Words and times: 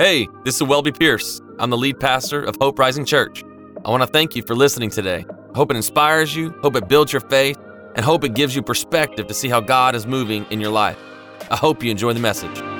Hey, 0.00 0.28
this 0.44 0.54
is 0.54 0.62
Welby 0.62 0.92
Pierce. 0.92 1.40
I'm 1.58 1.70
the 1.70 1.76
lead 1.76 1.98
pastor 1.98 2.40
of 2.44 2.54
Hope 2.60 2.78
Rising 2.78 3.04
Church. 3.04 3.42
I 3.84 3.90
want 3.90 4.04
to 4.04 4.06
thank 4.06 4.36
you 4.36 4.44
for 4.44 4.54
listening 4.54 4.90
today. 4.90 5.26
I 5.28 5.56
hope 5.56 5.72
it 5.72 5.76
inspires 5.76 6.36
you, 6.36 6.50
hope 6.62 6.76
it 6.76 6.86
builds 6.86 7.12
your 7.12 7.18
faith, 7.22 7.58
and 7.96 8.04
hope 8.04 8.22
it 8.22 8.34
gives 8.34 8.54
you 8.54 8.62
perspective 8.62 9.26
to 9.26 9.34
see 9.34 9.48
how 9.48 9.58
God 9.58 9.96
is 9.96 10.06
moving 10.06 10.46
in 10.50 10.60
your 10.60 10.70
life. 10.70 11.00
I 11.50 11.56
hope 11.56 11.82
you 11.82 11.90
enjoy 11.90 12.12
the 12.12 12.20
message. 12.20 12.77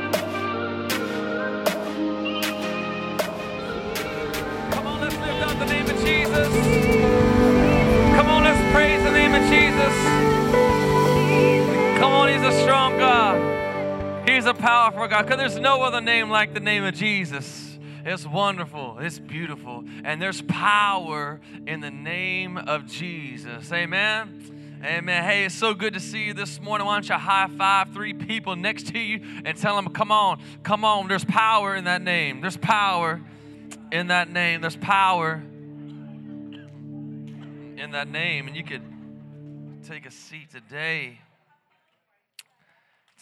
God. 15.19 15.27
Because 15.27 15.39
there's 15.39 15.59
no 15.62 15.82
other 15.82 16.00
name 16.00 16.30
like 16.30 16.55
the 16.55 16.61
name 16.61 16.85
of 16.85 16.95
Jesus. 16.95 17.79
It's 18.04 18.25
wonderful. 18.26 18.99
It's 19.00 19.18
beautiful. 19.18 19.85
And 20.04 20.22
there's 20.22 20.43
power 20.43 21.40
in 21.67 21.81
the 21.81 21.90
name 21.90 22.57
of 22.57 22.86
Jesus. 22.86 23.73
Amen. 23.73 24.81
Amen. 24.85 25.25
Hey, 25.25 25.45
it's 25.45 25.57
so 25.57 25.75
good 25.75 25.95
to 25.95 26.00
see 26.00 26.26
you 26.26 26.35
this 26.35 26.61
morning. 26.61 26.86
Why 26.86 26.95
don't 26.95 27.09
you 27.09 27.17
high 27.17 27.49
five 27.49 27.93
three 27.93 28.14
people 28.14 28.54
next 28.54 28.86
to 28.89 28.99
you 28.99 29.21
and 29.45 29.59
tell 29.59 29.75
them, 29.75 29.89
come 29.89 30.12
on, 30.12 30.40
come 30.62 30.85
on. 30.85 31.09
There's 31.09 31.25
power 31.25 31.75
in 31.75 31.85
that 31.85 32.00
name. 32.00 32.41
There's 32.41 32.56
power 32.56 33.20
in 33.91 34.06
that 34.09 34.31
name. 34.31 34.61
There's 34.61 34.77
power 34.77 35.42
in 37.77 37.91
that 37.92 38.09
name. 38.09 38.47
And 38.47 38.56
you 38.56 38.62
could 38.62 38.83
take 39.87 40.06
a 40.06 40.12
seat 40.12 40.50
today. 40.50 41.19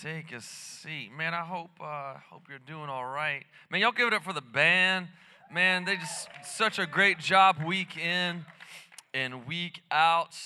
Take 0.03 0.31
a 0.33 0.43
seat. 0.43 1.11
Man, 1.17 1.33
I 1.33 1.41
hope 1.41 1.71
uh, 1.81 2.17
hope 2.31 2.43
you're 2.51 2.59
doing 2.59 2.91
all 2.91 3.07
right. 3.07 3.45
Man, 3.71 3.81
y'all 3.81 3.93
give 3.93 4.09
it 4.09 4.13
up 4.13 4.25
for 4.25 4.35
the 4.35 4.43
band. 4.43 5.09
Man, 5.51 5.87
they 5.87 5.97
just 5.97 6.29
such 6.45 6.79
a 6.79 6.87
great 6.87 7.19
job 7.19 7.65
week 7.65 7.97
in 7.97 8.45
and 9.15 9.47
week 9.47 9.81
out. 9.91 10.37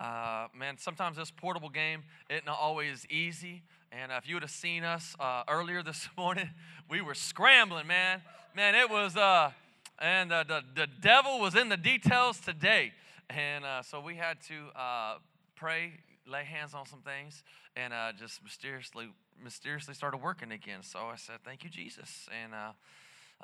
Uh, 0.00 0.46
man, 0.58 0.78
sometimes 0.78 1.18
this 1.18 1.30
portable 1.30 1.68
game 1.68 2.04
isn't 2.30 2.48
always 2.48 3.04
easy. 3.10 3.62
And 3.92 4.10
if 4.12 4.26
you 4.26 4.36
would 4.36 4.42
have 4.42 4.50
seen 4.50 4.82
us 4.82 5.14
uh, 5.20 5.42
earlier 5.46 5.82
this 5.82 6.08
morning, 6.16 6.48
we 6.88 7.02
were 7.02 7.14
scrambling, 7.14 7.86
man. 7.86 8.22
Man, 8.54 8.74
it 8.74 8.88
was, 8.88 9.14
uh, 9.14 9.50
and 9.98 10.30
the, 10.30 10.42
the, 10.48 10.62
the 10.74 10.86
devil 11.02 11.38
was 11.38 11.54
in 11.54 11.68
the 11.68 11.76
details 11.76 12.40
today. 12.40 12.92
And 13.28 13.62
uh, 13.62 13.82
so 13.82 14.00
we 14.00 14.14
had 14.14 14.40
to 14.48 14.54
uh, 14.74 15.16
pray, 15.54 15.92
lay 16.26 16.44
hands 16.44 16.74
on 16.74 16.86
some 16.86 17.00
things, 17.00 17.44
and 17.76 17.92
uh, 17.92 18.12
just 18.18 18.42
mysteriously, 18.42 19.08
mysteriously 19.42 19.94
started 19.94 20.18
working 20.18 20.52
again. 20.52 20.82
So 20.82 20.98
I 21.00 21.16
said, 21.16 21.36
"Thank 21.44 21.64
you, 21.64 21.70
Jesus." 21.70 22.28
And 22.42 22.52
uh, 22.54 22.72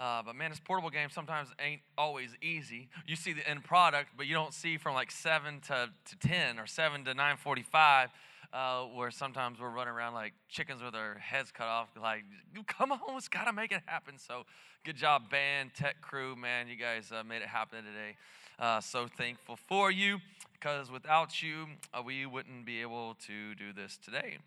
uh, 0.02 0.22
but 0.22 0.34
man, 0.34 0.50
this 0.50 0.60
portable 0.60 0.90
game 0.90 1.08
sometimes 1.10 1.48
ain't 1.60 1.82
always 1.96 2.30
easy. 2.42 2.88
You 3.06 3.16
see 3.16 3.32
the 3.32 3.48
end 3.48 3.64
product, 3.64 4.10
but 4.16 4.26
you 4.26 4.34
don't 4.34 4.54
see 4.54 4.76
from 4.76 4.94
like 4.94 5.10
seven 5.10 5.60
to, 5.68 5.90
to 6.06 6.18
ten 6.18 6.58
or 6.58 6.66
seven 6.66 7.04
to 7.04 7.14
nine 7.14 7.36
forty-five. 7.36 8.10
Uh, 8.52 8.82
where 8.82 9.10
sometimes 9.10 9.58
we're 9.58 9.70
running 9.70 9.94
around 9.94 10.12
like 10.12 10.34
chickens 10.46 10.82
with 10.82 10.94
our 10.94 11.14
heads 11.14 11.50
cut 11.50 11.68
off, 11.68 11.88
like, 11.98 12.22
come 12.66 12.92
on, 12.92 13.00
it's 13.16 13.26
got 13.26 13.44
to 13.44 13.52
make 13.52 13.72
it 13.72 13.80
happen. 13.86 14.18
So, 14.18 14.44
good 14.84 14.94
job, 14.94 15.30
band, 15.30 15.70
tech 15.74 16.02
crew, 16.02 16.36
man. 16.36 16.68
You 16.68 16.76
guys 16.76 17.10
uh, 17.10 17.22
made 17.24 17.40
it 17.40 17.48
happen 17.48 17.78
today. 17.78 18.14
Uh, 18.62 18.80
so 18.80 19.08
thankful 19.08 19.56
for 19.56 19.90
you 19.90 20.20
because 20.52 20.88
without 20.88 21.42
you, 21.42 21.66
uh, 21.92 22.00
we 22.00 22.24
wouldn't 22.26 22.64
be 22.64 22.80
able 22.80 23.16
to 23.26 23.56
do 23.56 23.72
this 23.72 23.98
today. 23.98 24.38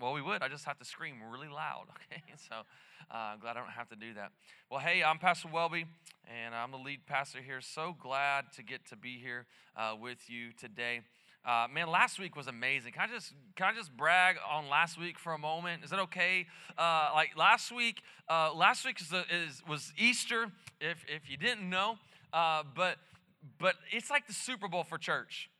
Well, 0.00 0.14
we 0.14 0.22
would. 0.22 0.42
I 0.42 0.48
just 0.48 0.64
have 0.64 0.78
to 0.78 0.86
scream 0.86 1.16
really 1.30 1.48
loud, 1.48 1.84
okay? 2.10 2.22
So 2.48 2.54
uh, 3.10 3.14
I'm 3.14 3.40
glad 3.40 3.58
I 3.58 3.60
don't 3.60 3.72
have 3.72 3.90
to 3.90 3.96
do 3.96 4.14
that. 4.14 4.32
Well, 4.70 4.80
hey, 4.80 5.02
I'm 5.04 5.18
Pastor 5.18 5.48
Welby, 5.52 5.84
and 6.26 6.54
I'm 6.54 6.70
the 6.70 6.78
lead 6.78 7.00
pastor 7.06 7.42
here. 7.42 7.60
So 7.60 7.94
glad 8.00 8.46
to 8.56 8.62
get 8.62 8.86
to 8.86 8.96
be 8.96 9.18
here 9.18 9.44
uh, 9.76 9.94
with 10.00 10.30
you 10.30 10.52
today. 10.58 11.02
Uh, 11.44 11.66
man, 11.70 11.90
last 11.90 12.18
week 12.18 12.36
was 12.36 12.46
amazing. 12.46 12.92
Can 12.92 13.02
I 13.02 13.12
just 13.12 13.34
can 13.54 13.66
I 13.66 13.76
just 13.76 13.94
brag 13.94 14.36
on 14.50 14.70
last 14.70 14.98
week 14.98 15.18
for 15.18 15.34
a 15.34 15.38
moment? 15.38 15.84
Is 15.84 15.90
that 15.90 16.00
okay? 16.00 16.46
Uh, 16.78 17.10
like 17.12 17.36
last 17.36 17.70
week, 17.70 18.00
uh, 18.30 18.50
last 18.54 18.86
week 18.86 18.98
is, 18.98 19.12
is, 19.30 19.62
was 19.68 19.92
Easter. 19.98 20.46
If 20.80 21.04
if 21.06 21.30
you 21.30 21.36
didn't 21.36 21.68
know, 21.68 21.98
uh, 22.32 22.62
but 22.74 22.96
but 23.58 23.74
it's 23.90 24.10
like 24.10 24.26
the 24.26 24.32
Super 24.32 24.68
Bowl 24.68 24.84
for 24.84 24.98
church. 24.98 25.50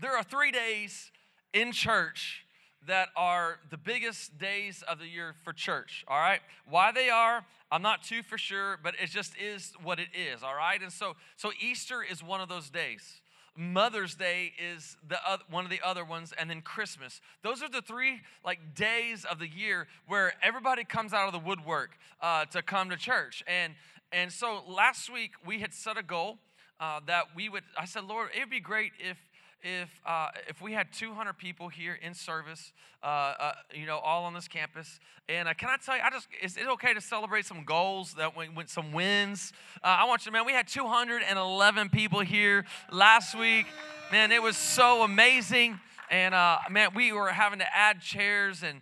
There 0.00 0.16
are 0.16 0.22
three 0.22 0.50
days 0.50 1.10
in 1.52 1.72
church 1.72 2.44
that 2.86 3.08
are 3.16 3.58
the 3.70 3.76
biggest 3.76 4.38
days 4.38 4.82
of 4.88 4.98
the 4.98 5.06
year 5.06 5.34
for 5.44 5.52
church, 5.52 6.04
all 6.08 6.18
right? 6.18 6.40
Why 6.68 6.92
they 6.92 7.10
are, 7.10 7.44
I'm 7.70 7.82
not 7.82 8.02
too 8.02 8.22
for 8.22 8.38
sure, 8.38 8.78
but 8.82 8.94
it 9.02 9.10
just 9.10 9.36
is 9.36 9.72
what 9.82 10.00
it 10.00 10.08
is, 10.14 10.42
all 10.42 10.54
right? 10.54 10.80
And 10.80 10.92
so 10.92 11.14
so 11.36 11.52
Easter 11.60 12.02
is 12.02 12.22
one 12.22 12.40
of 12.40 12.48
those 12.48 12.70
days. 12.70 13.20
Mother's 13.56 14.14
Day 14.14 14.52
is 14.58 14.96
the 15.06 15.18
other, 15.28 15.42
one 15.50 15.64
of 15.64 15.70
the 15.70 15.80
other 15.84 16.04
ones, 16.04 16.32
and 16.38 16.48
then 16.48 16.62
Christmas. 16.62 17.20
Those 17.42 17.62
are 17.62 17.68
the 17.68 17.82
three 17.82 18.20
like 18.44 18.74
days 18.74 19.24
of 19.24 19.38
the 19.38 19.48
year 19.48 19.86
where 20.06 20.32
everybody 20.42 20.84
comes 20.84 21.12
out 21.12 21.26
of 21.26 21.32
the 21.32 21.46
woodwork 21.46 21.98
uh, 22.22 22.46
to 22.46 22.62
come 22.62 22.90
to 22.90 22.96
church. 22.96 23.42
And 23.46 23.74
and 24.12 24.32
so 24.32 24.62
last 24.66 25.12
week 25.12 25.32
we 25.44 25.60
had 25.60 25.74
set 25.74 25.98
a 25.98 26.02
goal 26.02 26.38
uh, 26.80 27.00
that 27.06 27.26
we 27.36 27.48
would. 27.48 27.62
I 27.78 27.84
said, 27.84 28.04
Lord, 28.04 28.30
it 28.34 28.40
would 28.40 28.50
be 28.50 28.60
great 28.60 28.92
if 28.98 29.18
if 29.62 29.90
uh, 30.06 30.28
if 30.48 30.62
we 30.62 30.72
had 30.72 30.92
200 30.92 31.34
people 31.34 31.68
here 31.68 31.98
in 32.00 32.14
service, 32.14 32.72
uh, 33.02 33.06
uh, 33.06 33.52
you 33.74 33.84
know, 33.86 33.98
all 33.98 34.24
on 34.24 34.32
this 34.32 34.48
campus. 34.48 34.98
And 35.28 35.48
uh, 35.48 35.54
can 35.54 35.68
I 35.68 35.76
tell 35.76 35.96
you, 35.96 36.02
I 36.02 36.10
just 36.10 36.28
is 36.42 36.56
it 36.56 36.66
okay 36.66 36.94
to 36.94 37.00
celebrate 37.00 37.44
some 37.44 37.64
goals 37.64 38.14
that 38.14 38.34
went, 38.34 38.56
went 38.56 38.70
some 38.70 38.92
wins? 38.92 39.52
Uh, 39.84 39.88
I 39.88 40.04
want 40.06 40.24
you, 40.24 40.32
man. 40.32 40.46
We 40.46 40.52
had 40.52 40.66
211 40.66 41.90
people 41.90 42.20
here 42.20 42.64
last 42.90 43.38
week. 43.38 43.66
Man, 44.10 44.32
it 44.32 44.42
was 44.42 44.56
so 44.56 45.02
amazing. 45.02 45.78
And 46.10 46.34
uh, 46.34 46.58
man, 46.70 46.90
we 46.96 47.12
were 47.12 47.28
having 47.28 47.60
to 47.60 47.76
add 47.76 48.00
chairs, 48.00 48.64
and 48.64 48.80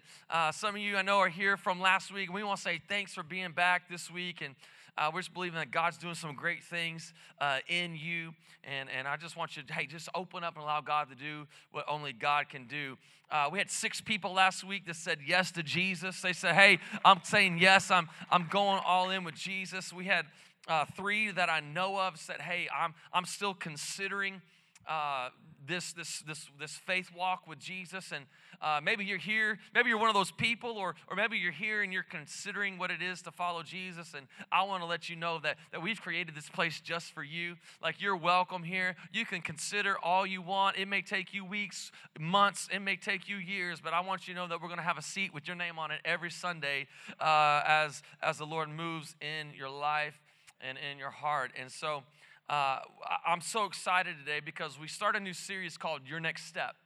some 0.55 0.77
of 0.77 0.81
you 0.81 0.97
I 0.97 1.03
know 1.03 1.19
are 1.19 1.29
here 1.29 1.59
from 1.59 1.79
last 1.79 2.13
week. 2.13 2.33
We 2.33 2.43
want 2.43 2.59
to 2.59 2.63
say 2.63 2.81
thanks 2.89 3.13
for 3.13 3.23
being 3.23 3.53
back 3.53 3.91
this 3.91 4.11
week, 4.11 4.41
and 4.41 4.55
uh, 4.99 5.11
we're 5.15 5.21
just 5.21 5.33
believing 5.33 5.59
that 5.59 5.71
God's 5.71 5.97
doing 5.97 6.15
some 6.15 6.35
great 6.35 6.63
things 6.65 7.15
uh, 7.41 7.59
in 7.69 7.95
you. 7.95 8.35
And, 8.65 8.89
and 8.91 9.07
I 9.07 9.17
just 9.17 9.37
want 9.37 9.57
you 9.57 9.63
to, 9.63 9.73
hey, 9.73 9.87
just 9.87 10.09
open 10.15 10.43
up 10.43 10.57
and 10.57 10.65
allow 10.65 10.81
God 10.81 11.09
to 11.09 11.15
do 11.15 11.47
what 11.71 11.85
only 11.89 12.13
God 12.13 12.49
can 12.49 12.67
do. 12.67 12.99
Uh, 13.31 13.49
we 13.53 13.59
had 13.59 13.71
six 13.71 14.01
people 14.01 14.33
last 14.33 14.65
week 14.65 14.87
that 14.87 14.97
said 14.97 15.19
yes 15.25 15.51
to 15.53 15.63
Jesus. 15.63 16.21
They 16.21 16.33
said, 16.33 16.55
hey, 16.55 16.79
I'm 17.05 17.21
saying 17.23 17.59
yes, 17.59 17.91
I'm, 17.91 18.09
I'm 18.31 18.49
going 18.51 18.81
all 18.85 19.11
in 19.11 19.23
with 19.23 19.35
Jesus. 19.35 19.93
We 19.93 20.07
had 20.07 20.27
uh, 20.67 20.85
three 20.97 21.31
that 21.31 21.49
I 21.49 21.61
know 21.61 21.99
of 21.99 22.19
said, 22.19 22.41
hey, 22.41 22.69
I'm, 22.77 22.95
I'm 23.13 23.25
still 23.25 23.55
considering 23.55 24.43
uh, 24.89 25.29
this, 25.67 25.93
this, 25.93 26.21
this, 26.27 26.49
this 26.59 26.73
faith 26.73 27.11
walk 27.17 27.47
with 27.47 27.59
Jesus. 27.59 28.13
And 28.13 28.25
uh, 28.61 28.81
maybe 28.83 29.05
you're 29.05 29.19
here, 29.19 29.59
maybe 29.75 29.89
you're 29.89 29.99
one 29.99 30.09
of 30.09 30.15
those 30.15 30.31
people, 30.31 30.73
or, 30.73 30.95
or 31.09 31.17
maybe 31.17 31.39
you're 31.39 31.53
here 31.53 31.83
and 31.83 31.93
you're 31.93 32.03
considering 32.03 32.79
what 32.79 32.91
it 32.91 33.01
is 33.03 33.23
to 33.23 33.31
follow 33.31 33.63
Jesus. 33.63 34.15
And 34.17 34.27
I 34.51 34.65
want 34.65 34.83
to 34.83 34.87
let 34.87 35.09
you 35.09 35.17
know 35.17 35.39
that, 35.41 35.57
that 35.73 35.83
we've 35.83 36.01
created 36.01 36.35
this 36.35 36.49
place 36.49 36.81
just 36.81 37.13
for 37.13 37.23
you. 37.23 37.57
Like 37.83 38.01
you're 38.01 38.17
welcome 38.17 38.63
here. 38.63 38.97
You 39.13 39.25
can 39.25 39.41
consider 39.41 39.97
all 40.03 40.27
you 40.27 40.43
want. 40.43 40.77
It 40.77 40.89
may 40.89 41.03
take 41.03 41.33
you 41.33 41.45
weeks, 41.45 41.93
months, 42.19 42.69
it 42.73 42.81
may 42.81 42.97
take 42.97 43.29
you 43.29 43.37
years, 43.37 43.81
but 43.81 43.93
I 43.93 44.01
want 44.01 44.27
you 44.27 44.35
to 44.35 44.41
know 44.41 44.49
that 44.49 44.61
we're 44.61 44.69
going 44.69 44.79
to 44.79 44.85
have 44.85 44.99
a 44.99 45.03
seat 45.03 45.33
with 45.33 45.47
your 45.47 45.57
name 45.57 45.79
on 45.79 45.91
it 45.91 46.01
every 46.05 46.31
Sunday 46.31 46.87
uh, 47.21 47.63
as, 47.67 48.03
as 48.23 48.39
the 48.39 48.47
Lord 48.47 48.69
moves 48.69 49.15
in 49.21 49.57
your 49.57 49.71
life 49.71 50.19
and 50.61 50.79
in 50.79 50.99
your 50.99 51.11
heart. 51.11 51.53
And 51.59 51.71
so, 51.71 52.03
uh, 52.49 52.79
I'm 53.27 53.43
so 53.43 53.67
excited 53.67 54.17
today 54.19 54.41
because 54.43 54.81
we 54.81 54.89
start 54.89 55.15
a 55.17 55.21
new 55.21 55.35
series 55.35 55.77
called 55.77 56.01
Your 56.07 56.19
Next 56.19 56.47
Step. 56.47 56.77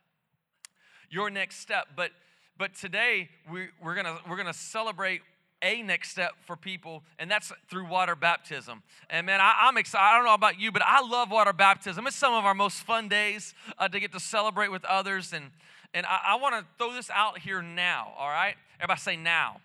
Your 1.12 1.30
Next 1.30 1.60
Step. 1.60 1.88
But, 1.94 2.10
but 2.58 2.74
today 2.74 3.28
we, 3.50 3.68
we're 3.80 3.94
to 3.94 4.18
we're 4.28 4.36
gonna 4.36 4.52
celebrate 4.52 5.20
a 5.62 5.80
next 5.82 6.10
step 6.10 6.32
for 6.44 6.56
people, 6.56 7.04
and 7.20 7.30
that's 7.30 7.53
through 7.70 7.86
water 7.86 8.16
baptism. 8.16 8.82
And 9.09 9.26
man, 9.26 9.41
I, 9.41 9.68
am 9.68 9.76
excited. 9.76 10.04
I 10.04 10.16
don't 10.16 10.24
know 10.24 10.34
about 10.34 10.59
you, 10.59 10.72
but 10.72 10.82
I 10.84 11.06
love 11.06 11.30
water 11.30 11.53
baptism. 11.53 12.06
It's 12.06 12.16
some 12.16 12.34
of 12.34 12.44
our 12.44 12.54
most 12.54 12.78
fun 12.78 13.09
days 13.09 13.54
uh, 13.78 13.88
to 13.88 14.00
get 14.00 14.10
to 14.12 14.20
celebrate 14.20 14.72
with 14.72 14.84
others. 14.84 15.32
And, 15.32 15.50
and 15.94 16.04
I, 16.04 16.20
I 16.30 16.34
want 16.36 16.56
to 16.56 16.66
throw 16.78 16.92
this 16.92 17.10
out 17.10 17.38
here 17.38 17.62
now, 17.62 18.12
all 18.18 18.28
right? 18.28 18.56
Everybody 18.80 19.00
say 19.00 19.16
now. 19.16 19.60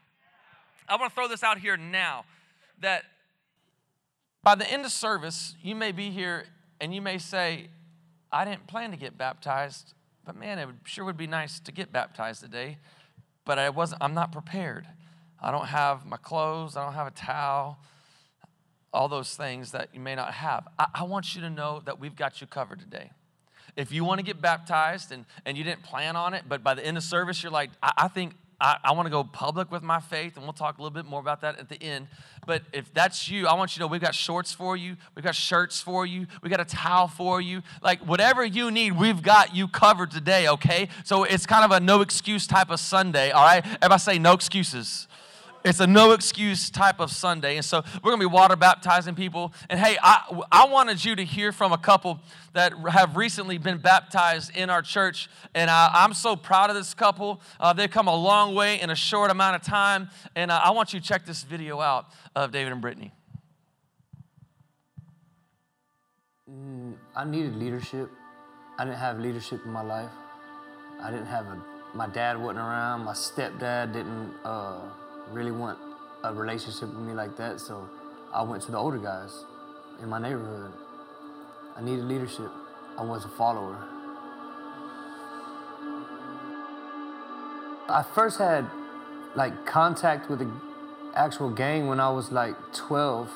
I 0.88 0.96
want 0.98 1.12
to 1.12 1.16
throw 1.16 1.28
this 1.28 1.44
out 1.44 1.58
here 1.58 1.78
now 1.78 2.26
that 2.82 3.04
by 4.44 4.54
the 4.54 4.72
end 4.72 4.86
of 4.86 4.92
service, 4.92 5.56
you 5.64 5.76
may 5.76 5.92
be 5.92 6.12
here 6.12 6.46
and 6.80 6.94
you 6.94 7.02
may 7.02 7.18
say, 7.18 7.70
I 8.32 8.46
didn't 8.46 8.68
plan 8.68 8.92
to 8.92 8.98
get 8.98 9.18
baptized, 9.18 9.94
but 10.28 10.36
man, 10.36 10.60
it 10.60 10.68
sure 10.84 11.06
would 11.06 11.18
be 11.18 11.26
nice 11.26 11.60
to 11.62 11.72
get 11.72 11.94
baptized 11.94 12.42
today. 12.42 12.78
But 13.46 13.58
I 13.58 13.70
wasn't, 13.70 14.04
I'm 14.04 14.14
not 14.14 14.34
prepared. 14.34 14.86
I 15.42 15.52
don't 15.52 15.68
have 15.68 16.06
my 16.06 16.18
clothes, 16.18 16.76
I 16.76 16.84
don't 16.84 16.96
have 16.96 17.08
a 17.08 17.12
towel, 17.12 17.80
all 18.92 19.08
those 19.08 19.36
things 19.36 19.72
that 19.72 19.90
you 19.94 20.02
may 20.02 20.16
not 20.16 20.34
have. 20.34 20.68
I, 20.78 20.88
I 20.96 21.04
want 21.04 21.34
you 21.34 21.42
to 21.42 21.50
know 21.50 21.82
that 21.86 22.00
we've 22.00 22.16
got 22.16 22.42
you 22.42 22.48
covered 22.48 22.80
today. 22.80 23.12
If 23.78 23.92
you 23.94 24.04
want 24.04 24.20
to 24.20 24.26
get 24.26 24.42
baptized 24.42 25.14
and, 25.14 25.24
and 25.46 25.58
you 25.58 25.64
didn't 25.64 25.84
plan 25.84 26.18
on 26.18 26.34
it, 26.34 26.44
but 26.50 26.62
by 26.62 26.74
the 26.74 26.86
end 26.86 26.98
of 26.98 27.04
service, 27.04 27.42
you're 27.42 27.52
like, 27.52 27.70
I, 27.82 27.94
I 27.98 28.08
think 28.10 28.34
I, 28.60 28.78
I 28.84 28.92
want 28.94 29.06
to 29.06 29.10
go 29.12 29.24
public 29.24 29.72
with 29.72 29.84
my 29.84 30.00
faith, 30.00 30.36
and 30.36 30.44
we'll 30.44 30.54
talk 30.54 30.80
a 30.80 30.82
little 30.82 30.94
bit 30.94 31.06
more 31.06 31.20
about 31.20 31.42
that 31.42 31.60
at 31.60 31.70
the 31.70 31.82
end. 31.82 32.08
But 32.46 32.64
if 32.74 32.92
that's 32.94 33.30
you, 33.30 33.46
I 33.48 33.54
want 33.54 33.76
you 33.76 33.76
to 33.76 33.80
know 33.82 33.88
we've 33.88 34.02
got 34.02 34.16
shorts 34.16 34.52
for 34.52 34.76
you, 34.76 34.98
we've 35.16 35.24
got 35.24 35.36
shirts 35.36 35.80
for 35.80 36.06
you, 36.06 36.26
we 36.42 36.50
got 36.50 36.60
a 36.60 36.66
towel 36.66 37.08
for 37.08 37.40
you. 37.40 37.62
Like 37.84 38.00
whatever 38.00 38.44
you 38.44 38.72
need, 38.72 38.98
we've 38.98 39.22
got 39.22 39.56
you 39.56 39.68
covered 39.68 40.10
today, 40.10 40.48
okay? 40.48 40.90
So 41.04 41.24
it's 41.24 41.46
kind 41.46 41.66
of 41.66 41.72
a 41.72 41.80
no 41.80 42.02
excuse 42.02 42.48
type 42.48 42.72
of 42.72 42.80
Sunday, 42.80 43.32
all 43.32 43.44
right? 43.44 43.64
Everybody 43.66 44.00
say 44.00 44.20
no 44.20 44.34
excuses. 44.34 45.08
It's 45.68 45.82
a 45.82 45.88
no 45.88 46.14
excuse 46.14 46.70
type 46.70 47.02
of 47.02 47.12
Sunday. 47.12 47.58
And 47.58 47.66
so 47.66 47.84
we're 47.96 48.12
going 48.12 48.22
to 48.22 48.30
be 48.30 48.34
water 48.34 48.56
baptizing 48.56 49.16
people. 49.16 49.52
And 49.70 49.78
hey, 49.78 49.98
I, 50.02 50.44
I 50.50 50.66
wanted 50.68 51.04
you 51.04 51.14
to 51.18 51.26
hear 51.26 51.52
from 51.52 51.74
a 51.74 51.78
couple 51.78 52.22
that 52.54 52.72
have 52.90 53.18
recently 53.18 53.58
been 53.58 53.78
baptized 53.78 54.56
in 54.56 54.70
our 54.70 54.82
church. 54.82 55.30
And 55.54 55.70
I, 55.70 55.90
I'm 55.94 56.14
so 56.14 56.38
proud 56.38 56.70
of 56.70 56.78
this 56.78 56.94
couple. 56.94 57.42
Uh, 57.60 57.74
they've 57.74 57.92
come 57.92 58.08
a 58.08 58.16
long 58.16 58.56
way 58.56 58.80
in 58.80 58.90
a 58.90 58.96
short 58.96 59.30
amount 59.30 59.58
of 59.58 59.62
time. 59.62 60.10
And 60.38 60.52
uh, 60.52 60.62
I 60.64 60.72
want 60.72 60.94
you 60.94 61.02
to 61.02 61.06
check 61.06 61.26
this 61.26 61.44
video 61.44 61.82
out 61.82 62.06
of 62.34 62.54
David 62.54 62.72
and 62.72 62.80
Brittany. 62.80 63.12
Mm, 66.50 66.94
I 67.14 67.26
needed 67.26 67.58
leadership. 67.58 68.10
I 68.80 68.86
didn't 68.86 69.00
have 69.00 69.20
leadership 69.20 69.60
in 69.66 69.72
my 69.72 69.84
life. 69.84 70.12
I 71.02 71.12
didn't 71.12 71.26
have 71.26 71.46
a, 71.48 71.62
my 71.94 72.08
dad 72.08 72.40
wasn't 72.40 72.60
around. 72.60 73.04
My 73.04 73.12
stepdad 73.12 73.92
didn't. 73.92 74.34
Uh, 74.46 74.80
really 75.32 75.52
want 75.52 75.78
a 76.24 76.34
relationship 76.34 76.90
with 76.90 77.00
me 77.00 77.14
like 77.14 77.38
that, 77.38 77.60
so 77.60 77.88
I 78.34 78.42
went 78.42 78.64
to 78.64 78.72
the 78.72 78.78
older 78.78 78.98
guys 78.98 79.46
in 80.02 80.10
my 80.10 80.20
neighborhood. 80.20 80.72
I 81.76 81.82
needed 81.82 82.06
leadership. 82.06 82.50
I 82.98 83.04
was 83.04 83.26
a 83.26 83.30
follower. 83.30 83.78
I 87.90 88.04
first 88.16 88.38
had 88.38 88.66
like 89.36 89.66
contact 89.66 90.30
with 90.30 90.40
the 90.40 90.52
actual 91.16 91.50
gang 91.50 91.88
when 91.88 92.00
I 92.00 92.10
was 92.10 92.32
like 92.32 92.56
12. 92.74 93.30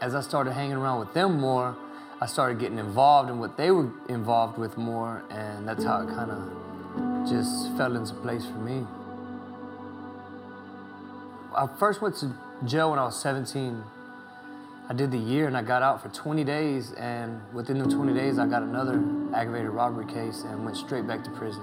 As 0.00 0.14
I 0.14 0.20
started 0.20 0.52
hanging 0.52 0.76
around 0.76 0.98
with 0.98 1.14
them 1.14 1.40
more, 1.40 1.76
I 2.20 2.26
started 2.26 2.58
getting 2.58 2.78
involved 2.78 3.30
in 3.30 3.38
what 3.38 3.56
they 3.56 3.70
were 3.70 3.90
involved 4.08 4.58
with 4.58 4.76
more, 4.76 5.22
and 5.30 5.66
that's 5.66 5.84
how 5.84 6.02
it 6.02 6.08
kind 6.08 6.30
of 6.30 7.28
just 7.28 7.76
fell 7.76 7.96
into 7.96 8.14
place 8.14 8.44
for 8.44 8.58
me. 8.58 8.86
I 11.56 11.68
first 11.78 12.02
went 12.02 12.16
to 12.16 12.32
jail 12.64 12.90
when 12.90 12.98
I 12.98 13.04
was 13.04 13.20
17. 13.20 13.80
I 14.88 14.92
did 14.92 15.12
the 15.12 15.18
year 15.18 15.46
and 15.46 15.56
I 15.56 15.62
got 15.62 15.82
out 15.82 16.02
for 16.02 16.08
20 16.08 16.42
days, 16.42 16.92
and 16.92 17.40
within 17.54 17.78
the 17.78 17.86
20 17.86 18.12
days, 18.12 18.38
I 18.38 18.46
got 18.46 18.62
another 18.62 19.02
aggravated 19.34 19.70
robbery 19.70 20.06
case 20.06 20.42
and 20.42 20.64
went 20.64 20.76
straight 20.76 21.06
back 21.06 21.22
to 21.24 21.30
prison. 21.30 21.62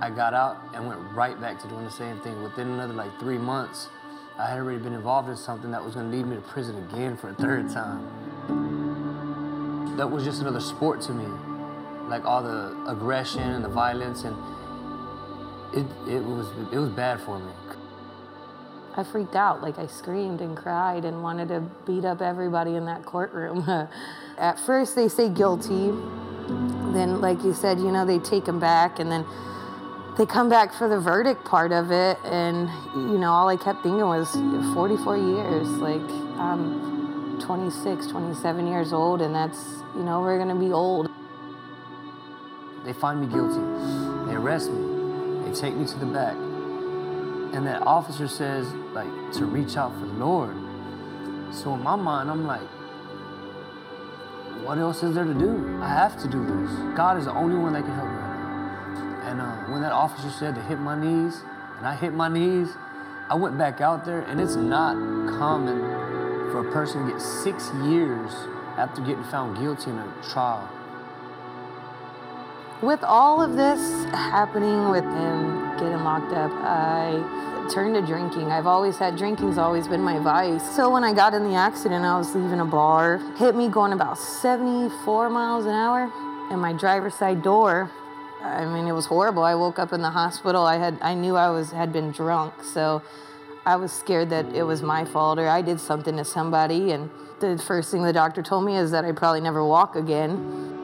I 0.00 0.10
got 0.10 0.32
out 0.32 0.58
and 0.74 0.86
went 0.86 1.00
right 1.12 1.38
back 1.40 1.60
to 1.60 1.68
doing 1.68 1.84
the 1.84 1.90
same 1.90 2.20
thing. 2.20 2.40
Within 2.42 2.68
another 2.68 2.94
like 2.94 3.10
three 3.18 3.36
months, 3.36 3.88
I 4.38 4.46
had 4.46 4.58
already 4.58 4.78
been 4.78 4.94
involved 4.94 5.28
in 5.28 5.36
something 5.36 5.72
that 5.72 5.84
was 5.84 5.94
going 5.94 6.10
to 6.10 6.16
lead 6.16 6.26
me 6.26 6.36
to 6.36 6.42
prison 6.42 6.76
again 6.88 7.16
for 7.16 7.30
a 7.30 7.34
third 7.34 7.68
time. 7.68 8.06
That 9.96 10.10
was 10.10 10.24
just 10.24 10.40
another 10.40 10.60
sport 10.60 11.00
to 11.02 11.12
me, 11.12 11.26
like 12.08 12.24
all 12.24 12.42
the 12.42 12.74
aggression 12.86 13.42
and 13.42 13.64
the 13.64 13.68
violence, 13.68 14.22
and 14.24 14.36
it, 15.74 15.84
it 16.08 16.22
was 16.22 16.46
it 16.72 16.78
was 16.78 16.90
bad 16.90 17.20
for 17.20 17.38
me. 17.38 17.52
I 18.96 19.04
freaked 19.04 19.36
out. 19.36 19.62
Like 19.62 19.78
I 19.78 19.86
screamed 19.86 20.40
and 20.40 20.56
cried 20.56 21.04
and 21.04 21.22
wanted 21.22 21.48
to 21.48 21.60
beat 21.86 22.04
up 22.04 22.20
everybody 22.20 22.76
in 22.76 22.86
that 22.86 23.04
courtroom. 23.04 23.68
At 24.38 24.58
first, 24.60 24.96
they 24.96 25.08
say 25.08 25.28
guilty. 25.28 25.92
Then, 26.92 27.20
like 27.20 27.42
you 27.44 27.54
said, 27.54 27.78
you 27.78 27.92
know, 27.92 28.04
they 28.04 28.18
take 28.18 28.46
him 28.46 28.58
back 28.58 28.98
and 28.98 29.10
then 29.10 29.24
they 30.18 30.26
come 30.26 30.48
back 30.48 30.74
for 30.74 30.88
the 30.88 30.98
verdict 30.98 31.44
part 31.44 31.72
of 31.72 31.92
it. 31.92 32.18
And, 32.24 32.68
you 32.94 33.18
know, 33.18 33.30
all 33.30 33.48
I 33.48 33.56
kept 33.56 33.82
thinking 33.82 34.00
was 34.00 34.30
44 34.74 35.16
years. 35.16 35.68
Like, 35.68 36.00
I'm 36.38 37.38
26, 37.40 38.08
27 38.08 38.66
years 38.66 38.92
old, 38.92 39.22
and 39.22 39.34
that's, 39.34 39.58
you 39.94 40.02
know, 40.02 40.20
we're 40.20 40.36
going 40.36 40.48
to 40.48 40.54
be 40.54 40.72
old. 40.72 41.08
They 42.84 42.92
find 42.92 43.20
me 43.20 43.28
guilty. 43.28 43.60
They 44.26 44.34
arrest 44.34 44.70
me. 44.70 45.44
They 45.44 45.54
take 45.54 45.74
me 45.74 45.86
to 45.86 45.98
the 45.98 46.06
back 46.06 46.49
and 47.52 47.66
that 47.66 47.82
officer 47.82 48.28
says 48.28 48.66
like 48.92 49.08
to 49.32 49.44
reach 49.44 49.76
out 49.76 49.92
for 49.98 50.06
the 50.06 50.14
Lord. 50.14 50.54
So 51.52 51.74
in 51.74 51.82
my 51.82 51.96
mind, 51.96 52.30
I'm 52.30 52.46
like, 52.46 52.68
what 54.64 54.78
else 54.78 55.02
is 55.02 55.14
there 55.14 55.24
to 55.24 55.34
do? 55.34 55.78
I 55.80 55.88
have 55.88 56.20
to 56.22 56.28
do 56.28 56.44
this. 56.44 56.70
God 56.96 57.18
is 57.18 57.24
the 57.24 57.32
only 57.32 57.56
one 57.56 57.72
that 57.72 57.82
can 57.82 57.94
help 57.94 58.08
me. 58.08 59.28
And 59.28 59.40
uh, 59.40 59.72
when 59.72 59.82
that 59.82 59.92
officer 59.92 60.30
said 60.30 60.54
to 60.54 60.62
hit 60.62 60.78
my 60.78 60.98
knees, 60.98 61.42
and 61.78 61.86
I 61.86 61.94
hit 61.94 62.12
my 62.12 62.28
knees, 62.28 62.68
I 63.28 63.34
went 63.34 63.56
back 63.56 63.80
out 63.80 64.04
there, 64.04 64.20
and 64.20 64.40
it's 64.40 64.56
not 64.56 64.94
common 65.38 65.78
for 66.50 66.68
a 66.68 66.72
person 66.72 67.06
to 67.06 67.12
get 67.12 67.20
six 67.20 67.70
years 67.84 68.32
after 68.76 69.00
getting 69.02 69.24
found 69.24 69.56
guilty 69.58 69.90
in 69.90 69.98
a 69.98 70.12
trial. 70.30 70.68
With 72.82 73.04
all 73.04 73.42
of 73.42 73.56
this 73.56 74.04
happening 74.06 74.88
with 74.88 75.04
him 75.04 75.76
getting 75.76 76.02
locked 76.02 76.32
up, 76.32 76.50
I 76.54 77.68
turned 77.70 77.94
to 77.94 78.00
drinking. 78.00 78.50
I've 78.50 78.66
always 78.66 78.96
had 78.96 79.18
drinking's 79.18 79.58
always 79.58 79.86
been 79.86 80.00
my 80.00 80.18
vice. 80.18 80.76
So 80.76 80.90
when 80.90 81.04
I 81.04 81.12
got 81.12 81.34
in 81.34 81.44
the 81.44 81.54
accident, 81.54 82.06
I 82.06 82.16
was 82.16 82.34
leaving 82.34 82.58
a 82.58 82.64
bar, 82.64 83.18
hit 83.36 83.54
me 83.54 83.68
going 83.68 83.92
about 83.92 84.16
74 84.16 85.28
miles 85.28 85.66
an 85.66 85.72
hour, 85.72 86.10
and 86.50 86.58
my 86.58 86.72
driver's 86.72 87.14
side 87.14 87.42
door. 87.42 87.90
I 88.42 88.64
mean, 88.64 88.88
it 88.88 88.92
was 88.92 89.04
horrible. 89.04 89.42
I 89.42 89.54
woke 89.56 89.78
up 89.78 89.92
in 89.92 90.00
the 90.00 90.08
hospital. 90.08 90.62
I 90.62 90.78
had 90.78 90.96
I 91.02 91.12
knew 91.12 91.36
I 91.36 91.50
was 91.50 91.72
had 91.72 91.92
been 91.92 92.12
drunk, 92.12 92.64
so 92.64 93.02
I 93.66 93.76
was 93.76 93.92
scared 93.92 94.30
that 94.30 94.54
it 94.54 94.62
was 94.62 94.80
my 94.80 95.04
fault 95.04 95.38
or 95.38 95.46
I 95.48 95.60
did 95.60 95.80
something 95.80 96.16
to 96.16 96.24
somebody. 96.24 96.92
And 96.92 97.10
the 97.40 97.58
first 97.58 97.90
thing 97.90 98.04
the 98.04 98.12
doctor 98.14 98.42
told 98.42 98.64
me 98.64 98.78
is 98.78 98.90
that 98.92 99.04
I'd 99.04 99.18
probably 99.18 99.42
never 99.42 99.62
walk 99.62 99.96
again. 99.96 100.80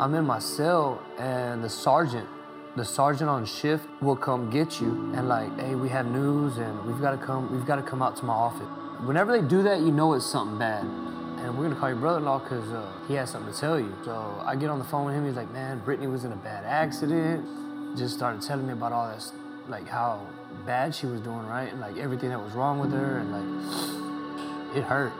I'm 0.00 0.14
in 0.14 0.24
my 0.24 0.38
cell 0.38 1.02
and 1.18 1.62
the 1.62 1.68
sergeant, 1.68 2.28
the 2.76 2.84
sergeant 2.84 3.28
on 3.28 3.44
shift 3.44 3.84
will 4.00 4.14
come 4.14 4.48
get 4.48 4.80
you 4.80 5.12
and 5.16 5.28
like, 5.28 5.58
hey, 5.58 5.74
we 5.74 5.88
have 5.88 6.06
news 6.06 6.58
and 6.58 6.86
we've 6.86 7.00
got 7.00 7.18
to 7.18 7.26
come, 7.26 7.50
we've 7.50 7.66
got 7.66 7.76
to 7.76 7.82
come 7.82 8.00
out 8.00 8.16
to 8.18 8.24
my 8.24 8.32
office. 8.32 8.68
Whenever 9.04 9.32
they 9.32 9.46
do 9.46 9.60
that, 9.64 9.80
you 9.80 9.90
know 9.90 10.12
it's 10.12 10.24
something 10.24 10.56
bad. 10.56 10.84
And 10.84 11.56
we're 11.56 11.64
gonna 11.64 11.80
call 11.80 11.88
your 11.88 11.98
brother-in-law 11.98 12.40
because 12.40 12.70
uh, 12.70 12.92
he 13.08 13.14
has 13.14 13.30
something 13.30 13.52
to 13.52 13.58
tell 13.58 13.78
you. 13.80 13.92
So 14.04 14.40
I 14.44 14.54
get 14.54 14.70
on 14.70 14.78
the 14.78 14.84
phone 14.84 15.04
with 15.04 15.16
him. 15.16 15.26
He's 15.26 15.34
like, 15.34 15.50
man, 15.52 15.80
Brittany 15.80 16.06
was 16.06 16.24
in 16.24 16.30
a 16.30 16.36
bad 16.36 16.64
accident. 16.64 17.98
Just 17.98 18.14
started 18.14 18.40
telling 18.40 18.68
me 18.68 18.74
about 18.74 18.92
all 18.92 19.12
this, 19.12 19.32
like 19.66 19.88
how 19.88 20.24
bad 20.64 20.94
she 20.94 21.06
was 21.06 21.20
doing, 21.22 21.44
right? 21.46 21.72
And 21.72 21.80
like 21.80 21.96
everything 21.96 22.28
that 22.28 22.40
was 22.40 22.52
wrong 22.52 22.78
with 22.78 22.92
her. 22.92 23.18
And 23.18 23.32
like, 23.32 24.76
it 24.76 24.84
hurt. 24.84 25.12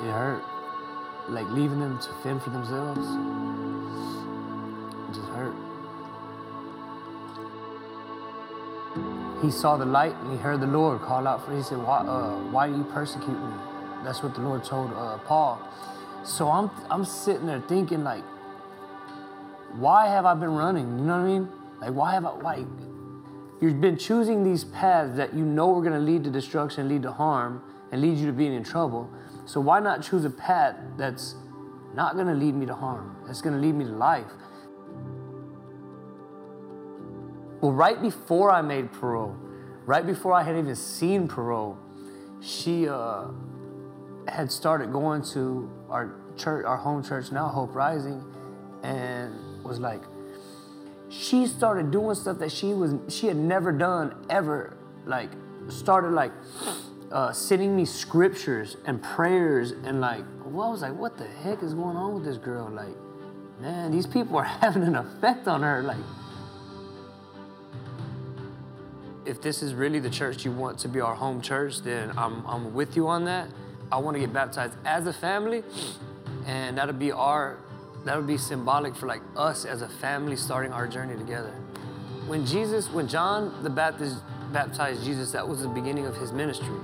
It 0.00 0.10
hurt. 0.10 0.42
Like 1.30 1.48
leaving 1.48 1.80
them 1.80 1.98
to 1.98 2.08
fend 2.22 2.42
for 2.42 2.50
themselves 2.50 3.06
He 9.42 9.50
saw 9.50 9.76
the 9.76 9.84
light 9.84 10.14
and 10.14 10.30
he 10.30 10.38
heard 10.38 10.60
the 10.60 10.68
Lord 10.68 11.00
call 11.00 11.26
out 11.26 11.44
for. 11.44 11.50
Him. 11.50 11.58
He 11.58 11.62
said, 11.64 11.78
"Why, 11.78 11.98
uh, 11.98 12.36
why 12.50 12.68
do 12.68 12.76
you 12.76 12.84
persecute 12.84 13.38
me?" 13.38 13.52
That's 14.04 14.22
what 14.22 14.34
the 14.34 14.40
Lord 14.40 14.64
told 14.64 14.92
uh, 14.94 15.18
Paul. 15.18 15.60
So 16.24 16.48
I'm 16.48 16.70
I'm 16.90 17.04
sitting 17.04 17.46
there 17.46 17.60
thinking 17.68 18.04
like, 18.04 18.22
why 19.74 20.06
have 20.06 20.24
I 20.24 20.34
been 20.34 20.54
running? 20.54 20.98
You 20.98 21.04
know 21.04 21.18
what 21.18 21.24
I 21.24 21.32
mean? 21.32 21.48
Like 21.80 21.92
why 21.92 22.12
have 22.12 22.24
I 22.24 22.30
like? 22.36 22.66
You've 23.60 23.80
been 23.80 23.96
choosing 23.96 24.44
these 24.44 24.64
paths 24.64 25.16
that 25.16 25.34
you 25.34 25.44
know 25.44 25.76
are 25.76 25.80
going 25.80 25.92
to 25.92 26.00
lead 26.00 26.24
to 26.24 26.30
destruction, 26.30 26.88
lead 26.88 27.02
to 27.02 27.12
harm, 27.12 27.62
and 27.92 28.00
lead 28.00 28.18
you 28.18 28.26
to 28.26 28.32
being 28.32 28.54
in 28.54 28.64
trouble. 28.64 29.08
So 29.44 29.60
why 29.60 29.80
not 29.80 30.02
choose 30.02 30.24
a 30.24 30.30
path 30.30 30.76
that's 30.96 31.34
not 31.94 32.14
going 32.14 32.26
to 32.26 32.34
lead 32.34 32.54
me 32.54 32.66
to 32.66 32.74
harm? 32.74 33.16
That's 33.26 33.40
going 33.40 33.54
to 33.54 33.60
lead 33.60 33.74
me 33.74 33.84
to 33.84 33.92
life. 33.92 34.26
Well, 37.62 37.70
right 37.70 38.02
before 38.02 38.50
I 38.50 38.60
made 38.60 38.90
parole, 38.90 39.36
right 39.86 40.04
before 40.04 40.32
I 40.32 40.42
had 40.42 40.56
even 40.56 40.74
seen 40.74 41.28
parole, 41.28 41.78
she 42.40 42.88
uh, 42.88 43.28
had 44.26 44.50
started 44.50 44.92
going 44.92 45.22
to 45.26 45.70
our 45.88 46.12
church, 46.36 46.66
our 46.66 46.76
home 46.76 47.04
church 47.04 47.30
now, 47.30 47.46
Hope 47.46 47.72
Rising, 47.72 48.20
and 48.82 49.32
was 49.62 49.78
like, 49.78 50.02
she 51.08 51.46
started 51.46 51.92
doing 51.92 52.16
stuff 52.16 52.40
that 52.40 52.50
she 52.50 52.74
was 52.74 52.96
she 53.08 53.28
had 53.28 53.36
never 53.36 53.70
done 53.70 54.26
ever. 54.28 54.76
Like 55.06 55.30
started 55.68 56.10
like 56.10 56.32
uh, 57.12 57.30
sending 57.30 57.76
me 57.76 57.84
scriptures 57.84 58.76
and 58.86 59.00
prayers 59.00 59.70
and 59.70 60.00
like, 60.00 60.24
well, 60.46 60.66
I 60.66 60.70
was 60.72 60.82
like, 60.82 60.96
what 60.96 61.16
the 61.16 61.28
heck 61.28 61.62
is 61.62 61.74
going 61.74 61.96
on 61.96 62.14
with 62.14 62.24
this 62.24 62.38
girl? 62.38 62.68
Like, 62.68 62.96
man, 63.60 63.92
these 63.92 64.08
people 64.08 64.36
are 64.36 64.42
having 64.62 64.82
an 64.82 64.96
effect 64.96 65.46
on 65.46 65.62
her. 65.62 65.80
Like 65.84 65.98
if 69.24 69.40
this 69.40 69.62
is 69.62 69.74
really 69.74 70.00
the 70.00 70.10
church 70.10 70.44
you 70.44 70.50
want 70.50 70.78
to 70.80 70.88
be 70.88 71.00
our 71.00 71.14
home 71.14 71.40
church, 71.40 71.82
then 71.82 72.12
I'm, 72.16 72.44
I'm 72.46 72.74
with 72.74 72.96
you 72.96 73.08
on 73.08 73.24
that. 73.26 73.48
I 73.90 73.98
want 73.98 74.14
to 74.16 74.20
get 74.20 74.32
baptized 74.32 74.74
as 74.84 75.06
a 75.06 75.12
family, 75.12 75.62
and 76.46 76.78
that'll 76.78 76.94
be 76.94 77.12
our, 77.12 77.58
that'll 78.04 78.22
be 78.22 78.38
symbolic 78.38 78.96
for 78.96 79.06
like 79.06 79.22
us 79.36 79.64
as 79.64 79.82
a 79.82 79.88
family 79.88 80.36
starting 80.36 80.72
our 80.72 80.88
journey 80.88 81.16
together. 81.16 81.52
When 82.26 82.46
Jesus, 82.46 82.90
when 82.90 83.06
John 83.08 83.62
the 83.62 83.70
Baptist 83.70 84.22
baptized 84.52 85.04
Jesus, 85.04 85.32
that 85.32 85.46
was 85.46 85.62
the 85.62 85.68
beginning 85.68 86.06
of 86.06 86.16
his 86.16 86.32
ministry. 86.32 86.74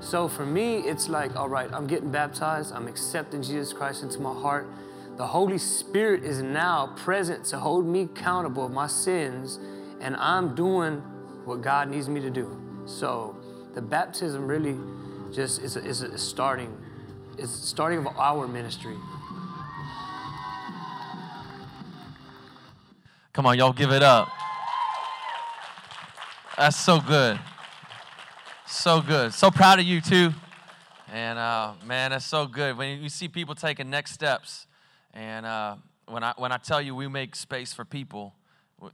So 0.00 0.28
for 0.28 0.44
me, 0.44 0.78
it's 0.78 1.08
like, 1.08 1.34
all 1.36 1.48
right, 1.48 1.70
I'm 1.72 1.86
getting 1.86 2.10
baptized, 2.10 2.72
I'm 2.72 2.86
accepting 2.86 3.42
Jesus 3.42 3.72
Christ 3.72 4.02
into 4.02 4.20
my 4.20 4.32
heart. 4.32 4.68
The 5.16 5.26
Holy 5.26 5.58
Spirit 5.58 6.24
is 6.24 6.42
now 6.42 6.92
present 6.96 7.44
to 7.46 7.58
hold 7.58 7.86
me 7.86 8.02
accountable 8.02 8.66
of 8.66 8.72
my 8.72 8.86
sins, 8.86 9.58
and 10.00 10.16
I'm 10.16 10.54
doing 10.54 11.02
what 11.44 11.62
God 11.62 11.88
needs 11.88 12.08
me 12.08 12.20
to 12.20 12.30
do. 12.30 12.60
So 12.86 13.36
the 13.74 13.82
baptism 13.82 14.46
really 14.46 14.76
just 15.32 15.62
is 15.62 15.76
a, 15.76 15.84
is 15.84 16.02
a 16.02 16.16
starting, 16.18 16.76
is 17.38 17.50
starting 17.50 17.98
of 17.98 18.06
our 18.18 18.46
ministry. 18.46 18.96
Come 23.32 23.46
on, 23.46 23.58
y'all 23.58 23.72
give 23.72 23.90
it 23.90 24.02
up. 24.02 24.28
That's 26.56 26.76
so 26.76 27.00
good. 27.00 27.38
So 28.66 29.00
good. 29.00 29.34
So 29.34 29.50
proud 29.50 29.80
of 29.80 29.84
you, 29.84 30.00
too. 30.00 30.32
And 31.12 31.38
uh, 31.38 31.72
man, 31.84 32.12
that's 32.12 32.24
so 32.24 32.46
good. 32.46 32.76
When 32.76 33.02
you 33.02 33.08
see 33.08 33.28
people 33.28 33.54
taking 33.54 33.90
next 33.90 34.12
steps, 34.12 34.66
and 35.12 35.44
uh, 35.44 35.76
when, 36.06 36.22
I, 36.22 36.34
when 36.36 36.52
I 36.52 36.58
tell 36.58 36.80
you 36.80 36.94
we 36.94 37.08
make 37.08 37.34
space 37.34 37.72
for 37.72 37.84
people, 37.84 38.34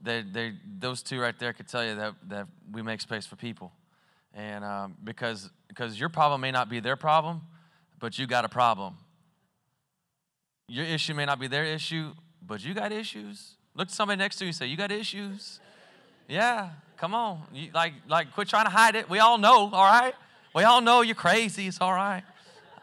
they, 0.03 0.23
they, 0.23 0.55
those 0.79 1.03
two 1.03 1.21
right 1.21 1.39
there 1.39 1.53
could 1.53 1.69
tell 1.69 1.85
you 1.85 1.95
that, 1.97 2.15
that 2.29 2.47
we 2.73 2.83
make 2.83 3.01
space 3.01 3.27
for 3.27 3.37
people. 3.37 3.73
And 4.35 4.65
um, 4.65 4.97
because, 5.03 5.51
because 5.69 5.99
your 5.99 6.09
problem 6.09 6.41
may 6.41 6.51
not 6.51 6.69
be 6.69 6.81
their 6.81 6.97
problem, 6.97 7.43
but 7.99 8.19
you 8.19 8.27
got 8.27 8.45
a 8.45 8.49
problem. 8.49 8.97
Your 10.69 10.85
issue 10.85 11.15
may 11.15 11.25
not 11.25 11.41
be 11.41 11.49
their 11.49 11.65
issue, 11.65 12.13
but 12.47 12.65
you 12.65 12.75
got 12.75 12.93
issues. 12.93 13.57
Look 13.75 13.89
at 13.89 13.93
somebody 13.93 14.19
next 14.19 14.37
to 14.37 14.45
you 14.45 14.49
and 14.49 14.57
say, 14.57 14.67
You 14.67 14.77
got 14.77 14.93
issues? 14.93 15.61
Yeah, 16.29 16.71
come 16.97 17.15
on. 17.15 17.43
You, 17.53 17.71
like, 17.75 17.93
like, 18.09 18.33
quit 18.33 18.49
trying 18.49 18.67
to 18.67 18.71
hide 18.71 18.95
it. 18.95 19.11
We 19.11 19.19
all 19.19 19.37
know, 19.37 19.71
all 19.73 19.85
right? 19.85 20.15
We 20.55 20.63
all 20.65 20.81
know 20.81 21.01
you're 21.01 21.15
crazy. 21.15 21.67
It's 21.67 21.81
all 21.81 21.93
right. 21.93 22.23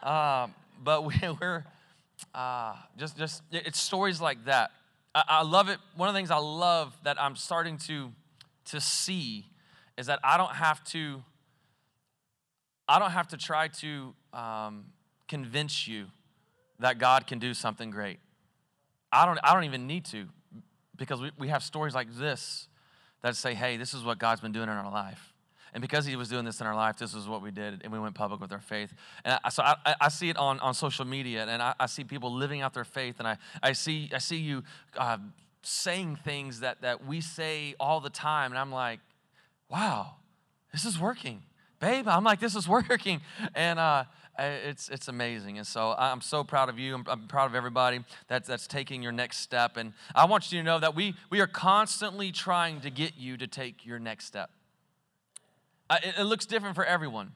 Um, 0.02 0.54
but 0.82 1.04
we, 1.06 1.14
are 1.22 1.64
uh, 2.34 2.74
just, 2.96 3.16
just, 3.16 3.42
it's 3.50 3.80
stories 3.80 4.20
like 4.20 4.44
that. 4.44 4.70
I, 5.28 5.42
love 5.42 5.68
it. 5.68 5.78
One 5.96 6.08
of 6.08 6.14
the 6.14 6.18
things 6.18 6.30
I 6.30 6.38
love 6.38 6.96
that 7.04 7.20
I'm 7.20 7.36
starting 7.36 7.78
to, 7.78 8.12
to 8.66 8.80
see 8.80 9.46
is 9.96 10.06
that 10.06 10.20
I 10.22 10.36
don't 10.36 10.52
have 10.52 10.84
to, 10.84 11.22
I 12.86 12.98
don't 12.98 13.10
have 13.10 13.28
to 13.28 13.36
try 13.36 13.68
to 13.68 14.14
um, 14.32 14.86
convince 15.26 15.88
you 15.88 16.06
that 16.78 16.98
God 16.98 17.26
can 17.26 17.38
do 17.38 17.54
something 17.54 17.90
great. 17.90 18.18
I 19.10 19.26
don't, 19.26 19.38
I 19.42 19.54
don't 19.54 19.64
even 19.64 19.86
need 19.86 20.04
to 20.06 20.28
because 20.96 21.20
we, 21.20 21.30
we 21.38 21.48
have 21.48 21.62
stories 21.62 21.94
like 21.94 22.12
this 22.14 22.68
that 23.22 23.36
say, 23.36 23.54
hey, 23.54 23.76
this 23.76 23.94
is 23.94 24.04
what 24.04 24.18
God's 24.18 24.40
been 24.40 24.52
doing 24.52 24.68
in 24.68 24.74
our 24.74 24.90
life. 24.90 25.27
And 25.74 25.80
because 25.80 26.06
he 26.06 26.16
was 26.16 26.28
doing 26.28 26.44
this 26.44 26.60
in 26.60 26.66
our 26.66 26.74
life, 26.74 26.96
this 26.96 27.14
is 27.14 27.28
what 27.28 27.42
we 27.42 27.50
did, 27.50 27.82
and 27.82 27.92
we 27.92 27.98
went 27.98 28.14
public 28.14 28.40
with 28.40 28.52
our 28.52 28.60
faith. 28.60 28.92
And 29.24 29.38
I, 29.44 29.48
so 29.50 29.62
I, 29.62 29.94
I 30.00 30.08
see 30.08 30.28
it 30.30 30.36
on, 30.36 30.58
on 30.60 30.74
social 30.74 31.04
media, 31.04 31.46
and 31.46 31.62
I, 31.62 31.74
I, 31.78 31.86
see 31.86 32.04
people 32.04 32.32
living 32.32 32.60
out 32.62 32.74
their 32.74 32.84
faith, 32.84 33.16
and 33.18 33.28
I, 33.28 33.36
I, 33.62 33.72
see, 33.72 34.10
I 34.14 34.18
see 34.18 34.38
you 34.38 34.62
uh, 34.96 35.18
saying 35.62 36.18
things 36.24 36.60
that, 36.60 36.82
that 36.82 37.06
we 37.06 37.20
say 37.20 37.74
all 37.78 38.00
the 38.00 38.10
time, 38.10 38.52
and 38.52 38.58
I'm 38.58 38.72
like, 38.72 39.00
wow, 39.70 40.16
this 40.72 40.84
is 40.84 40.98
working. 40.98 41.42
Babe, 41.80 42.08
I'm 42.08 42.24
like, 42.24 42.40
this 42.40 42.56
is 42.56 42.68
working. 42.68 43.20
And 43.54 43.78
uh, 43.78 44.04
it's, 44.38 44.88
it's 44.88 45.08
amazing. 45.08 45.58
And 45.58 45.66
so 45.66 45.94
I'm 45.96 46.20
so 46.20 46.44
proud 46.44 46.68
of 46.68 46.78
you. 46.78 46.94
I'm, 46.94 47.04
I'm, 47.08 47.28
proud 47.28 47.46
of 47.46 47.54
everybody 47.54 48.00
that's, 48.26 48.48
that's 48.48 48.66
taking 48.66 49.02
your 49.02 49.12
next 49.12 49.38
step. 49.38 49.76
And 49.76 49.92
I 50.14 50.24
want 50.24 50.50
you 50.50 50.58
to 50.58 50.64
know 50.64 50.78
that 50.78 50.94
we, 50.94 51.14
we 51.30 51.40
are 51.40 51.46
constantly 51.46 52.32
trying 52.32 52.80
to 52.80 52.90
get 52.90 53.16
you 53.16 53.36
to 53.36 53.46
take 53.46 53.86
your 53.86 53.98
next 53.98 54.26
step. 54.26 54.50
Uh, 55.90 55.96
it, 56.02 56.14
it, 56.18 56.24
looks 56.24 56.44
different 56.46 56.74
for 56.74 56.84
everyone. 56.84 57.32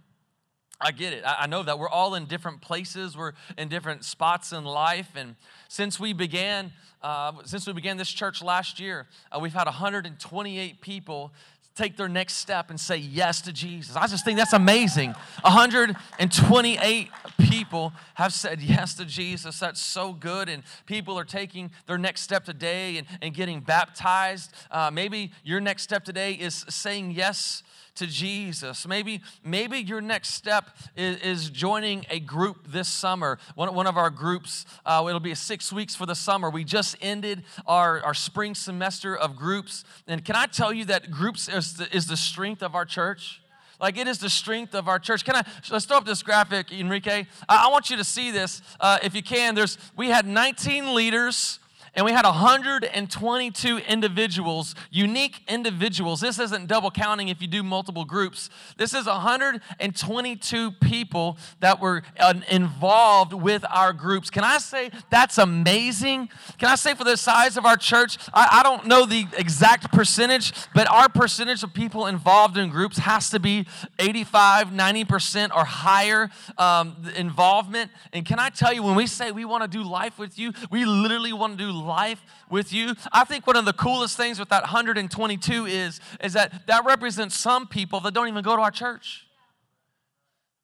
I 0.80 0.90
get 0.90 1.12
it. 1.12 1.24
I, 1.24 1.36
I 1.40 1.46
know 1.46 1.62
that 1.62 1.78
we're 1.78 1.88
all 1.88 2.14
in 2.14 2.26
different 2.26 2.60
places. 2.60 3.16
We're 3.16 3.32
in 3.56 3.68
different 3.68 4.04
spots 4.04 4.52
in 4.52 4.64
life. 4.64 5.10
And 5.14 5.36
since 5.68 5.98
we 5.98 6.12
began, 6.12 6.72
uh, 7.02 7.32
since 7.44 7.66
we 7.66 7.72
began 7.72 7.96
this 7.96 8.10
church 8.10 8.42
last 8.42 8.78
year, 8.78 9.06
uh, 9.30 9.38
we've 9.38 9.54
had 9.54 9.66
128 9.66 10.80
people 10.80 11.32
take 11.74 11.96
their 11.96 12.08
next 12.08 12.34
step 12.34 12.68
and 12.70 12.78
say 12.78 12.96
yes 12.96 13.40
to 13.42 13.52
Jesus. 13.52 13.96
I 13.96 14.06
just 14.06 14.24
think 14.24 14.38
that's 14.38 14.52
amazing. 14.52 15.14
128 15.42 17.10
people 17.38 17.92
have 18.14 18.32
said 18.32 18.60
yes 18.60 18.94
to 18.94 19.04
Jesus. 19.04 19.58
That's 19.58 19.80
so 19.80 20.12
good. 20.12 20.48
And 20.48 20.62
people 20.86 21.18
are 21.18 21.24
taking 21.24 21.70
their 21.86 21.98
next 21.98 22.20
step 22.22 22.44
today 22.44 22.98
and, 22.98 23.06
and 23.22 23.32
getting 23.34 23.60
baptized. 23.60 24.52
Uh, 24.70 24.90
maybe 24.92 25.32
your 25.44 25.60
next 25.60 25.82
step 25.82 26.04
today 26.04 26.32
is 26.34 26.66
saying 26.68 27.12
yes 27.12 27.62
to 27.96 28.06
Jesus. 28.06 28.86
Maybe, 28.86 29.20
maybe 29.44 29.78
your 29.78 30.00
next 30.00 30.34
step 30.34 30.70
is, 30.96 31.18
is 31.18 31.50
joining 31.50 32.06
a 32.10 32.20
group 32.20 32.70
this 32.70 32.88
summer. 32.88 33.38
One, 33.54 33.74
one 33.74 33.86
of 33.86 33.96
our 33.96 34.10
groups, 34.10 34.64
uh, 34.86 35.04
it'll 35.08 35.20
be 35.20 35.34
six 35.34 35.72
weeks 35.72 35.94
for 35.94 36.06
the 36.06 36.14
summer. 36.14 36.50
We 36.50 36.64
just 36.64 36.96
ended 37.00 37.44
our, 37.66 38.00
our 38.02 38.14
spring 38.14 38.54
semester 38.54 39.16
of 39.16 39.36
groups. 39.36 39.84
And 40.06 40.24
can 40.24 40.36
I 40.36 40.46
tell 40.46 40.72
you 40.72 40.84
that 40.86 41.10
groups 41.10 41.48
is 41.48 41.74
the, 41.74 41.94
is 41.94 42.06
the 42.06 42.16
strength 42.16 42.62
of 42.62 42.74
our 42.74 42.84
church? 42.84 43.40
Like 43.80 43.98
it 43.98 44.06
is 44.06 44.18
the 44.18 44.30
strength 44.30 44.74
of 44.74 44.86
our 44.86 45.00
church. 45.00 45.24
Can 45.24 45.34
I 45.34 45.42
let's 45.70 45.86
throw 45.86 45.96
up 45.96 46.04
this 46.04 46.22
graphic, 46.22 46.70
Enrique? 46.70 47.26
I, 47.48 47.66
I 47.66 47.70
want 47.70 47.90
you 47.90 47.96
to 47.96 48.04
see 48.04 48.30
this 48.30 48.62
uh, 48.78 48.98
if 49.02 49.12
you 49.14 49.24
can. 49.24 49.56
There's 49.56 49.76
we 49.96 50.08
had 50.08 50.24
19 50.24 50.94
leaders 50.94 51.58
and 51.94 52.06
we 52.06 52.12
had 52.12 52.24
122 52.24 53.78
individuals, 53.78 54.74
unique 54.90 55.42
individuals. 55.46 56.22
This 56.22 56.38
isn't 56.38 56.66
double 56.66 56.90
counting 56.90 57.28
if 57.28 57.42
you 57.42 57.48
do 57.48 57.62
multiple 57.62 58.06
groups. 58.06 58.48
This 58.78 58.94
is 58.94 59.04
122 59.04 60.72
people 60.72 61.36
that 61.60 61.80
were 61.80 62.02
uh, 62.18 62.34
involved 62.48 63.34
with 63.34 63.62
our 63.68 63.92
groups. 63.92 64.30
Can 64.30 64.42
I 64.42 64.56
say 64.56 64.90
that's 65.10 65.36
amazing? 65.36 66.30
Can 66.58 66.70
I 66.70 66.76
say 66.76 66.94
for 66.94 67.04
the 67.04 67.16
size 67.16 67.58
of 67.58 67.66
our 67.66 67.76
church, 67.76 68.16
I, 68.32 68.60
I 68.60 68.62
don't 68.62 68.86
know 68.86 69.04
the 69.04 69.26
exact 69.36 69.92
percentage, 69.92 70.54
but 70.74 70.90
our 70.90 71.10
percentage 71.10 71.62
of 71.62 71.74
people 71.74 72.06
involved 72.06 72.56
in 72.56 72.70
groups 72.70 72.98
has 72.98 73.28
to 73.30 73.38
be 73.38 73.66
85, 73.98 74.68
90% 74.68 75.54
or 75.54 75.64
higher 75.64 76.30
um, 76.56 76.96
involvement. 77.16 77.90
And 78.14 78.24
can 78.24 78.38
I 78.38 78.48
tell 78.48 78.72
you, 78.72 78.82
when 78.82 78.94
we 78.94 79.06
say 79.06 79.30
we 79.30 79.44
want 79.44 79.62
to 79.62 79.68
do 79.68 79.84
life 79.84 80.18
with 80.18 80.38
you, 80.38 80.52
we 80.70 80.86
literally 80.86 81.34
want 81.34 81.58
to 81.58 81.64
do 81.64 81.81
life 81.82 82.22
with 82.50 82.72
you. 82.72 82.94
I 83.12 83.24
think 83.24 83.46
one 83.46 83.56
of 83.56 83.64
the 83.64 83.72
coolest 83.72 84.16
things 84.16 84.38
with 84.38 84.48
that 84.50 84.62
122 84.62 85.66
is, 85.66 86.00
is 86.22 86.32
that 86.34 86.66
that 86.66 86.84
represents 86.84 87.36
some 87.36 87.66
people 87.66 88.00
that 88.00 88.14
don't 88.14 88.28
even 88.28 88.42
go 88.42 88.56
to 88.56 88.62
our 88.62 88.70
church. 88.70 89.26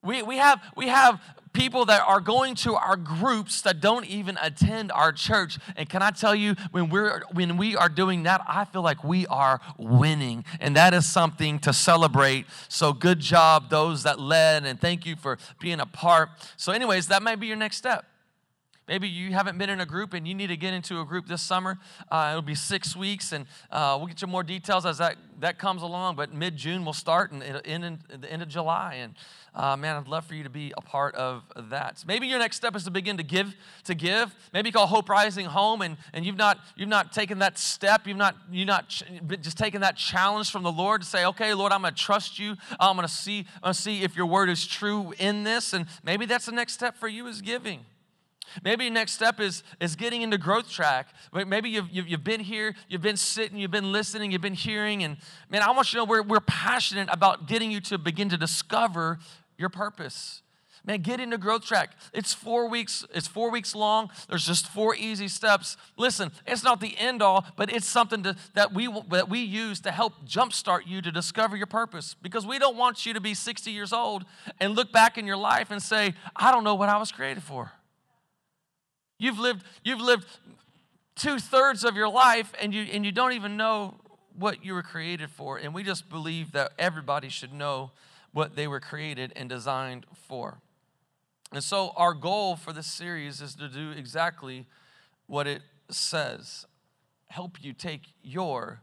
We, 0.02 0.22
we, 0.22 0.36
have, 0.36 0.62
we 0.76 0.88
have 0.88 1.20
people 1.52 1.84
that 1.86 2.02
are 2.06 2.20
going 2.20 2.54
to 2.54 2.74
our 2.76 2.96
groups 2.96 3.62
that 3.62 3.80
don't 3.80 4.06
even 4.06 4.38
attend 4.40 4.92
our 4.92 5.12
church. 5.12 5.58
And 5.76 5.88
can 5.88 6.02
I 6.02 6.10
tell 6.10 6.34
you, 6.34 6.54
when 6.70 6.88
we're 6.88 7.22
when 7.32 7.56
we 7.56 7.76
are 7.76 7.88
doing 7.88 8.22
that, 8.24 8.42
I 8.46 8.64
feel 8.64 8.82
like 8.82 9.02
we 9.02 9.26
are 9.26 9.60
winning. 9.76 10.44
And 10.60 10.76
that 10.76 10.94
is 10.94 11.04
something 11.04 11.58
to 11.60 11.72
celebrate. 11.72 12.46
So 12.68 12.92
good 12.92 13.20
job, 13.20 13.70
those 13.70 14.04
that 14.04 14.20
led, 14.20 14.64
and 14.64 14.80
thank 14.80 15.04
you 15.04 15.16
for 15.16 15.38
being 15.60 15.80
a 15.80 15.86
part. 15.86 16.30
So, 16.56 16.72
anyways, 16.72 17.08
that 17.08 17.22
might 17.22 17.40
be 17.40 17.46
your 17.46 17.56
next 17.56 17.76
step. 17.76 18.04
Maybe 18.88 19.06
you 19.06 19.32
haven't 19.32 19.58
been 19.58 19.68
in 19.68 19.80
a 19.80 19.86
group 19.86 20.14
and 20.14 20.26
you 20.26 20.34
need 20.34 20.46
to 20.46 20.56
get 20.56 20.72
into 20.72 21.00
a 21.00 21.04
group 21.04 21.26
this 21.26 21.42
summer. 21.42 21.78
Uh, 22.10 22.28
it'll 22.30 22.40
be 22.40 22.54
six 22.54 22.96
weeks, 22.96 23.32
and 23.32 23.44
uh, 23.70 23.96
we'll 23.98 24.06
get 24.06 24.22
you 24.22 24.28
more 24.28 24.42
details 24.42 24.86
as 24.86 24.96
that, 24.96 25.16
that 25.40 25.58
comes 25.58 25.82
along. 25.82 26.16
But 26.16 26.32
mid 26.32 26.56
June 26.56 26.84
we'll 26.84 26.94
start, 26.94 27.30
and 27.30 27.42
it'll 27.42 27.60
end 27.66 27.84
in 27.84 27.98
the 28.20 28.32
end 28.32 28.40
of 28.40 28.48
July. 28.48 28.94
And 29.00 29.14
uh, 29.54 29.76
man, 29.76 29.96
I'd 29.96 30.08
love 30.08 30.24
for 30.24 30.34
you 30.34 30.42
to 30.42 30.50
be 30.50 30.72
a 30.76 30.80
part 30.80 31.14
of 31.16 31.42
that. 31.68 32.02
Maybe 32.06 32.28
your 32.28 32.38
next 32.38 32.56
step 32.56 32.74
is 32.74 32.84
to 32.84 32.90
begin 32.90 33.18
to 33.18 33.22
give. 33.22 33.54
To 33.84 33.94
give. 33.94 34.34
Maybe 34.54 34.72
call 34.72 34.86
Hope 34.86 35.10
Rising 35.10 35.44
home, 35.44 35.82
and, 35.82 35.98
and 36.14 36.24
you've 36.24 36.38
not 36.38 36.58
you've 36.74 36.88
not 36.88 37.12
taken 37.12 37.40
that 37.40 37.58
step. 37.58 38.06
You've 38.06 38.16
not 38.16 38.36
you 38.50 38.64
not 38.64 38.88
ch- 38.88 39.04
just 39.42 39.58
taken 39.58 39.82
that 39.82 39.96
challenge 39.96 40.50
from 40.50 40.62
the 40.62 40.72
Lord 40.72 41.02
to 41.02 41.06
say, 41.06 41.26
okay, 41.26 41.52
Lord, 41.52 41.72
I'm 41.72 41.82
going 41.82 41.92
to 41.92 42.02
trust 42.02 42.38
you. 42.38 42.56
I'm 42.80 42.96
going 42.96 43.06
to 43.06 43.12
see 43.12 43.40
I'm 43.56 43.60
going 43.64 43.74
to 43.74 43.80
see 43.80 44.02
if 44.02 44.16
your 44.16 44.26
word 44.26 44.48
is 44.48 44.66
true 44.66 45.12
in 45.18 45.44
this. 45.44 45.74
And 45.74 45.86
maybe 46.02 46.24
that's 46.24 46.46
the 46.46 46.52
next 46.52 46.72
step 46.72 46.96
for 46.96 47.08
you 47.08 47.26
is 47.26 47.42
giving. 47.42 47.84
Maybe 48.62 48.88
next 48.90 49.12
step 49.12 49.40
is, 49.40 49.62
is 49.80 49.96
getting 49.96 50.22
into 50.22 50.38
growth 50.38 50.70
track. 50.70 51.08
Maybe 51.32 51.70
you've, 51.70 51.90
you've, 51.90 52.08
you've, 52.08 52.24
been 52.24 52.40
here, 52.40 52.74
you've 52.88 53.02
been 53.02 53.16
sitting, 53.16 53.58
you've 53.58 53.70
been 53.70 53.92
listening, 53.92 54.32
you've 54.32 54.42
been 54.42 54.54
hearing. 54.54 55.02
And 55.02 55.16
man, 55.50 55.62
I 55.62 55.70
want 55.70 55.92
you 55.92 55.98
to 55.98 56.04
know 56.04 56.10
we're, 56.10 56.22
we're 56.22 56.40
passionate 56.40 57.08
about 57.10 57.46
getting 57.46 57.70
you 57.70 57.80
to 57.82 57.98
begin 57.98 58.28
to 58.30 58.36
discover 58.36 59.18
your 59.56 59.68
purpose. 59.68 60.42
Man, 60.88 61.02
get 61.02 61.20
into 61.20 61.36
growth 61.36 61.66
track. 61.66 61.90
It's 62.14 62.32
four 62.32 62.68
weeks, 62.68 63.04
it's 63.12 63.26
four 63.26 63.50
weeks 63.50 63.74
long. 63.74 64.10
There's 64.28 64.46
just 64.46 64.68
four 64.68 64.94
easy 64.94 65.28
steps. 65.28 65.76
Listen, 65.98 66.32
it's 66.46 66.62
not 66.62 66.80
the 66.80 66.96
end 66.96 67.20
all, 67.20 67.44
but 67.56 67.70
it's 67.70 67.86
something 67.86 68.22
to, 68.22 68.36
that, 68.54 68.72
we, 68.72 68.88
that 69.10 69.28
we 69.28 69.40
use 69.40 69.80
to 69.80 69.90
help 69.90 70.26
jumpstart 70.26 70.86
you 70.86 71.02
to 71.02 71.10
discover 71.12 71.56
your 71.56 71.66
purpose. 71.66 72.16
Because 72.22 72.46
we 72.46 72.58
don't 72.58 72.76
want 72.76 73.04
you 73.04 73.12
to 73.12 73.20
be 73.20 73.34
60 73.34 73.70
years 73.70 73.92
old 73.92 74.24
and 74.60 74.74
look 74.74 74.90
back 74.90 75.18
in 75.18 75.26
your 75.26 75.36
life 75.36 75.70
and 75.70 75.82
say, 75.82 76.14
I 76.34 76.50
don't 76.50 76.64
know 76.64 76.74
what 76.74 76.88
I 76.88 76.96
was 76.96 77.12
created 77.12 77.42
for. 77.42 77.72
You've 79.18 79.38
lived, 79.38 79.64
you've 79.84 80.00
lived 80.00 80.26
two 81.16 81.38
thirds 81.38 81.84
of 81.84 81.96
your 81.96 82.08
life 82.08 82.52
and 82.60 82.72
you, 82.72 82.82
and 82.92 83.04
you 83.04 83.12
don't 83.12 83.32
even 83.32 83.56
know 83.56 83.96
what 84.38 84.64
you 84.64 84.72
were 84.72 84.82
created 84.82 85.30
for, 85.30 85.58
and 85.58 85.74
we 85.74 85.82
just 85.82 86.08
believe 86.08 86.52
that 86.52 86.72
everybody 86.78 87.28
should 87.28 87.52
know 87.52 87.90
what 88.32 88.54
they 88.54 88.68
were 88.68 88.78
created 88.78 89.32
and 89.34 89.48
designed 89.48 90.06
for. 90.14 90.58
And 91.50 91.64
so, 91.64 91.92
our 91.96 92.14
goal 92.14 92.54
for 92.54 92.72
this 92.72 92.86
series 92.86 93.40
is 93.40 93.54
to 93.56 93.68
do 93.68 93.90
exactly 93.90 94.66
what 95.26 95.46
it 95.46 95.62
says 95.90 96.66
help 97.28 97.62
you 97.62 97.72
take 97.72 98.02
your 98.22 98.80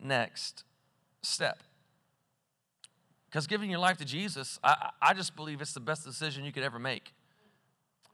next 0.00 0.64
step. 1.22 1.62
Because 3.28 3.46
giving 3.46 3.70
your 3.70 3.80
life 3.80 3.98
to 3.98 4.04
Jesus, 4.04 4.58
I, 4.62 4.90
I 5.02 5.14
just 5.14 5.36
believe 5.36 5.60
it's 5.60 5.74
the 5.74 5.80
best 5.80 6.04
decision 6.04 6.44
you 6.44 6.52
could 6.52 6.62
ever 6.62 6.78
make. 6.78 7.12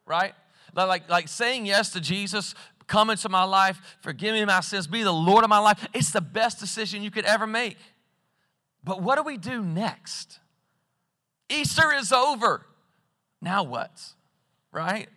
Right? 0.06 0.34
Like, 0.74 1.08
like 1.08 1.28
saying 1.28 1.66
yes 1.66 1.90
to 1.90 2.00
Jesus, 2.00 2.54
come 2.86 3.10
into 3.10 3.28
my 3.28 3.44
life, 3.44 3.80
forgive 4.00 4.34
me 4.34 4.44
my 4.44 4.60
sins, 4.60 4.86
be 4.86 5.02
the 5.02 5.12
Lord 5.12 5.44
of 5.44 5.50
my 5.50 5.58
life, 5.58 5.86
it's 5.94 6.10
the 6.10 6.20
best 6.20 6.58
decision 6.60 7.02
you 7.02 7.10
could 7.10 7.24
ever 7.24 7.46
make. 7.46 7.76
But 8.82 9.02
what 9.02 9.16
do 9.16 9.22
we 9.22 9.38
do 9.38 9.62
next? 9.62 10.40
Easter 11.48 11.92
is 11.92 12.12
over. 12.12 12.66
Now 13.40 13.62
what? 13.62 14.02
Right? 14.72 15.08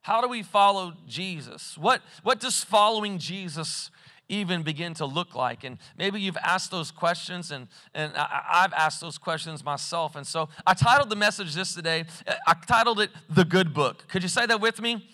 How 0.00 0.20
do 0.20 0.28
we 0.28 0.42
follow 0.42 0.94
Jesus? 1.06 1.76
What, 1.78 2.02
what 2.22 2.40
does 2.40 2.64
following 2.64 3.18
Jesus 3.18 3.90
even 4.28 4.62
begin 4.62 4.94
to 4.94 5.06
look 5.06 5.34
like? 5.34 5.64
And 5.64 5.78
maybe 5.96 6.20
you've 6.20 6.36
asked 6.38 6.70
those 6.70 6.90
questions, 6.90 7.50
and, 7.50 7.68
and 7.94 8.12
I, 8.16 8.62
have 8.62 8.72
asked 8.74 9.00
those 9.00 9.18
questions 9.18 9.64
myself. 9.64 10.16
And 10.16 10.26
so 10.26 10.48
I 10.66 10.74
titled 10.74 11.10
the 11.10 11.16
message 11.16 11.54
this 11.54 11.74
today, 11.74 12.04
I 12.46 12.54
titled 12.66 13.00
it 13.00 13.10
The 13.30 13.44
Good 13.44 13.74
Book. 13.74 14.06
Could 14.08 14.22
you 14.22 14.28
say 14.28 14.46
that 14.46 14.60
with 14.60 14.80
me? 14.80 15.08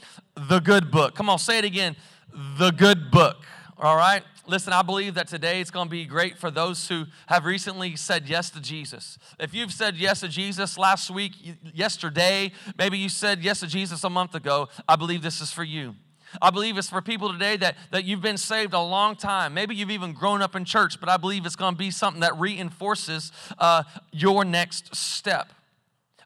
The 0.49 0.61
Good 0.61 0.91
Book. 0.91 1.15
Come 1.15 1.29
on, 1.29 1.39
say 1.39 1.59
it 1.59 1.65
again. 1.65 1.97
The 2.59 2.71
Good 2.71 3.11
Book. 3.11 3.37
All 3.79 3.97
right? 3.97 4.23
Listen, 4.47 4.75
I 4.75 4.83
believe 4.83 5.15
that 5.15 5.27
today 5.27 5.61
it's 5.61 5.71
going 5.71 5.87
to 5.87 5.91
be 5.91 6.05
great 6.05 6.37
for 6.37 6.51
those 6.51 6.87
who 6.89 7.07
have 7.29 7.47
recently 7.47 7.97
said 7.97 8.29
yes 8.29 8.51
to 8.51 8.61
Jesus. 8.61 9.19
If 9.41 9.55
you've 9.55 9.73
said 9.73 9.97
yes 9.97 10.21
to 10.21 10.29
Jesus 10.29 10.77
last 10.77 11.11
week, 11.11 11.33
yesterday, 11.73 12.53
maybe 12.77 12.99
you 12.99 13.09
said 13.09 13.43
yes 13.43 13.61
to 13.61 13.67
Jesus 13.67 14.05
a 14.05 14.11
month 14.11 14.35
ago, 14.35 14.69
I 14.87 14.97
believe 14.97 15.23
this 15.23 15.41
is 15.41 15.51
for 15.51 15.65
you. 15.65 15.95
I 16.41 16.51
believe 16.51 16.77
it's 16.79 16.91
for 16.91 17.03
people 17.03 17.33
today 17.33 17.57
that, 17.59 17.77
that 17.91 18.05
you've 18.05 18.23
been 18.23 18.37
saved 18.37 18.75
a 18.75 18.81
long 18.81 19.17
time. 19.17 19.55
Maybe 19.55 19.75
you've 19.75 19.91
even 19.91 20.13
grown 20.13 20.43
up 20.43 20.55
in 20.55 20.65
church, 20.65 21.01
but 21.01 21.09
I 21.09 21.17
believe 21.17 21.47
it's 21.47 21.57
going 21.57 21.75
to 21.75 21.79
be 21.79 21.91
something 21.91 22.21
that 22.21 22.39
reinforces 22.39 23.33
uh, 23.59 23.85
your 24.13 24.45
next 24.45 24.95
step. 24.95 25.53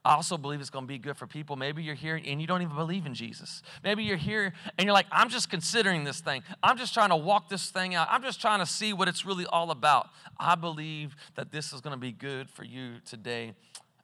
I 0.04 0.14
also 0.14 0.38
believe 0.38 0.60
it's 0.60 0.70
going 0.70 0.84
to 0.84 0.88
be 0.88 0.98
good 0.98 1.16
for 1.16 1.26
people. 1.26 1.56
Maybe 1.56 1.82
you're 1.82 1.94
here 1.94 2.18
and 2.24 2.40
you 2.40 2.46
don't 2.46 2.62
even 2.62 2.74
believe 2.74 3.04
in 3.04 3.14
Jesus. 3.14 3.62
Maybe 3.84 4.04
you're 4.04 4.16
here 4.16 4.54
and 4.78 4.86
you're 4.86 4.94
like, 4.94 5.06
I'm 5.12 5.28
just 5.28 5.50
considering 5.50 6.04
this 6.04 6.20
thing. 6.20 6.42
I'm 6.62 6.78
just 6.78 6.94
trying 6.94 7.10
to 7.10 7.16
walk 7.16 7.50
this 7.50 7.70
thing 7.70 7.94
out. 7.94 8.08
I'm 8.10 8.22
just 8.22 8.40
trying 8.40 8.60
to 8.60 8.66
see 8.66 8.92
what 8.94 9.08
it's 9.08 9.26
really 9.26 9.44
all 9.44 9.70
about. 9.70 10.08
I 10.38 10.54
believe 10.54 11.14
that 11.34 11.52
this 11.52 11.72
is 11.72 11.80
going 11.80 11.94
to 11.94 12.00
be 12.00 12.12
good 12.12 12.48
for 12.48 12.64
you 12.64 13.00
today 13.04 13.54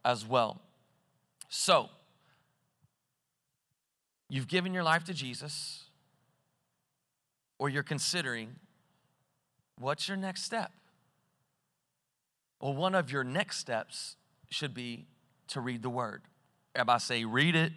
as 0.05 0.27
well. 0.27 0.61
So, 1.49 1.89
you've 4.29 4.49
given 4.49 4.75
your 4.75 4.83
life 4.83 5.05
to 5.05 5.15
Jesus, 5.15 5.84
or 7.59 7.69
you're 7.69 7.83
considering 7.83 8.57
what's 9.79 10.09
your 10.09 10.17
next 10.17 10.45
step? 10.45 10.73
Well, 12.61 12.75
one 12.75 12.95
of 12.95 13.11
your 13.11 13.25
next 13.25 13.59
steps 13.59 14.17
should 14.51 14.75
be 14.75 15.07
to 15.49 15.61
read 15.61 15.83
the 15.83 15.91
word. 15.91 16.23
Everybody 16.75 17.01
say, 17.01 17.25
read 17.25 17.55
it. 17.55 17.73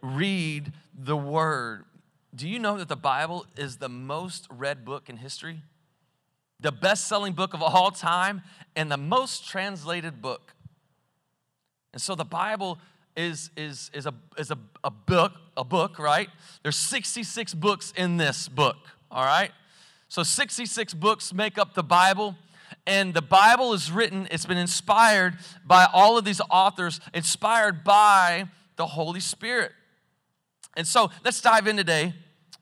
Read 0.00 0.72
the 0.94 1.16
word. 1.16 1.84
Do 2.34 2.48
you 2.48 2.58
know 2.58 2.78
that 2.78 2.88
the 2.88 2.96
Bible 2.96 3.46
is 3.56 3.76
the 3.76 3.88
most 3.88 4.46
read 4.50 4.84
book 4.84 5.08
in 5.08 5.18
history? 5.18 5.62
The 6.60 6.72
best 6.72 7.06
selling 7.06 7.34
book 7.34 7.54
of 7.54 7.62
all 7.62 7.90
time 7.90 8.42
and 8.74 8.90
the 8.90 8.96
most 8.96 9.46
translated 9.46 10.22
book. 10.22 10.54
And 11.92 12.00
so 12.00 12.14
the 12.14 12.24
Bible 12.24 12.78
is, 13.16 13.50
is, 13.56 13.90
is, 13.94 14.06
a, 14.06 14.14
is 14.38 14.50
a, 14.50 14.58
a 14.84 14.90
book, 14.90 15.32
a 15.56 15.64
book, 15.64 15.98
right? 15.98 16.28
There's 16.62 16.76
66 16.76 17.54
books 17.54 17.92
in 17.96 18.16
this 18.16 18.48
book, 18.48 18.76
all 19.10 19.24
right? 19.24 19.50
So 20.08 20.22
66 20.22 20.94
books 20.94 21.32
make 21.32 21.58
up 21.58 21.74
the 21.74 21.82
Bible. 21.82 22.36
And 22.86 23.14
the 23.14 23.22
Bible 23.22 23.74
is 23.74 23.92
written, 23.92 24.26
it's 24.30 24.46
been 24.46 24.58
inspired 24.58 25.36
by 25.64 25.86
all 25.92 26.18
of 26.18 26.24
these 26.24 26.40
authors, 26.50 27.00
inspired 27.14 27.84
by 27.84 28.48
the 28.76 28.86
Holy 28.86 29.20
Spirit. 29.20 29.72
And 30.76 30.86
so 30.86 31.10
let's 31.24 31.40
dive 31.40 31.66
in 31.66 31.76
today 31.76 32.14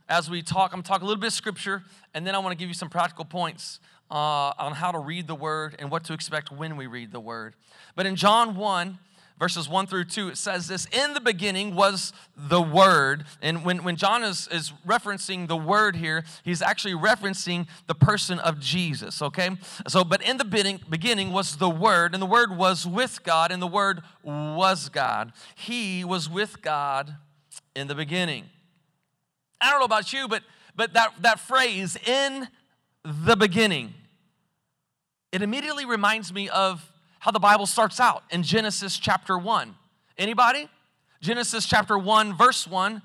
as 0.08 0.28
we 0.28 0.42
talk. 0.42 0.72
I'm 0.72 0.78
going 0.78 0.82
to 0.82 0.88
talk 0.88 1.02
a 1.02 1.04
little 1.04 1.20
bit 1.20 1.28
of 1.28 1.32
scripture, 1.32 1.84
and 2.12 2.26
then 2.26 2.34
I 2.34 2.38
want 2.38 2.52
to 2.52 2.58
give 2.58 2.68
you 2.68 2.74
some 2.74 2.90
practical 2.90 3.24
points 3.24 3.78
uh, 4.10 4.52
on 4.58 4.72
how 4.72 4.90
to 4.90 4.98
read 4.98 5.26
the 5.26 5.34
word 5.34 5.76
and 5.78 5.90
what 5.90 6.04
to 6.04 6.12
expect 6.12 6.50
when 6.50 6.76
we 6.76 6.86
read 6.86 7.12
the 7.12 7.20
word. 7.20 7.54
But 7.94 8.06
in 8.06 8.16
John 8.16 8.56
1, 8.56 8.98
verses 9.40 9.68
1 9.68 9.86
through 9.86 10.04
2, 10.04 10.28
it 10.28 10.38
says 10.38 10.68
this 10.68 10.86
In 10.92 11.14
the 11.14 11.20
beginning 11.20 11.74
was 11.74 12.12
the 12.36 12.62
Word. 12.62 13.24
And 13.42 13.64
when, 13.64 13.82
when 13.82 13.96
John 13.96 14.22
is, 14.22 14.46
is 14.52 14.72
referencing 14.86 15.48
the 15.48 15.56
Word 15.56 15.96
here, 15.96 16.22
he's 16.44 16.62
actually 16.62 16.94
referencing 16.94 17.66
the 17.88 17.94
person 17.96 18.38
of 18.38 18.60
Jesus, 18.60 19.20
okay? 19.20 19.50
So, 19.88 20.04
but 20.04 20.22
in 20.22 20.36
the 20.36 20.44
beginning, 20.44 20.80
beginning 20.88 21.32
was 21.32 21.56
the 21.56 21.70
Word, 21.70 22.12
and 22.14 22.22
the 22.22 22.26
Word 22.26 22.56
was 22.56 22.86
with 22.86 23.24
God, 23.24 23.50
and 23.50 23.60
the 23.60 23.66
Word 23.66 24.02
was 24.22 24.88
God. 24.90 25.32
He 25.56 26.04
was 26.04 26.30
with 26.30 26.62
God 26.62 27.16
in 27.74 27.88
the 27.88 27.94
beginning. 27.94 28.44
I 29.60 29.70
don't 29.70 29.80
know 29.80 29.86
about 29.86 30.12
you, 30.12 30.28
but, 30.28 30.42
but 30.76 30.92
that, 30.92 31.14
that 31.20 31.40
phrase, 31.40 31.96
in 32.06 32.46
the 33.04 33.36
beginning, 33.36 33.94
it 35.32 35.42
immediately 35.42 35.86
reminds 35.86 36.32
me 36.32 36.48
of 36.50 36.89
how 37.20 37.30
the 37.30 37.38
Bible 37.38 37.66
starts 37.66 38.00
out 38.00 38.24
in 38.30 38.42
Genesis 38.42 38.98
chapter 38.98 39.38
1. 39.38 39.74
Anybody? 40.18 40.68
Genesis 41.20 41.66
chapter 41.66 41.98
1, 41.98 42.36
verse 42.36 42.66
1. 42.66 43.02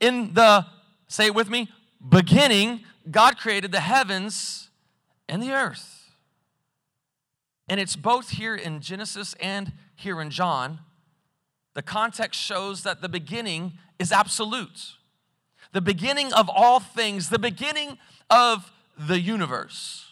In 0.00 0.32
the, 0.34 0.66
say 1.06 1.26
it 1.26 1.34
with 1.34 1.50
me, 1.50 1.68
beginning, 2.06 2.80
God 3.10 3.36
created 3.36 3.70
the 3.70 3.80
heavens 3.80 4.70
and 5.28 5.42
the 5.42 5.52
earth. 5.52 6.10
And 7.68 7.78
it's 7.78 7.94
both 7.94 8.30
here 8.30 8.54
in 8.54 8.80
Genesis 8.80 9.34
and 9.38 9.72
here 9.94 10.20
in 10.22 10.30
John. 10.30 10.80
The 11.74 11.82
context 11.82 12.40
shows 12.40 12.82
that 12.84 13.02
the 13.02 13.08
beginning 13.08 13.74
is 13.98 14.12
absolute. 14.12 14.94
The 15.72 15.82
beginning 15.82 16.32
of 16.32 16.48
all 16.48 16.80
things, 16.80 17.28
the 17.28 17.38
beginning 17.38 17.98
of 18.30 18.72
the 18.98 19.20
universe. 19.20 20.07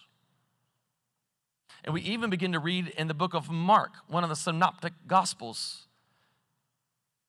And 1.87 1.95
we 1.95 2.03
even 2.03 2.29
begin 2.29 2.53
to 2.53 2.59
read 2.59 2.89
in 2.89 3.07
the 3.07 3.15
book 3.15 3.33
of 3.33 3.49
Mark, 3.49 3.93
one 4.09 4.25
of 4.25 4.29
the 4.29 4.37
synoptic 4.37 4.93
gospels. 5.07 5.87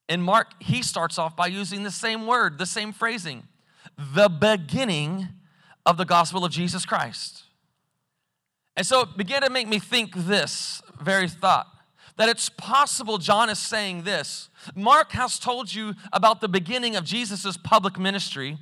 In 0.08 0.20
Mark, 0.20 0.60
he 0.60 0.82
starts 0.82 1.16
off 1.16 1.36
by 1.36 1.46
using 1.46 1.84
the 1.84 1.92
same 1.92 2.26
word, 2.26 2.58
the 2.58 2.66
same 2.66 2.92
phrasing, 2.92 3.44
the 3.96 4.28
beginning 4.28 5.28
of 5.86 5.96
the 5.96 6.04
gospel 6.04 6.44
of 6.44 6.50
Jesus 6.50 6.84
Christ. 6.84 7.44
And 8.76 8.84
so 8.84 9.02
it 9.02 9.16
began 9.16 9.42
to 9.42 9.50
make 9.50 9.68
me 9.68 9.78
think 9.78 10.14
this 10.14 10.82
very 11.00 11.28
thought 11.28 11.68
that 12.16 12.28
it's 12.28 12.48
possible 12.48 13.16
John 13.18 13.48
is 13.48 13.60
saying 13.60 14.02
this. 14.02 14.50
Mark 14.74 15.12
has 15.12 15.38
told 15.38 15.72
you 15.72 15.94
about 16.12 16.40
the 16.40 16.48
beginning 16.48 16.96
of 16.96 17.04
Jesus' 17.04 17.56
public 17.56 17.96
ministry, 17.96 18.58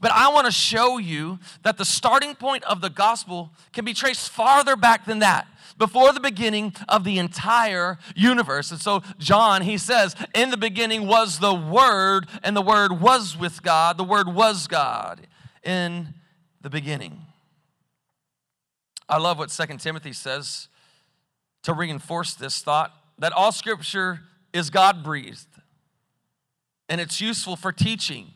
but 0.00 0.10
I 0.12 0.32
want 0.32 0.46
to 0.46 0.52
show 0.52 0.98
you 0.98 1.38
that 1.62 1.78
the 1.78 1.84
starting 1.84 2.34
point 2.34 2.64
of 2.64 2.80
the 2.80 2.90
gospel 2.90 3.50
can 3.72 3.84
be 3.84 3.94
traced 3.94 4.30
farther 4.30 4.76
back 4.76 5.06
than 5.06 5.20
that, 5.20 5.46
before 5.78 6.12
the 6.12 6.20
beginning 6.20 6.74
of 6.88 7.04
the 7.04 7.18
entire 7.18 7.98
universe. 8.14 8.70
And 8.70 8.80
so, 8.80 9.02
John, 9.18 9.62
he 9.62 9.78
says, 9.78 10.14
In 10.34 10.50
the 10.50 10.56
beginning 10.56 11.06
was 11.06 11.38
the 11.38 11.54
Word, 11.54 12.26
and 12.42 12.56
the 12.56 12.62
Word 12.62 13.00
was 13.00 13.36
with 13.36 13.62
God. 13.62 13.96
The 13.96 14.04
Word 14.04 14.28
was 14.28 14.66
God 14.66 15.26
in 15.62 16.14
the 16.60 16.70
beginning. 16.70 17.22
I 19.08 19.18
love 19.18 19.38
what 19.38 19.50
Second 19.50 19.78
Timothy 19.78 20.12
says 20.12 20.68
to 21.62 21.72
reinforce 21.72 22.34
this 22.34 22.62
thought 22.62 22.92
that 23.18 23.32
all 23.32 23.52
scripture 23.52 24.20
is 24.52 24.70
God 24.70 25.02
breathed 25.02 25.46
and 26.90 27.00
it's 27.00 27.20
useful 27.20 27.56
for 27.56 27.72
teaching 27.72 28.32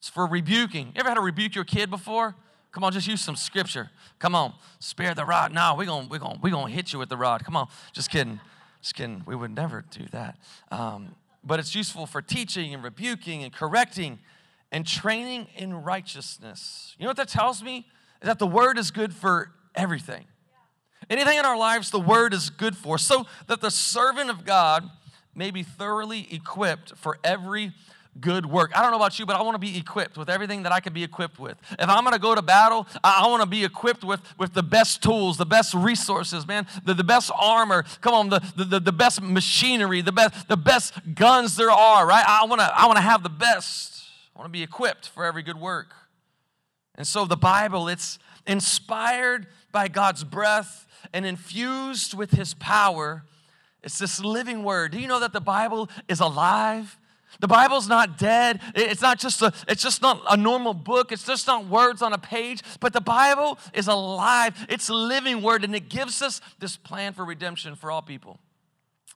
it's 0.00 0.08
for 0.08 0.26
rebuking. 0.26 0.86
You 0.88 1.00
ever 1.00 1.10
had 1.10 1.16
to 1.16 1.20
rebuke 1.20 1.54
your 1.54 1.64
kid 1.64 1.90
before? 1.90 2.34
Come 2.72 2.84
on, 2.84 2.92
just 2.92 3.06
use 3.06 3.20
some 3.20 3.36
scripture. 3.36 3.90
Come 4.18 4.34
on, 4.34 4.54
spare 4.78 5.14
the 5.14 5.26
rod. 5.26 5.52
No, 5.52 5.74
we're 5.76 5.84
going 5.84 6.06
to 6.06 6.10
we're 6.10 6.18
gonna, 6.18 6.38
we're 6.42 6.50
gonna 6.50 6.72
hit 6.72 6.92
you 6.92 6.98
with 6.98 7.10
the 7.10 7.18
rod. 7.18 7.44
Come 7.44 7.54
on, 7.54 7.68
just 7.92 8.10
kidding. 8.10 8.40
Just 8.80 8.94
kidding. 8.94 9.22
We 9.26 9.36
would 9.36 9.54
never 9.54 9.84
do 9.90 10.06
that. 10.12 10.38
Um, 10.70 11.14
but 11.44 11.60
it's 11.60 11.74
useful 11.74 12.06
for 12.06 12.22
teaching 12.22 12.72
and 12.72 12.82
rebuking 12.82 13.44
and 13.44 13.52
correcting 13.52 14.20
and 14.72 14.86
training 14.86 15.48
in 15.54 15.74
righteousness. 15.74 16.94
You 16.98 17.04
know 17.04 17.10
what 17.10 17.18
that 17.18 17.28
tells 17.28 17.62
me? 17.62 17.86
Is 18.22 18.26
that 18.26 18.38
the 18.38 18.46
word 18.46 18.78
is 18.78 18.90
good 18.90 19.12
for 19.12 19.52
everything. 19.74 20.24
Anything 21.10 21.38
in 21.38 21.44
our 21.44 21.58
lives, 21.58 21.90
the 21.90 22.00
word 22.00 22.32
is 22.32 22.48
good 22.48 22.76
for, 22.76 22.96
so 22.96 23.26
that 23.48 23.60
the 23.60 23.70
servant 23.70 24.30
of 24.30 24.46
God 24.46 24.88
may 25.34 25.50
be 25.50 25.62
thoroughly 25.62 26.26
equipped 26.30 26.96
for 26.96 27.18
every 27.22 27.72
good 28.18 28.46
work. 28.46 28.72
I 28.74 28.82
don't 28.82 28.90
know 28.90 28.96
about 28.96 29.18
you, 29.18 29.26
but 29.26 29.36
I 29.36 29.42
want 29.42 29.54
to 29.54 29.58
be 29.58 29.78
equipped 29.78 30.16
with 30.18 30.28
everything 30.28 30.64
that 30.64 30.72
I 30.72 30.80
can 30.80 30.92
be 30.92 31.04
equipped 31.04 31.38
with. 31.38 31.56
If 31.78 31.88
I'm 31.88 32.02
going 32.02 32.14
to 32.14 32.20
go 32.20 32.34
to 32.34 32.42
battle, 32.42 32.86
I, 33.04 33.26
want 33.28 33.42
to 33.42 33.48
be 33.48 33.64
equipped 33.64 34.02
with, 34.02 34.20
with 34.38 34.52
the 34.52 34.62
best 34.62 35.02
tools, 35.02 35.36
the 35.36 35.46
best 35.46 35.74
resources, 35.74 36.46
man, 36.46 36.66
the, 36.84 36.94
the 36.94 37.04
best 37.04 37.30
armor. 37.38 37.84
Come 38.00 38.14
on, 38.14 38.28
the, 38.28 38.40
the, 38.56 38.80
the 38.80 38.92
best 38.92 39.22
machinery, 39.22 40.00
the 40.00 40.12
best, 40.12 40.48
the 40.48 40.56
best 40.56 40.94
guns 41.14 41.56
there 41.56 41.70
are, 41.70 42.06
right? 42.06 42.24
I 42.26 42.44
want 42.46 42.60
to 42.60 42.70
I 42.76 42.86
want 42.86 42.96
to 42.96 43.02
have 43.02 43.22
the 43.22 43.28
best. 43.28 44.02
I 44.34 44.38
want 44.38 44.48
to 44.48 44.56
be 44.56 44.62
equipped 44.62 45.08
for 45.08 45.24
every 45.24 45.42
good 45.42 45.60
work. 45.60 45.94
And 46.96 47.06
so 47.06 47.24
the 47.24 47.36
Bible, 47.36 47.88
it's 47.88 48.18
inspired 48.46 49.46
by 49.72 49.88
God's 49.88 50.24
breath 50.24 50.86
and 51.12 51.24
infused 51.24 52.14
with 52.14 52.32
his 52.32 52.54
power. 52.54 53.24
It's 53.82 53.98
this 53.98 54.20
living 54.22 54.64
word. 54.64 54.92
Do 54.92 54.98
you 54.98 55.06
know 55.06 55.20
that 55.20 55.32
the 55.32 55.40
Bible 55.40 55.88
is 56.08 56.20
alive? 56.20 56.98
The 57.38 57.48
Bible's 57.48 57.88
not 57.88 58.18
dead. 58.18 58.60
It's 58.74 59.00
not 59.00 59.18
just 59.18 59.40
a, 59.40 59.52
it's 59.68 59.82
just 59.82 60.02
not 60.02 60.22
a 60.28 60.36
normal 60.36 60.74
book. 60.74 61.12
It's 61.12 61.24
just 61.24 61.46
not 61.46 61.66
words 61.66 62.02
on 62.02 62.12
a 62.12 62.18
page, 62.18 62.62
but 62.80 62.92
the 62.92 63.00
Bible 63.00 63.58
is 63.72 63.86
alive. 63.86 64.66
It's 64.68 64.88
a 64.88 64.94
living 64.94 65.42
word 65.42 65.64
and 65.64 65.74
it 65.74 65.88
gives 65.88 66.20
us 66.22 66.40
this 66.58 66.76
plan 66.76 67.12
for 67.12 67.24
redemption 67.24 67.76
for 67.76 67.90
all 67.90 68.02
people. 68.02 68.40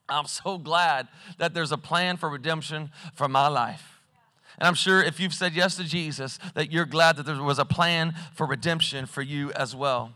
I'm 0.09 0.27
so 0.27 0.59
glad 0.59 1.09
that 1.39 1.55
there's 1.55 1.73
a 1.73 1.79
plan 1.79 2.17
for 2.17 2.29
redemption 2.29 2.91
for 3.15 3.29
my 3.29 3.49
life. 3.49 4.01
And 4.59 4.69
I'm 4.69 4.75
sure 4.75 5.03
if 5.03 5.19
you've 5.19 5.35
said 5.35 5.55
yes 5.55 5.77
to 5.77 5.85
Jesus, 5.85 6.39
that 6.55 6.71
you're 6.71 6.85
glad 6.85 7.17
that 7.17 7.27
there 7.27 7.43
was 7.43 7.59
a 7.59 7.65
plan 7.65 8.15
for 8.35 8.47
redemption 8.47 9.07
for 9.07 9.23
you 9.23 9.51
as 9.53 9.75
well. 9.75 10.13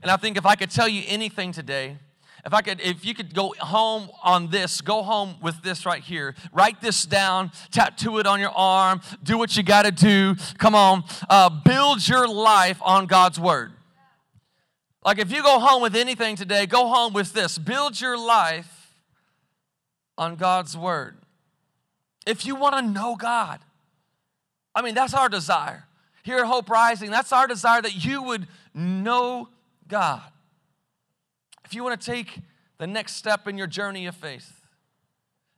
And 0.00 0.10
I 0.10 0.16
think 0.16 0.38
if 0.38 0.46
I 0.46 0.54
could 0.54 0.70
tell 0.70 0.88
you 0.88 1.02
anything 1.06 1.52
today, 1.52 1.98
if 2.44 2.52
I 2.52 2.60
could, 2.60 2.80
if 2.80 3.04
you 3.04 3.14
could 3.14 3.34
go 3.34 3.54
home 3.60 4.10
on 4.22 4.50
this, 4.50 4.80
go 4.80 5.02
home 5.02 5.36
with 5.40 5.62
this 5.62 5.86
right 5.86 6.02
here. 6.02 6.34
Write 6.52 6.80
this 6.80 7.06
down, 7.06 7.52
tattoo 7.70 8.18
it 8.18 8.26
on 8.26 8.40
your 8.40 8.50
arm, 8.50 9.00
do 9.22 9.38
what 9.38 9.56
you 9.56 9.62
got 9.62 9.82
to 9.84 9.92
do. 9.92 10.34
Come 10.58 10.74
on, 10.74 11.04
uh, 11.30 11.48
build 11.48 12.06
your 12.06 12.26
life 12.26 12.78
on 12.82 13.06
God's 13.06 13.38
word. 13.38 13.72
Like 15.04 15.18
if 15.18 15.30
you 15.30 15.42
go 15.42 15.60
home 15.60 15.82
with 15.82 15.94
anything 15.94 16.34
today, 16.34 16.66
go 16.66 16.88
home 16.88 17.12
with 17.12 17.32
this. 17.32 17.58
Build 17.58 18.00
your 18.00 18.18
life 18.18 18.92
on 20.18 20.34
God's 20.34 20.76
word. 20.76 21.16
If 22.26 22.44
you 22.44 22.56
want 22.56 22.74
to 22.76 22.82
know 22.82 23.14
God, 23.14 23.60
I 24.74 24.82
mean, 24.82 24.94
that's 24.94 25.14
our 25.14 25.28
desire. 25.28 25.84
Here 26.24 26.38
at 26.38 26.46
Hope 26.46 26.70
Rising, 26.70 27.10
that's 27.10 27.32
our 27.32 27.46
desire 27.46 27.82
that 27.82 28.04
you 28.04 28.22
would 28.22 28.46
know 28.74 29.48
God 29.86 30.22
if 31.72 31.76
you 31.76 31.82
want 31.82 31.98
to 31.98 32.06
take 32.06 32.40
the 32.76 32.86
next 32.86 33.14
step 33.14 33.48
in 33.48 33.56
your 33.56 33.66
journey 33.66 34.04
of 34.04 34.14
faith, 34.14 34.60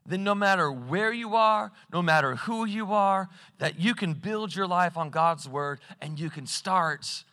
then 0.07 0.23
no 0.23 0.33
matter 0.33 0.71
where 0.71 1.13
you 1.13 1.35
are, 1.35 1.73
no 1.93 2.03
matter 2.03 2.37
who 2.37 2.65
you 2.65 2.93
are, 2.93 3.29
that 3.59 3.81
you 3.81 3.97
can 3.97 4.13
build 4.13 4.55
your 4.55 4.69
life 4.69 4.97
on 4.97 5.11
God's 5.11 5.49
word 5.49 5.81
and 6.01 6.21
you 6.21 6.31
can 6.31 6.47
start 6.47 7.25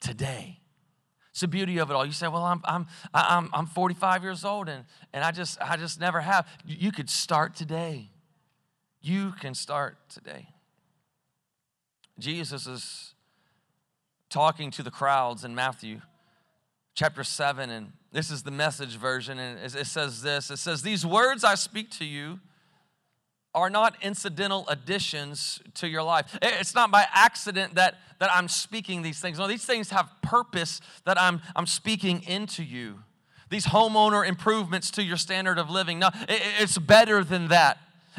today. 0.00 0.60
It's 1.32 1.40
the 1.40 1.48
beauty 1.48 1.76
of 1.76 1.90
it 1.90 1.94
all. 1.94 2.06
You 2.06 2.12
say, 2.12 2.28
"Well, 2.28 2.42
I'm 2.42 2.62
I'm 2.64 2.86
I'm 3.12 3.50
I'm 3.52 3.66
45 3.66 4.22
years 4.22 4.42
old 4.42 4.70
and 4.70 4.86
and 5.12 5.22
I 5.22 5.32
just 5.32 5.60
I 5.60 5.76
just 5.76 6.00
never 6.00 6.22
have." 6.22 6.48
You 6.64 6.92
could 6.92 7.10
start 7.10 7.54
today. 7.54 8.08
You 9.02 9.32
can 9.32 9.52
start 9.52 9.98
today. 10.08 10.48
Jesus 12.18 12.66
is 12.66 13.14
talking 14.30 14.70
to 14.70 14.82
the 14.82 14.90
crowds 14.90 15.44
in 15.44 15.54
Matthew 15.54 16.00
chapter 16.94 17.24
7 17.24 17.70
and 17.70 17.92
this 18.12 18.30
is 18.30 18.42
the 18.42 18.50
message 18.50 18.96
version, 18.96 19.38
and 19.38 19.58
it 19.58 19.86
says 19.86 20.22
this 20.22 20.50
it 20.50 20.58
says, 20.58 20.82
These 20.82 21.06
words 21.06 21.44
I 21.44 21.54
speak 21.54 21.90
to 21.92 22.04
you 22.04 22.40
are 23.54 23.70
not 23.70 23.96
incidental 24.02 24.64
additions 24.68 25.60
to 25.74 25.88
your 25.88 26.02
life. 26.02 26.38
It's 26.42 26.74
not 26.74 26.90
by 26.90 27.06
accident 27.12 27.74
that, 27.74 27.96
that 28.18 28.30
I'm 28.32 28.48
speaking 28.48 29.02
these 29.02 29.20
things. 29.20 29.38
No, 29.38 29.48
these 29.48 29.64
things 29.64 29.90
have 29.90 30.08
purpose 30.22 30.80
that 31.04 31.20
I'm, 31.20 31.40
I'm 31.56 31.66
speaking 31.66 32.22
into 32.28 32.62
you. 32.62 33.00
These 33.48 33.66
homeowner 33.66 34.26
improvements 34.26 34.92
to 34.92 35.02
your 35.02 35.16
standard 35.16 35.58
of 35.58 35.68
living. 35.68 35.98
No, 35.98 36.10
it's 36.28 36.78
better 36.78 37.24
than 37.24 37.48
that. 37.48 37.78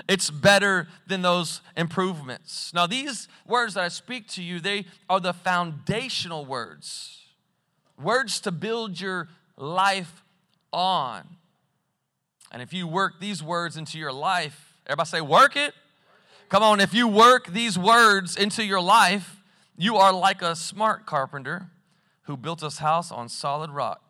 It's 0.10 0.30
better 0.30 0.88
than 1.08 1.22
those 1.22 1.62
improvements. 1.78 2.74
Now, 2.74 2.88
these 2.88 3.30
words 3.48 3.76
that 3.76 3.84
I 3.84 3.88
speak 3.88 4.28
to 4.30 4.44
you, 4.44 4.60
they 4.60 4.86
are 5.10 5.22
the 5.22 5.34
foundational 5.34 6.46
words. 6.46 7.21
Words 8.02 8.40
to 8.42 8.52
build 8.52 9.00
your 9.00 9.30
life 9.58 10.24
on. 10.74 11.28
And 12.52 12.62
if 12.62 12.74
you 12.74 12.88
work 12.88 13.20
these 13.20 13.42
words 13.42 13.78
into 13.78 13.98
your 13.98 14.12
life, 14.12 14.78
everybody 14.86 15.08
say, 15.08 15.22
work 15.22 15.56
it. 15.56 15.74
Come 16.50 16.64
on, 16.64 16.82
if 16.82 16.94
you 16.94 17.08
work 17.08 17.48
these 17.48 17.80
words 17.80 18.36
into 18.36 18.64
your 18.64 18.82
life, 18.82 19.38
you 19.78 19.96
are 19.96 20.12
like 20.12 20.42
a 20.42 20.56
smart 20.56 21.06
carpenter 21.06 21.70
who 22.24 22.36
built 22.36 22.62
his 22.62 22.80
house 22.80 23.12
on 23.12 23.30
solid 23.30 23.72
rock. 23.72 24.02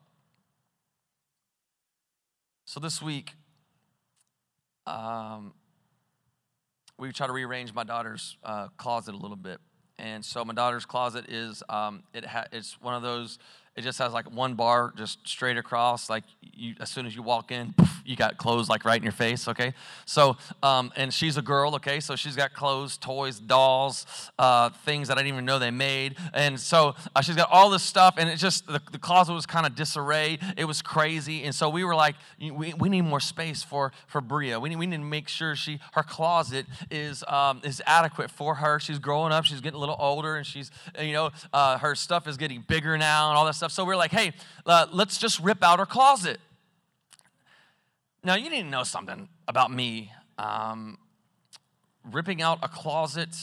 So 2.65 2.79
this 2.79 3.01
week, 3.01 3.33
um, 4.87 5.53
we 6.97 7.11
try 7.11 7.27
to 7.27 7.33
rearrange 7.33 7.73
my 7.73 7.83
daughter's 7.83 8.37
uh, 8.43 8.69
closet 8.77 9.13
a 9.13 9.17
little 9.17 9.37
bit. 9.37 9.59
And 9.99 10.25
so 10.25 10.43
my 10.43 10.53
daughter's 10.53 10.85
closet 10.85 11.25
is 11.29 11.61
um, 11.69 12.03
it 12.13 12.25
ha- 12.25 12.47
it's 12.51 12.81
one 12.81 12.95
of 12.95 13.03
those 13.03 13.37
it 13.75 13.81
just 13.81 13.99
has 13.99 14.13
like 14.13 14.29
one 14.31 14.55
bar 14.55 14.93
just 14.97 15.25
straight 15.27 15.57
across. 15.57 16.09
Like 16.09 16.23
you, 16.41 16.75
as 16.79 16.89
soon 16.89 17.05
as 17.05 17.15
you 17.15 17.23
walk 17.23 17.51
in, 17.51 17.73
poof, 17.73 18.00
you 18.05 18.15
got 18.15 18.37
clothes 18.37 18.69
like 18.69 18.85
right 18.85 18.97
in 18.97 19.03
your 19.03 19.11
face. 19.11 19.47
Okay, 19.47 19.73
so 20.05 20.37
um, 20.63 20.91
and 20.95 21.13
she's 21.13 21.37
a 21.37 21.41
girl. 21.41 21.75
Okay, 21.75 21.99
so 21.99 22.15
she's 22.15 22.35
got 22.35 22.53
clothes, 22.53 22.97
toys, 22.97 23.39
dolls, 23.39 24.05
uh, 24.39 24.69
things 24.69 25.07
that 25.07 25.17
I 25.17 25.21
didn't 25.21 25.33
even 25.33 25.45
know 25.45 25.59
they 25.59 25.71
made. 25.71 26.17
And 26.33 26.59
so 26.59 26.95
uh, 27.15 27.21
she's 27.21 27.35
got 27.35 27.49
all 27.51 27.69
this 27.69 27.83
stuff, 27.83 28.15
and 28.17 28.29
it 28.29 28.37
just 28.37 28.67
the, 28.67 28.81
the 28.91 28.99
closet 28.99 29.33
was 29.33 29.45
kind 29.45 29.65
of 29.65 29.75
disarray. 29.75 30.39
It 30.57 30.65
was 30.65 30.81
crazy, 30.81 31.43
and 31.43 31.53
so 31.53 31.69
we 31.69 31.83
were 31.83 31.95
like, 31.95 32.15
we, 32.39 32.73
we 32.73 32.89
need 32.89 33.01
more 33.01 33.19
space 33.19 33.63
for 33.63 33.91
for 34.07 34.21
Bria. 34.21 34.59
We 34.59 34.69
need 34.69 34.77
we 34.77 34.87
need 34.87 34.97
to 34.97 35.03
make 35.03 35.27
sure 35.27 35.55
she 35.55 35.79
her 35.93 36.03
closet 36.03 36.65
is 36.89 37.23
um, 37.27 37.61
is 37.63 37.81
adequate 37.85 38.31
for 38.31 38.55
her. 38.55 38.79
She's 38.79 38.99
growing 38.99 39.31
up. 39.31 39.45
She's 39.45 39.61
getting 39.61 39.77
a 39.77 39.79
little 39.79 39.97
older, 39.99 40.35
and 40.35 40.45
she's 40.45 40.71
you 40.99 41.13
know 41.13 41.31
uh, 41.53 41.77
her 41.77 41.95
stuff 41.95 42.27
is 42.27 42.37
getting 42.37 42.61
bigger 42.61 42.97
now, 42.97 43.29
and 43.29 43.37
all 43.37 43.45
that 43.45 43.55
stuff. 43.55 43.71
So 43.71 43.85
we're 43.85 43.95
like, 43.95 44.11
hey, 44.11 44.33
uh, 44.65 44.87
let's 44.91 45.17
just 45.17 45.39
rip 45.39 45.63
out 45.63 45.79
her 45.79 45.85
closet. 45.85 46.39
Now, 48.23 48.35
you 48.35 48.51
need 48.51 48.61
to 48.61 48.69
know 48.69 48.83
something 48.83 49.27
about 49.47 49.71
me. 49.71 50.11
Um, 50.37 50.99
ripping 52.11 52.41
out 52.41 52.59
a 52.61 52.67
closet, 52.67 53.35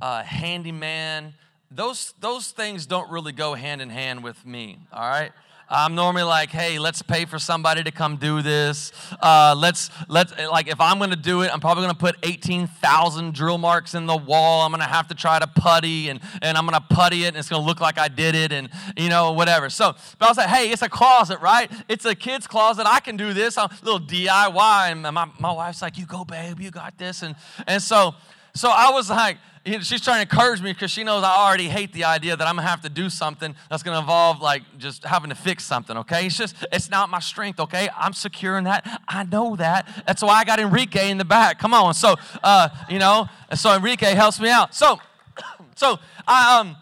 uh, 0.00 0.22
handyman, 0.22 1.34
those, 1.70 2.14
those 2.20 2.50
things 2.50 2.86
don't 2.86 3.10
really 3.10 3.32
go 3.32 3.54
hand 3.54 3.80
in 3.80 3.90
hand 3.90 4.24
with 4.24 4.44
me, 4.44 4.78
all 4.92 5.08
right? 5.08 5.32
I'm 5.70 5.94
normally 5.94 6.24
like, 6.24 6.50
hey, 6.50 6.80
let's 6.80 7.00
pay 7.00 7.24
for 7.24 7.38
somebody 7.38 7.84
to 7.84 7.92
come 7.92 8.16
do 8.16 8.42
this. 8.42 8.90
Uh, 9.20 9.54
let's 9.56 9.90
let's 10.08 10.36
like 10.36 10.66
if 10.66 10.80
I'm 10.80 10.98
gonna 10.98 11.14
do 11.14 11.42
it, 11.42 11.50
I'm 11.52 11.60
probably 11.60 11.84
gonna 11.84 11.94
put 11.94 12.16
18,000 12.24 13.32
drill 13.32 13.56
marks 13.56 13.94
in 13.94 14.06
the 14.06 14.16
wall. 14.16 14.66
I'm 14.66 14.72
gonna 14.72 14.84
have 14.84 15.06
to 15.08 15.14
try 15.14 15.38
to 15.38 15.46
putty 15.46 16.08
and 16.08 16.20
and 16.42 16.58
I'm 16.58 16.64
gonna 16.64 16.84
putty 16.90 17.24
it 17.24 17.28
and 17.28 17.36
it's 17.36 17.48
gonna 17.48 17.64
look 17.64 17.80
like 17.80 17.98
I 17.98 18.08
did 18.08 18.34
it 18.34 18.50
and 18.50 18.68
you 18.96 19.08
know 19.08 19.30
whatever. 19.32 19.70
So, 19.70 19.94
but 20.18 20.26
I 20.26 20.28
was 20.28 20.38
like, 20.38 20.48
hey, 20.48 20.70
it's 20.70 20.82
a 20.82 20.88
closet, 20.88 21.40
right? 21.40 21.70
It's 21.88 22.04
a 22.04 22.16
kid's 22.16 22.48
closet. 22.48 22.86
I 22.86 22.98
can 22.98 23.16
do 23.16 23.32
this. 23.32 23.56
I'm 23.56 23.70
a 23.70 23.84
little 23.84 24.00
DIY. 24.00 24.90
And 24.90 25.02
my 25.02 25.30
my 25.38 25.52
wife's 25.52 25.82
like, 25.82 25.96
you 25.96 26.06
go, 26.06 26.24
babe, 26.24 26.58
you 26.58 26.72
got 26.72 26.98
this. 26.98 27.22
And 27.22 27.36
and 27.68 27.80
so 27.80 28.16
so 28.54 28.70
I 28.70 28.90
was 28.90 29.08
like 29.08 29.38
she's 29.66 30.00
trying 30.00 30.26
to 30.26 30.32
encourage 30.32 30.62
me 30.62 30.72
because 30.72 30.90
she 30.90 31.04
knows 31.04 31.22
I 31.22 31.36
already 31.36 31.68
hate 31.68 31.92
the 31.92 32.04
idea 32.04 32.36
that 32.36 32.46
I'm 32.46 32.56
gonna 32.56 32.66
have 32.66 32.80
to 32.82 32.88
do 32.88 33.10
something 33.10 33.54
that's 33.68 33.82
gonna 33.82 33.98
involve 33.98 34.40
like 34.40 34.62
just 34.78 35.04
having 35.04 35.30
to 35.30 35.36
fix 35.36 35.64
something, 35.64 35.96
okay? 35.98 36.26
It's 36.26 36.36
just, 36.36 36.56
it's 36.72 36.90
not 36.90 37.10
my 37.10 37.20
strength, 37.20 37.60
okay? 37.60 37.88
I'm 37.96 38.12
secure 38.12 38.56
in 38.56 38.64
that. 38.64 39.02
I 39.06 39.24
know 39.24 39.56
that. 39.56 39.86
That's 40.06 40.22
why 40.22 40.34
I 40.34 40.44
got 40.44 40.60
Enrique 40.60 41.10
in 41.10 41.18
the 41.18 41.24
back. 41.24 41.58
Come 41.58 41.74
on. 41.74 41.94
So, 41.94 42.16
uh, 42.42 42.68
you 42.88 42.98
know, 42.98 43.28
so 43.54 43.74
Enrique 43.74 44.14
helps 44.14 44.40
me 44.40 44.50
out. 44.50 44.74
So, 44.74 44.98
so 45.76 45.98
I, 46.26 46.58
um, 46.58 46.76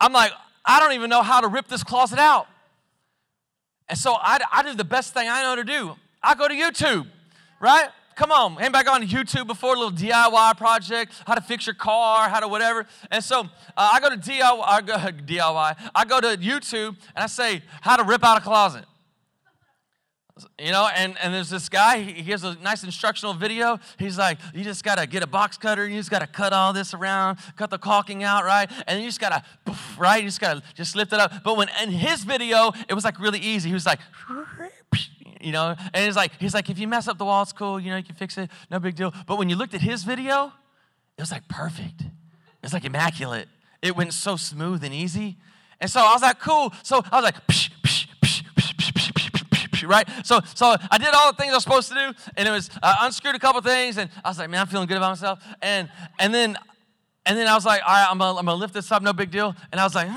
I'm 0.00 0.12
like, 0.12 0.32
I 0.64 0.78
don't 0.80 0.92
even 0.92 1.10
know 1.10 1.22
how 1.22 1.40
to 1.40 1.48
rip 1.48 1.66
this 1.66 1.82
closet 1.82 2.18
out. 2.18 2.46
And 3.88 3.98
so 3.98 4.14
I, 4.14 4.38
I 4.52 4.62
do 4.62 4.74
the 4.74 4.84
best 4.84 5.12
thing 5.12 5.28
I 5.28 5.42
know 5.42 5.56
to 5.56 5.64
do. 5.64 5.96
I 6.22 6.34
go 6.34 6.46
to 6.46 6.54
YouTube, 6.54 7.06
right? 7.60 7.88
Come 8.22 8.30
on, 8.30 8.62
anybody 8.62 8.88
on 8.88 9.02
YouTube 9.02 9.48
before? 9.48 9.74
A 9.74 9.78
little 9.80 9.90
DIY 9.90 10.56
project, 10.56 11.12
how 11.26 11.34
to 11.34 11.40
fix 11.40 11.66
your 11.66 11.74
car, 11.74 12.28
how 12.28 12.38
to 12.38 12.46
whatever. 12.46 12.86
And 13.10 13.22
so 13.22 13.40
uh, 13.76 13.90
I 13.94 13.98
go 13.98 14.10
to 14.10 14.16
DIY, 14.16 14.62
I 14.64 14.80
go, 14.80 14.94
DIY, 15.26 15.90
I 15.92 16.04
go 16.04 16.20
to 16.20 16.36
YouTube 16.36 16.96
and 17.16 17.24
I 17.24 17.26
say, 17.26 17.64
how 17.80 17.96
to 17.96 18.04
rip 18.04 18.22
out 18.22 18.38
a 18.38 18.40
closet. 18.40 18.84
You 20.56 20.70
know, 20.70 20.88
and, 20.94 21.16
and 21.20 21.34
there's 21.34 21.50
this 21.50 21.68
guy, 21.68 21.98
he, 21.98 22.22
he 22.22 22.30
has 22.30 22.44
a 22.44 22.54
nice 22.60 22.84
instructional 22.84 23.34
video. 23.34 23.80
He's 23.98 24.18
like, 24.18 24.38
you 24.54 24.62
just 24.62 24.84
gotta 24.84 25.08
get 25.08 25.24
a 25.24 25.26
box 25.26 25.58
cutter, 25.58 25.88
you 25.88 25.96
just 25.96 26.10
gotta 26.10 26.28
cut 26.28 26.52
all 26.52 26.72
this 26.72 26.94
around, 26.94 27.38
cut 27.56 27.70
the 27.70 27.78
caulking 27.78 28.22
out, 28.22 28.44
right? 28.44 28.70
And 28.86 29.00
you 29.00 29.08
just 29.08 29.20
gotta, 29.20 29.42
right? 29.98 30.22
You 30.22 30.28
just 30.28 30.40
gotta 30.40 30.62
just 30.76 30.94
lift 30.94 31.12
it 31.12 31.18
up. 31.18 31.42
But 31.42 31.56
when 31.56 31.68
in 31.82 31.90
his 31.90 32.22
video, 32.22 32.70
it 32.88 32.94
was 32.94 33.02
like 33.02 33.18
really 33.18 33.40
easy. 33.40 33.68
He 33.68 33.74
was 33.74 33.84
like, 33.84 33.98
you 35.42 35.52
know, 35.52 35.74
and 35.92 36.06
it's 36.06 36.16
like, 36.16 36.32
he's 36.38 36.54
like, 36.54 36.70
if 36.70 36.78
you 36.78 36.88
mess 36.88 37.08
up 37.08 37.18
the 37.18 37.24
wall, 37.24 37.42
it's 37.42 37.52
cool, 37.52 37.80
you 37.80 37.90
know, 37.90 37.96
you 37.96 38.04
can 38.04 38.14
fix 38.14 38.38
it, 38.38 38.50
no 38.70 38.78
big 38.78 38.94
deal. 38.94 39.12
But 39.26 39.38
when 39.38 39.48
you 39.48 39.56
looked 39.56 39.74
at 39.74 39.80
his 39.82 40.04
video, 40.04 40.52
it 41.16 41.22
was 41.22 41.32
like 41.32 41.48
perfect. 41.48 42.00
It 42.02 42.62
was 42.62 42.72
like 42.72 42.84
immaculate. 42.84 43.48
It 43.82 43.96
went 43.96 44.14
so 44.14 44.36
smooth 44.36 44.84
and 44.84 44.94
easy. 44.94 45.36
And 45.80 45.90
so 45.90 46.00
I 46.00 46.12
was 46.12 46.22
like, 46.22 46.38
cool. 46.38 46.72
So 46.82 47.02
I 47.10 47.16
was 47.16 47.24
like, 47.24 47.46
psh, 47.46 47.70
psh, 47.82 48.06
psh, 48.20 48.42
right? 49.86 50.08
So, 50.24 50.40
so 50.54 50.76
I 50.90 50.98
did 50.98 51.08
all 51.14 51.32
the 51.32 51.36
things 51.36 51.52
I 51.52 51.56
was 51.56 51.64
supposed 51.64 51.88
to 51.88 51.94
do, 51.94 52.12
and 52.36 52.48
it 52.48 52.50
was 52.50 52.70
unscrewed 52.82 53.34
a 53.34 53.38
couple 53.38 53.60
things, 53.60 53.98
and 53.98 54.10
I 54.24 54.28
was 54.28 54.38
like, 54.38 54.50
man, 54.50 54.60
I'm 54.60 54.66
feeling 54.66 54.86
good 54.86 54.96
about 54.96 55.10
myself. 55.10 55.42
And 55.60 55.88
and 56.18 56.34
then 56.34 56.56
and 57.26 57.38
then 57.38 57.46
I 57.46 57.54
was 57.54 57.64
like, 57.64 57.82
all 57.86 57.92
right, 57.92 58.06
I'm 58.10 58.18
gonna, 58.18 58.38
I'm 58.38 58.44
gonna 58.44 58.58
lift 58.58 58.74
this 58.74 58.90
up, 58.90 59.02
no 59.02 59.12
big 59.12 59.30
deal. 59.30 59.54
And 59.70 59.80
I 59.80 59.84
was 59.84 59.94
like, 59.94 60.08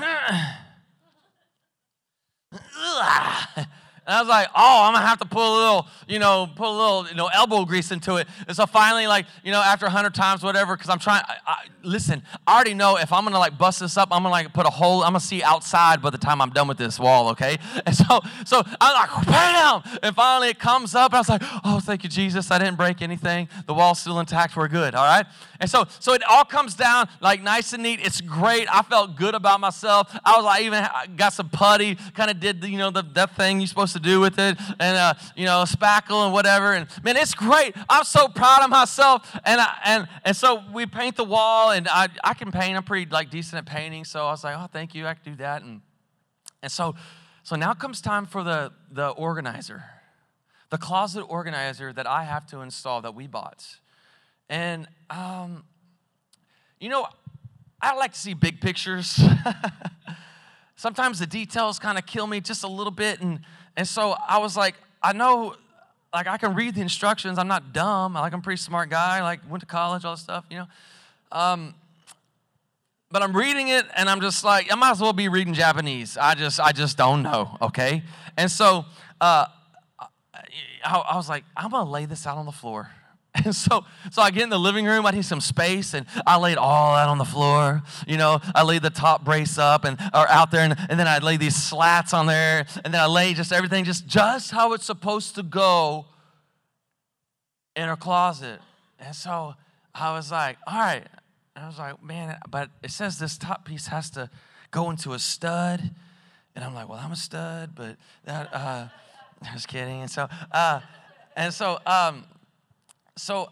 Ugh. 2.52 3.66
And 4.06 4.14
I 4.14 4.20
was 4.20 4.28
like, 4.28 4.48
oh, 4.54 4.82
I'm 4.84 4.94
gonna 4.94 5.06
have 5.06 5.18
to 5.18 5.26
put 5.26 5.42
a 5.42 5.54
little, 5.54 5.88
you 6.06 6.20
know, 6.20 6.48
put 6.54 6.68
a 6.68 6.70
little, 6.70 7.08
you 7.08 7.14
know, 7.16 7.28
elbow 7.34 7.64
grease 7.64 7.90
into 7.90 8.16
it. 8.16 8.28
And 8.46 8.56
so 8.56 8.64
finally, 8.64 9.08
like, 9.08 9.26
you 9.42 9.50
know, 9.50 9.60
after 9.60 9.86
100 9.86 10.14
times, 10.14 10.44
whatever, 10.44 10.76
because 10.76 10.88
I'm 10.88 11.00
trying, 11.00 11.24
I, 11.26 11.36
I, 11.44 11.56
listen, 11.82 12.22
I 12.46 12.54
already 12.54 12.74
know 12.74 12.96
if 12.98 13.12
I'm 13.12 13.24
gonna 13.24 13.40
like 13.40 13.58
bust 13.58 13.80
this 13.80 13.96
up, 13.96 14.10
I'm 14.12 14.22
gonna 14.22 14.30
like 14.30 14.52
put 14.52 14.64
a 14.64 14.70
hole, 14.70 15.02
I'm 15.02 15.10
gonna 15.10 15.20
see 15.20 15.42
outside 15.42 16.00
by 16.00 16.10
the 16.10 16.18
time 16.18 16.40
I'm 16.40 16.50
done 16.50 16.68
with 16.68 16.78
this 16.78 17.00
wall, 17.00 17.30
okay? 17.30 17.58
And 17.84 17.94
so, 17.94 18.20
so 18.44 18.62
I'm 18.80 19.08
like, 19.08 19.26
bam! 19.26 19.82
And 20.02 20.14
finally 20.14 20.50
it 20.50 20.58
comes 20.58 20.94
up, 20.94 21.12
and 21.12 21.16
I 21.16 21.20
was 21.20 21.28
like, 21.28 21.42
oh, 21.64 21.80
thank 21.80 22.04
you, 22.04 22.10
Jesus. 22.10 22.50
I 22.50 22.58
didn't 22.58 22.76
break 22.76 23.02
anything. 23.02 23.48
The 23.66 23.74
wall's 23.74 23.98
still 23.98 24.20
intact. 24.20 24.56
We're 24.56 24.68
good, 24.68 24.94
all 24.94 25.04
right? 25.04 25.26
And 25.60 25.68
so, 25.68 25.84
so 25.98 26.12
it 26.12 26.22
all 26.28 26.44
comes 26.44 26.74
down 26.74 27.08
like 27.20 27.42
nice 27.42 27.72
and 27.72 27.82
neat. 27.82 28.00
It's 28.02 28.20
great. 28.20 28.68
I 28.72 28.82
felt 28.82 29.16
good 29.16 29.34
about 29.34 29.60
myself. 29.60 30.16
I 30.24 30.36
was 30.36 30.44
like, 30.44 30.62
even 30.62 30.86
got 31.16 31.32
some 31.32 31.48
putty, 31.48 31.96
kind 32.14 32.30
of 32.30 32.40
did 32.40 32.60
the, 32.60 32.68
you 32.68 32.78
know, 32.78 32.90
the, 32.90 33.02
that 33.14 33.36
thing 33.36 33.60
you're 33.60 33.66
supposed 33.66 33.94
to 33.94 33.95
do 34.00 34.20
with 34.20 34.38
it, 34.38 34.58
and 34.80 34.96
uh, 34.96 35.14
you 35.36 35.44
know, 35.44 35.64
spackle 35.66 36.24
and 36.24 36.32
whatever. 36.32 36.72
And 36.72 36.86
man, 37.02 37.16
it's 37.16 37.34
great. 37.34 37.74
I'm 37.88 38.04
so 38.04 38.28
proud 38.28 38.62
of 38.62 38.70
myself. 38.70 39.38
And 39.44 39.60
I, 39.60 39.78
and 39.84 40.08
and 40.24 40.36
so 40.36 40.62
we 40.72 40.86
paint 40.86 41.16
the 41.16 41.24
wall, 41.24 41.70
and 41.70 41.88
I 41.88 42.08
I 42.24 42.34
can 42.34 42.50
paint. 42.52 42.76
I'm 42.76 42.84
pretty 42.84 43.10
like 43.10 43.30
decent 43.30 43.58
at 43.58 43.66
painting. 43.66 44.04
So 44.04 44.26
I 44.26 44.30
was 44.30 44.44
like, 44.44 44.56
oh, 44.58 44.68
thank 44.72 44.94
you. 44.94 45.06
I 45.06 45.14
can 45.14 45.32
do 45.32 45.36
that. 45.36 45.62
And 45.62 45.80
and 46.62 46.70
so 46.70 46.94
so 47.42 47.54
now 47.54 47.74
comes 47.74 48.00
time 48.00 48.26
for 48.26 48.42
the 48.42 48.72
the 48.90 49.10
organizer, 49.10 49.84
the 50.70 50.78
closet 50.78 51.22
organizer 51.22 51.92
that 51.92 52.06
I 52.06 52.24
have 52.24 52.46
to 52.46 52.60
install 52.60 53.02
that 53.02 53.14
we 53.14 53.26
bought. 53.26 53.64
And 54.48 54.88
um, 55.10 55.64
you 56.80 56.88
know, 56.88 57.06
I 57.80 57.94
like 57.94 58.12
to 58.12 58.18
see 58.18 58.34
big 58.34 58.60
pictures. 58.60 59.20
Sometimes 60.76 61.18
the 61.18 61.26
details 61.26 61.78
kind 61.78 61.96
of 61.96 62.04
kill 62.04 62.26
me 62.26 62.40
just 62.40 62.64
a 62.64 62.68
little 62.68 62.90
bit, 62.90 63.20
and 63.20 63.40
and 63.76 63.86
so 63.86 64.16
I 64.28 64.38
was 64.38 64.56
like, 64.56 64.74
I 65.02 65.12
know, 65.12 65.54
like 66.12 66.26
I 66.26 66.38
can 66.38 66.54
read 66.54 66.74
the 66.74 66.80
instructions. 66.80 67.38
I'm 67.38 67.48
not 67.48 67.72
dumb. 67.72 68.14
Like 68.14 68.32
I'm 68.32 68.40
a 68.40 68.42
pretty 68.42 68.60
smart 68.60 68.88
guy. 68.88 69.22
Like 69.22 69.40
went 69.50 69.60
to 69.60 69.66
college, 69.66 70.04
all 70.04 70.14
this 70.14 70.22
stuff, 70.22 70.44
you 70.50 70.58
know. 70.58 70.66
Um, 71.30 71.74
but 73.10 73.22
I'm 73.22 73.36
reading 73.36 73.68
it, 73.68 73.86
and 73.96 74.08
I'm 74.08 74.20
just 74.20 74.44
like, 74.44 74.72
I 74.72 74.74
might 74.74 74.90
as 74.90 75.00
well 75.00 75.12
be 75.12 75.28
reading 75.28 75.54
Japanese. 75.54 76.16
I 76.16 76.34
just, 76.34 76.58
I 76.58 76.72
just 76.72 76.96
don't 76.96 77.22
know. 77.22 77.56
Okay, 77.62 78.02
and 78.36 78.50
so 78.50 78.84
uh, 79.20 79.46
I, 79.98 80.08
I 80.84 81.16
was 81.16 81.28
like, 81.28 81.44
I'm 81.56 81.70
gonna 81.70 81.88
lay 81.88 82.06
this 82.06 82.26
out 82.26 82.36
on 82.36 82.46
the 82.46 82.52
floor. 82.52 82.90
And 83.46 83.54
so, 83.54 83.84
so 84.10 84.20
I 84.20 84.30
get 84.30 84.42
in 84.42 84.50
the 84.50 84.58
living 84.58 84.84
room, 84.84 85.06
I 85.06 85.12
need 85.12 85.24
some 85.24 85.40
space, 85.40 85.94
and 85.94 86.06
I 86.26 86.36
laid 86.38 86.58
all 86.58 86.96
that 86.96 87.08
on 87.08 87.18
the 87.18 87.24
floor. 87.24 87.82
You 88.06 88.18
know, 88.18 88.40
I 88.54 88.62
laid 88.62 88.82
the 88.82 88.90
top 88.90 89.24
brace 89.24 89.56
up 89.56 89.84
and 89.84 89.98
or 90.12 90.28
out 90.28 90.50
there, 90.50 90.62
and, 90.62 90.76
and 90.90 90.98
then 90.98 91.08
I 91.08 91.18
lay 91.18 91.36
these 91.36 91.56
slats 91.56 92.12
on 92.12 92.26
there, 92.26 92.66
and 92.84 92.92
then 92.92 93.00
I 93.00 93.06
lay 93.06 93.32
just 93.32 93.52
everything 93.52 93.84
just 93.84 94.06
just 94.06 94.50
how 94.50 94.72
it's 94.72 94.84
supposed 94.84 95.36
to 95.36 95.42
go 95.42 96.06
in 97.74 97.88
her 97.88 97.96
closet. 97.96 98.60
And 98.98 99.14
so 99.14 99.54
I 99.94 100.12
was 100.12 100.30
like, 100.30 100.56
all 100.66 100.78
right. 100.78 101.06
And 101.54 101.64
I 101.64 101.68
was 101.68 101.78
like, 101.78 102.02
man, 102.02 102.36
but 102.50 102.70
it 102.82 102.90
says 102.90 103.18
this 103.18 103.38
top 103.38 103.64
piece 103.64 103.86
has 103.86 104.10
to 104.10 104.30
go 104.70 104.90
into 104.90 105.12
a 105.12 105.18
stud. 105.18 105.90
And 106.54 106.64
I'm 106.64 106.74
like, 106.74 106.88
well, 106.88 106.98
I'm 106.98 107.12
a 107.12 107.16
stud, 107.16 107.70
but 107.74 107.96
that, 108.24 108.52
uh, 108.52 108.88
I 109.42 109.54
was 109.54 109.66
kidding. 109.66 110.00
And 110.00 110.10
so, 110.10 110.28
uh, 110.52 110.80
and 111.36 111.52
so, 111.52 111.78
um, 111.86 112.24
so 113.16 113.50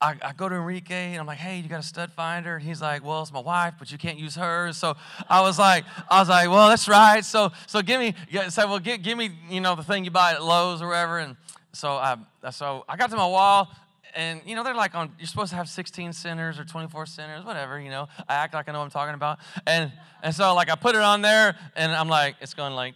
I, 0.00 0.14
I, 0.22 0.32
go 0.32 0.48
to 0.48 0.54
Enrique 0.54 1.12
and 1.12 1.18
I'm 1.18 1.26
like, 1.26 1.38
hey, 1.38 1.58
you 1.58 1.68
got 1.68 1.80
a 1.80 1.82
stud 1.82 2.12
finder? 2.12 2.56
And 2.56 2.64
he's 2.64 2.80
like, 2.80 3.04
well, 3.04 3.22
it's 3.22 3.32
my 3.32 3.40
wife, 3.40 3.74
but 3.78 3.90
you 3.90 3.98
can't 3.98 4.18
use 4.18 4.36
hers. 4.36 4.76
So 4.76 4.96
I 5.28 5.40
was 5.40 5.58
like, 5.58 5.84
I 6.08 6.20
was 6.20 6.28
like, 6.28 6.48
well, 6.48 6.68
that's 6.68 6.86
right. 6.86 7.24
So 7.24 7.50
so 7.66 7.82
give 7.82 7.98
me, 8.00 8.14
say, 8.48 8.64
well, 8.64 8.78
give, 8.78 9.02
give 9.02 9.18
me, 9.18 9.30
you 9.50 9.60
know, 9.60 9.74
the 9.74 9.82
thing 9.82 10.04
you 10.04 10.12
buy 10.12 10.32
at 10.32 10.44
Lowe's 10.44 10.82
or 10.82 10.86
wherever. 10.86 11.18
And 11.18 11.36
so 11.72 11.92
I 11.92 12.16
so 12.50 12.84
I 12.88 12.96
got 12.96 13.10
to 13.10 13.16
my 13.16 13.26
wall. 13.26 13.68
And 14.14 14.40
you 14.46 14.56
know 14.56 14.64
they're 14.64 14.74
like 14.74 14.94
on. 14.94 15.12
You're 15.18 15.26
supposed 15.26 15.50
to 15.50 15.56
have 15.56 15.68
16 15.68 16.14
centers 16.14 16.58
or 16.58 16.64
24 16.64 17.04
centers, 17.06 17.44
whatever. 17.44 17.78
You 17.78 17.90
know, 17.90 18.08
I 18.26 18.36
act 18.36 18.54
like 18.54 18.68
I 18.68 18.72
know 18.72 18.78
what 18.78 18.86
I'm 18.86 18.90
talking 18.90 19.14
about. 19.14 19.38
And 19.66 19.92
and 20.22 20.34
so 20.34 20.54
like 20.54 20.70
I 20.70 20.76
put 20.76 20.96
it 20.96 21.02
on 21.02 21.20
there, 21.20 21.54
and 21.76 21.92
I'm 21.92 22.08
like, 22.08 22.36
it's 22.40 22.54
going 22.54 22.72
like. 22.72 22.94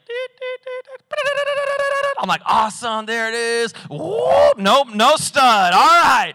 I'm 2.19 2.29
like, 2.29 2.43
awesome, 2.47 3.07
there 3.07 3.29
it 3.29 3.35
is. 3.35 3.73
Whoop, 3.91 4.59
nope, 4.59 4.95
no 4.95 5.17
stud. 5.17 5.73
All 5.73 5.81
right. 5.81 6.35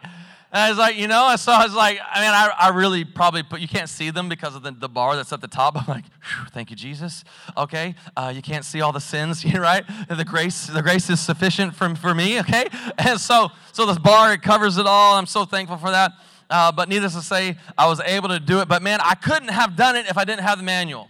And 0.52 0.62
I 0.62 0.70
was 0.70 0.78
like, 0.78 0.96
you 0.96 1.08
know, 1.08 1.36
so 1.36 1.52
I 1.52 1.66
was 1.66 1.74
like, 1.74 2.00
I 2.10 2.22
mean, 2.22 2.30
I, 2.30 2.50
I 2.58 2.70
really 2.70 3.04
probably 3.04 3.44
put, 3.44 3.60
you 3.60 3.68
can't 3.68 3.90
see 3.90 4.12
them 4.12 4.30
because 4.30 4.56
of 4.56 4.64
the, 4.64 4.72
the 4.72 4.88
bar 4.88 5.18
that's 5.18 5.34
at 5.34 5.42
the 5.42 5.48
top. 5.48 5.76
I'm 5.88 5.94
like, 5.94 6.06
thank 6.52 6.70
you, 6.70 6.76
Jesus. 6.76 7.26
Okay, 7.58 7.96
uh, 8.16 8.32
you 8.34 8.42
can't 8.42 8.64
see 8.64 8.80
all 8.82 8.94
the 8.94 9.02
sins, 9.02 9.44
right? 9.54 9.84
The 10.10 10.24
grace, 10.24 10.68
the 10.68 10.82
grace 10.82 11.10
is 11.10 11.20
sufficient 11.20 11.76
for, 11.76 11.94
for 11.96 12.16
me, 12.16 12.40
okay? 12.40 12.68
And 12.98 13.20
so, 13.20 13.50
so 13.74 13.86
this 13.86 14.00
bar, 14.00 14.34
it 14.34 14.42
covers 14.42 14.78
it 14.78 14.86
all. 14.88 15.16
I'm 15.16 15.26
so 15.26 15.46
thankful 15.46 15.78
for 15.78 15.92
that. 15.92 16.12
Uh, 16.50 16.72
but 16.72 16.88
needless 16.88 17.14
to 17.14 17.22
say, 17.22 17.58
I 17.78 17.88
was 17.88 18.00
able 18.00 18.30
to 18.30 18.40
do 18.40 18.60
it. 18.60 18.68
But 18.68 18.82
man, 18.82 19.00
I 19.04 19.16
couldn't 19.16 19.50
have 19.50 19.76
done 19.76 19.96
it 19.96 20.10
if 20.10 20.18
I 20.18 20.24
didn't 20.24 20.44
have 20.44 20.58
the 20.58 20.64
manual. 20.64 21.10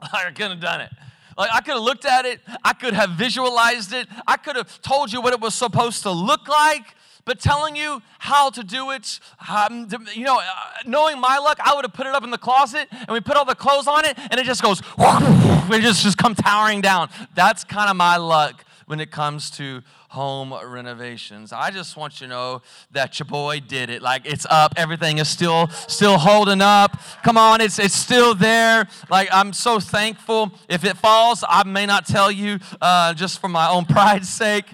I 0.00 0.30
couldn't 0.34 0.52
have 0.52 0.60
done 0.60 0.82
it. 0.82 0.90
Like 1.36 1.50
I 1.52 1.60
could 1.60 1.74
have 1.74 1.82
looked 1.82 2.04
at 2.04 2.24
it, 2.24 2.40
I 2.62 2.72
could 2.72 2.94
have 2.94 3.10
visualized 3.10 3.92
it, 3.92 4.08
I 4.26 4.36
could 4.36 4.56
have 4.56 4.80
told 4.82 5.12
you 5.12 5.20
what 5.20 5.32
it 5.32 5.40
was 5.40 5.54
supposed 5.54 6.02
to 6.02 6.10
look 6.10 6.48
like, 6.48 6.94
but 7.24 7.40
telling 7.40 7.74
you 7.74 8.02
how 8.18 8.50
to 8.50 8.62
do 8.62 8.90
it, 8.90 9.18
um, 9.48 9.88
you 10.14 10.24
know, 10.24 10.38
uh, 10.38 10.44
knowing 10.86 11.18
my 11.18 11.38
luck, 11.38 11.58
I 11.64 11.74
would 11.74 11.84
have 11.84 11.94
put 11.94 12.06
it 12.06 12.14
up 12.14 12.22
in 12.22 12.30
the 12.30 12.38
closet 12.38 12.86
and 12.90 13.08
we 13.08 13.20
put 13.20 13.36
all 13.36 13.44
the 13.44 13.54
clothes 13.54 13.86
on 13.86 14.04
it 14.04 14.18
and 14.18 14.38
it 14.38 14.44
just 14.44 14.62
goes, 14.62 14.80
it 14.98 15.80
just, 15.80 16.02
just 16.02 16.18
come 16.18 16.34
towering 16.34 16.80
down. 16.80 17.08
That's 17.34 17.64
kind 17.64 17.90
of 17.90 17.96
my 17.96 18.16
luck 18.16 18.64
when 18.86 19.00
it 19.00 19.10
comes 19.10 19.50
to 19.52 19.82
home 20.08 20.54
renovations. 20.64 21.52
I 21.52 21.70
just 21.70 21.96
want 21.96 22.20
you 22.20 22.26
to 22.26 22.32
know 22.32 22.62
that 22.90 23.18
your 23.18 23.26
boy 23.26 23.60
did 23.60 23.90
it. 23.90 24.02
Like 24.02 24.26
it's 24.26 24.46
up, 24.48 24.74
everything 24.76 25.18
is 25.18 25.28
still 25.28 25.68
still 25.88 26.18
holding 26.18 26.60
up. 26.60 27.00
Come 27.22 27.36
on, 27.36 27.60
it's 27.60 27.78
it's 27.78 27.94
still 27.94 28.34
there. 28.34 28.86
Like 29.10 29.28
I'm 29.32 29.52
so 29.52 29.80
thankful. 29.80 30.52
If 30.68 30.84
it 30.84 30.96
falls, 30.96 31.44
I 31.48 31.64
may 31.64 31.86
not 31.86 32.06
tell 32.06 32.30
you 32.30 32.58
uh, 32.80 33.14
just 33.14 33.40
for 33.40 33.48
my 33.48 33.68
own 33.68 33.84
pride's 33.86 34.28
sake, 34.28 34.66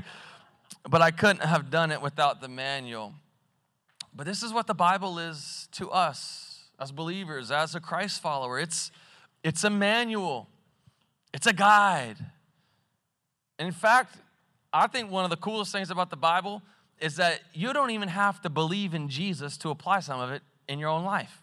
but 0.89 1.03
I 1.03 1.11
couldn't 1.11 1.43
have 1.43 1.71
done 1.71 1.91
it 1.91 2.03
without 2.03 2.41
the 2.41 2.49
manual. 2.49 3.15
But 4.15 4.27
this 4.27 4.43
is 4.43 4.53
what 4.53 4.67
the 4.67 4.75
Bible 4.75 5.19
is 5.19 5.69
to 5.73 5.91
us 5.91 6.65
as 6.79 6.93
believers, 6.93 7.51
as 7.51 7.75
a 7.75 7.81
Christ 7.81 8.21
follower. 8.21 8.59
It's 8.59 8.91
it's 9.43 9.65
a 9.65 9.71
manual. 9.71 10.49
It's 11.33 11.47
a 11.47 11.53
guide. 11.53 12.17
In 13.61 13.73
fact, 13.73 14.17
I 14.73 14.87
think 14.87 15.11
one 15.11 15.25
of 15.25 15.31
the 15.31 15.37
coolest 15.37 15.71
things 15.71 15.91
about 15.91 16.09
the 16.09 16.17
Bible 16.17 16.63
is 16.99 17.17
that 17.17 17.41
you 17.53 17.73
don't 17.73 17.91
even 17.91 18.09
have 18.09 18.41
to 18.43 18.51
believe 18.51 18.95
in 18.95 19.09
Jesus 19.09 19.59
to 19.59 19.69
apply 19.69 20.01
some 20.01 20.19
of 20.19 20.31
it 20.31 20.43
in 20.67 20.79
your 20.79 20.89
own 20.89 21.05
life. 21.05 21.43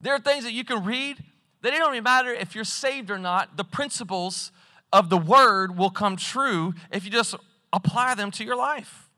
There 0.00 0.14
are 0.14 0.18
things 0.18 0.44
that 0.44 0.52
you 0.52 0.64
can 0.64 0.84
read 0.84 1.22
that 1.60 1.72
it 1.72 1.78
don't 1.78 1.92
even 1.94 2.02
matter 2.02 2.32
if 2.32 2.54
you're 2.54 2.64
saved 2.64 3.10
or 3.10 3.18
not. 3.18 3.56
The 3.56 3.64
principles 3.64 4.52
of 4.92 5.10
the 5.10 5.18
word 5.18 5.76
will 5.76 5.90
come 5.90 6.16
true 6.16 6.74
if 6.90 7.04
you 7.04 7.10
just 7.10 7.34
apply 7.72 8.14
them 8.14 8.30
to 8.32 8.44
your 8.44 8.56
life. 8.56 9.10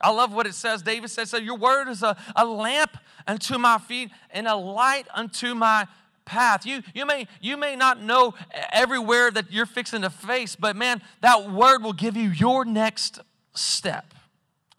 I 0.00 0.10
love 0.10 0.32
what 0.32 0.46
it 0.46 0.54
says. 0.54 0.82
David 0.82 1.10
says, 1.10 1.30
so 1.30 1.36
Your 1.36 1.56
word 1.56 1.88
is 1.88 2.02
a, 2.02 2.16
a 2.34 2.44
lamp 2.44 2.96
unto 3.26 3.56
my 3.58 3.78
feet 3.78 4.10
and 4.30 4.48
a 4.48 4.56
light 4.56 5.06
unto 5.14 5.54
my 5.54 5.86
path. 6.24 6.66
You, 6.66 6.82
you, 6.94 7.06
may, 7.06 7.26
you 7.40 7.56
may 7.56 7.76
not 7.76 8.02
know 8.02 8.34
everywhere 8.72 9.30
that 9.30 9.52
you're 9.52 9.66
fixing 9.66 10.02
to 10.02 10.10
face, 10.10 10.56
but 10.56 10.76
man, 10.76 11.02
that 11.20 11.50
word 11.50 11.82
will 11.82 11.92
give 11.92 12.16
you 12.16 12.30
your 12.30 12.64
next 12.64 13.20
step. 13.54 14.14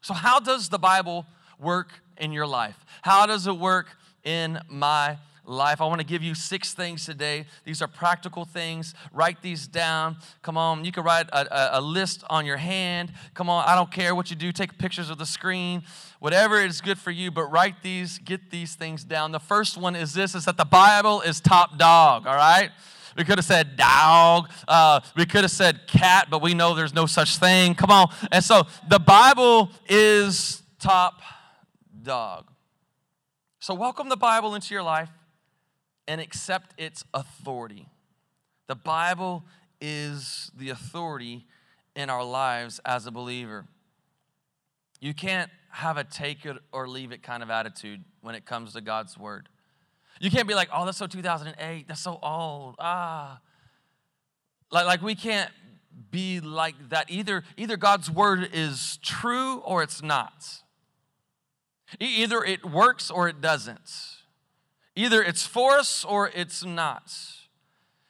So, 0.02 0.14
how 0.14 0.40
does 0.40 0.70
the 0.70 0.80
Bible 0.80 1.26
work 1.60 1.90
in 2.18 2.32
your 2.32 2.48
life? 2.48 2.86
How 3.02 3.26
does 3.26 3.48
it 3.48 3.58
work 3.58 3.88
in 4.24 4.60
my 4.70 5.08
life. 5.10 5.20
I 5.60 5.86
want 5.86 6.00
to 6.00 6.06
give 6.06 6.24
you 6.24 6.34
six 6.34 6.74
things 6.74 7.06
today. 7.06 7.46
These 7.66 7.82
are 7.82 7.88
practical 7.88 8.46
things. 8.46 8.94
Write 9.12 9.42
these 9.42 9.68
down. 9.68 10.18
Come 10.42 10.58
on, 10.58 10.86
you 10.86 10.92
can 10.92 11.04
write 11.04 11.28
a, 11.30 11.76
a, 11.76 11.80
a, 11.80 11.82
list 11.82 12.24
on 12.30 12.46
your 12.46 12.58
hand. 12.58 13.12
Come 13.34 13.50
on, 13.50 13.66
I 13.68 13.76
don't 13.76 13.92
care 13.92 14.16
what 14.16 14.30
you 14.30 14.36
do. 14.36 14.52
Take 14.52 14.78
pictures 14.78 15.10
of 15.10 15.18
the 15.18 15.26
screen, 15.26 15.84
whatever 16.20 16.62
is 16.62 16.80
good 16.80 16.98
for 16.98 17.12
you, 17.12 17.32
but 17.32 17.46
write 17.46 17.84
these, 17.84 18.18
get 18.20 18.50
these 18.50 18.76
things 18.76 19.04
down. 19.04 19.32
The 19.32 19.40
first 19.40 19.78
one 19.78 19.96
is 19.96 20.14
this 20.14 20.36
is 20.36 20.46
that 20.46 20.58
the 20.58 20.66
Bible 20.66 21.22
is 21.22 21.42
top 21.42 21.78
dog, 21.78 22.28
all 22.28 22.36
right? 22.36 22.72
We 23.18 23.26
could 23.26 23.38
have 23.38 23.46
said 23.46 23.76
dog. 23.76 24.50
Uh, 24.68 25.02
we 25.18 25.26
could 25.26 25.42
have 25.42 25.52
said 25.52 25.86
cat, 25.86 26.28
but 26.30 26.42
we 26.42 26.54
know 26.54 26.74
there's 26.76 26.94
no 26.94 27.06
such 27.06 27.38
thing. 27.38 27.76
Come 27.76 27.90
on. 27.90 28.08
And 28.32 28.42
so 28.44 28.64
the 28.88 29.00
Bible 29.00 29.70
is 29.90 30.64
top 30.80 31.22
dog. 32.02 32.48
So, 33.60 33.76
welcome 33.76 34.10
the 34.10 34.18
Bible 34.18 34.56
into 34.56 34.74
your 34.74 34.82
life 34.82 35.10
and 36.12 36.20
accept 36.20 36.78
its 36.78 37.06
authority. 37.14 37.88
The 38.68 38.76
Bible 38.76 39.46
is 39.80 40.52
the 40.58 40.70
authority 40.70 41.46
in 41.96 42.10
our 42.10 42.26
lives 42.26 42.82
as 42.84 43.06
a 43.06 43.12
believer. 43.12 43.66
You 45.00 45.14
can't 45.14 45.50
have 45.70 45.96
a 45.96 46.04
take 46.04 46.46
it 46.46 46.58
or 46.74 46.90
leave 46.90 47.14
it 47.14 47.24
kind 47.24 47.42
of 47.42 47.50
attitude 47.50 48.04
when 48.20 48.36
it 48.36 48.46
comes 48.46 48.74
to 48.74 48.82
God's 48.82 49.18
word. 49.18 49.48
You 50.20 50.30
can't 50.30 50.50
be 50.50 50.54
like, 50.54 50.68
oh, 50.74 50.84
that's 50.84 50.98
so 50.98 51.08
2008, 51.08 51.88
that's 51.88 52.02
so 52.02 52.20
old. 52.22 52.76
Ah. 52.78 53.40
Like, 54.70 54.86
like 54.88 55.02
we 55.02 55.16
can't 55.16 55.50
be 56.12 56.42
like 56.42 56.76
that. 56.90 57.10
Either, 57.10 57.46
either 57.56 57.78
God's 57.78 58.12
word 58.12 58.50
is 58.52 59.00
true 59.02 59.60
or 59.60 59.82
it's 59.82 60.04
not. 60.04 60.62
Either 62.02 62.44
it 62.44 62.66
works 62.66 63.10
or 63.10 63.30
it 63.30 63.40
doesn't. 63.40 64.21
Either 65.02 65.24
it's 65.24 65.48
for 65.48 65.80
us 65.80 66.06
or 66.06 66.30
it's 66.36 66.64
not. 66.64 67.12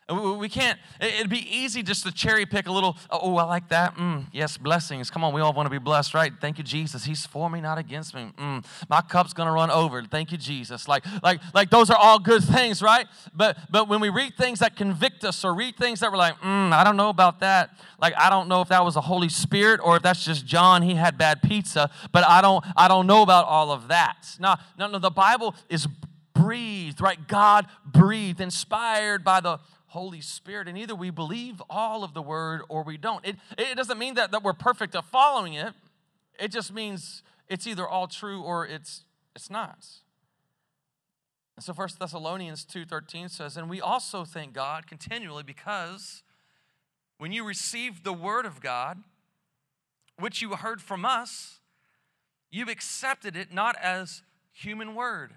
We 0.09 0.49
can't, 0.49 0.77
it'd 0.99 1.29
be 1.29 1.47
easy 1.49 1.83
just 1.83 2.03
to 2.03 2.11
cherry 2.11 2.45
pick 2.45 2.67
a 2.67 2.71
little, 2.71 2.97
oh, 3.09 3.37
I 3.37 3.43
like 3.43 3.69
that. 3.69 3.95
Mm, 3.95 4.25
yes, 4.33 4.57
blessings. 4.57 5.09
Come 5.09 5.23
on, 5.23 5.33
we 5.33 5.39
all 5.39 5.53
want 5.53 5.67
to 5.67 5.69
be 5.69 5.77
blessed, 5.77 6.13
right? 6.13 6.33
Thank 6.41 6.57
you, 6.57 6.65
Jesus. 6.65 7.05
He's 7.05 7.25
for 7.25 7.49
me, 7.49 7.61
not 7.61 7.77
against 7.77 8.13
me. 8.13 8.29
Mm, 8.37 8.65
my 8.89 8.99
cup's 8.99 9.31
going 9.31 9.47
to 9.47 9.53
run 9.53 9.71
over. 9.71 10.03
Thank 10.03 10.33
you, 10.33 10.37
Jesus. 10.37 10.89
Like, 10.89 11.05
like, 11.23 11.39
like 11.53 11.69
those 11.69 11.89
are 11.89 11.95
all 11.95 12.19
good 12.19 12.43
things, 12.43 12.81
right? 12.81 13.07
But, 13.33 13.57
but 13.69 13.87
when 13.87 14.01
we 14.01 14.09
read 14.09 14.35
things 14.35 14.59
that 14.59 14.75
convict 14.75 15.23
us 15.23 15.45
or 15.45 15.53
read 15.53 15.77
things 15.77 16.01
that 16.01 16.11
we're 16.11 16.17
like, 16.17 16.35
mm, 16.41 16.73
I 16.73 16.83
don't 16.83 16.97
know 16.97 17.09
about 17.09 17.39
that. 17.39 17.69
Like, 17.97 18.13
I 18.17 18.29
don't 18.29 18.49
know 18.49 18.59
if 18.59 18.67
that 18.67 18.83
was 18.83 18.95
the 18.95 19.01
Holy 19.01 19.29
Spirit 19.29 19.79
or 19.81 19.95
if 19.95 20.03
that's 20.03 20.25
just 20.25 20.45
John, 20.45 20.81
he 20.81 20.95
had 20.95 21.17
bad 21.17 21.41
pizza, 21.41 21.89
but 22.11 22.25
I 22.27 22.41
don't, 22.41 22.65
I 22.75 22.89
don't 22.89 23.07
know 23.07 23.21
about 23.21 23.45
all 23.45 23.71
of 23.71 23.87
that. 23.87 24.35
No, 24.41 24.55
no, 24.77 24.87
no, 24.87 24.99
the 24.99 25.09
Bible 25.09 25.55
is 25.69 25.87
breathed, 26.41 27.01
right? 27.01 27.27
God 27.27 27.67
breathed, 27.85 28.41
inspired 28.41 29.23
by 29.23 29.39
the 29.39 29.59
Holy 29.87 30.21
Spirit. 30.21 30.67
And 30.67 30.77
either 30.77 30.95
we 30.95 31.09
believe 31.09 31.61
all 31.69 32.03
of 32.03 32.13
the 32.13 32.21
word 32.21 32.61
or 32.69 32.83
we 32.83 32.97
don't. 32.97 33.25
It, 33.25 33.35
it 33.57 33.75
doesn't 33.75 33.99
mean 33.99 34.15
that, 34.15 34.31
that 34.31 34.43
we're 34.43 34.53
perfect 34.53 34.95
at 34.95 35.05
following 35.05 35.53
it. 35.53 35.73
It 36.39 36.51
just 36.51 36.73
means 36.73 37.23
it's 37.49 37.67
either 37.67 37.87
all 37.87 38.07
true 38.07 38.41
or 38.41 38.65
it's 38.65 39.03
it's 39.35 39.49
not. 39.49 39.85
And 41.55 41.63
so 41.63 41.73
First 41.73 41.99
Thessalonians 41.99 42.65
2:13 42.65 43.29
says, 43.29 43.57
and 43.57 43.69
we 43.69 43.79
also 43.79 44.23
thank 44.25 44.53
God 44.53 44.87
continually 44.87 45.43
because 45.43 46.23
when 47.17 47.31
you 47.31 47.45
received 47.45 48.03
the 48.03 48.13
word 48.13 48.45
of 48.45 48.61
God, 48.61 49.03
which 50.17 50.41
you 50.41 50.49
heard 50.51 50.81
from 50.81 51.05
us, 51.05 51.59
you've 52.49 52.69
accepted 52.69 53.35
it 53.35 53.53
not 53.53 53.75
as 53.81 54.23
human 54.53 54.95
word 54.95 55.33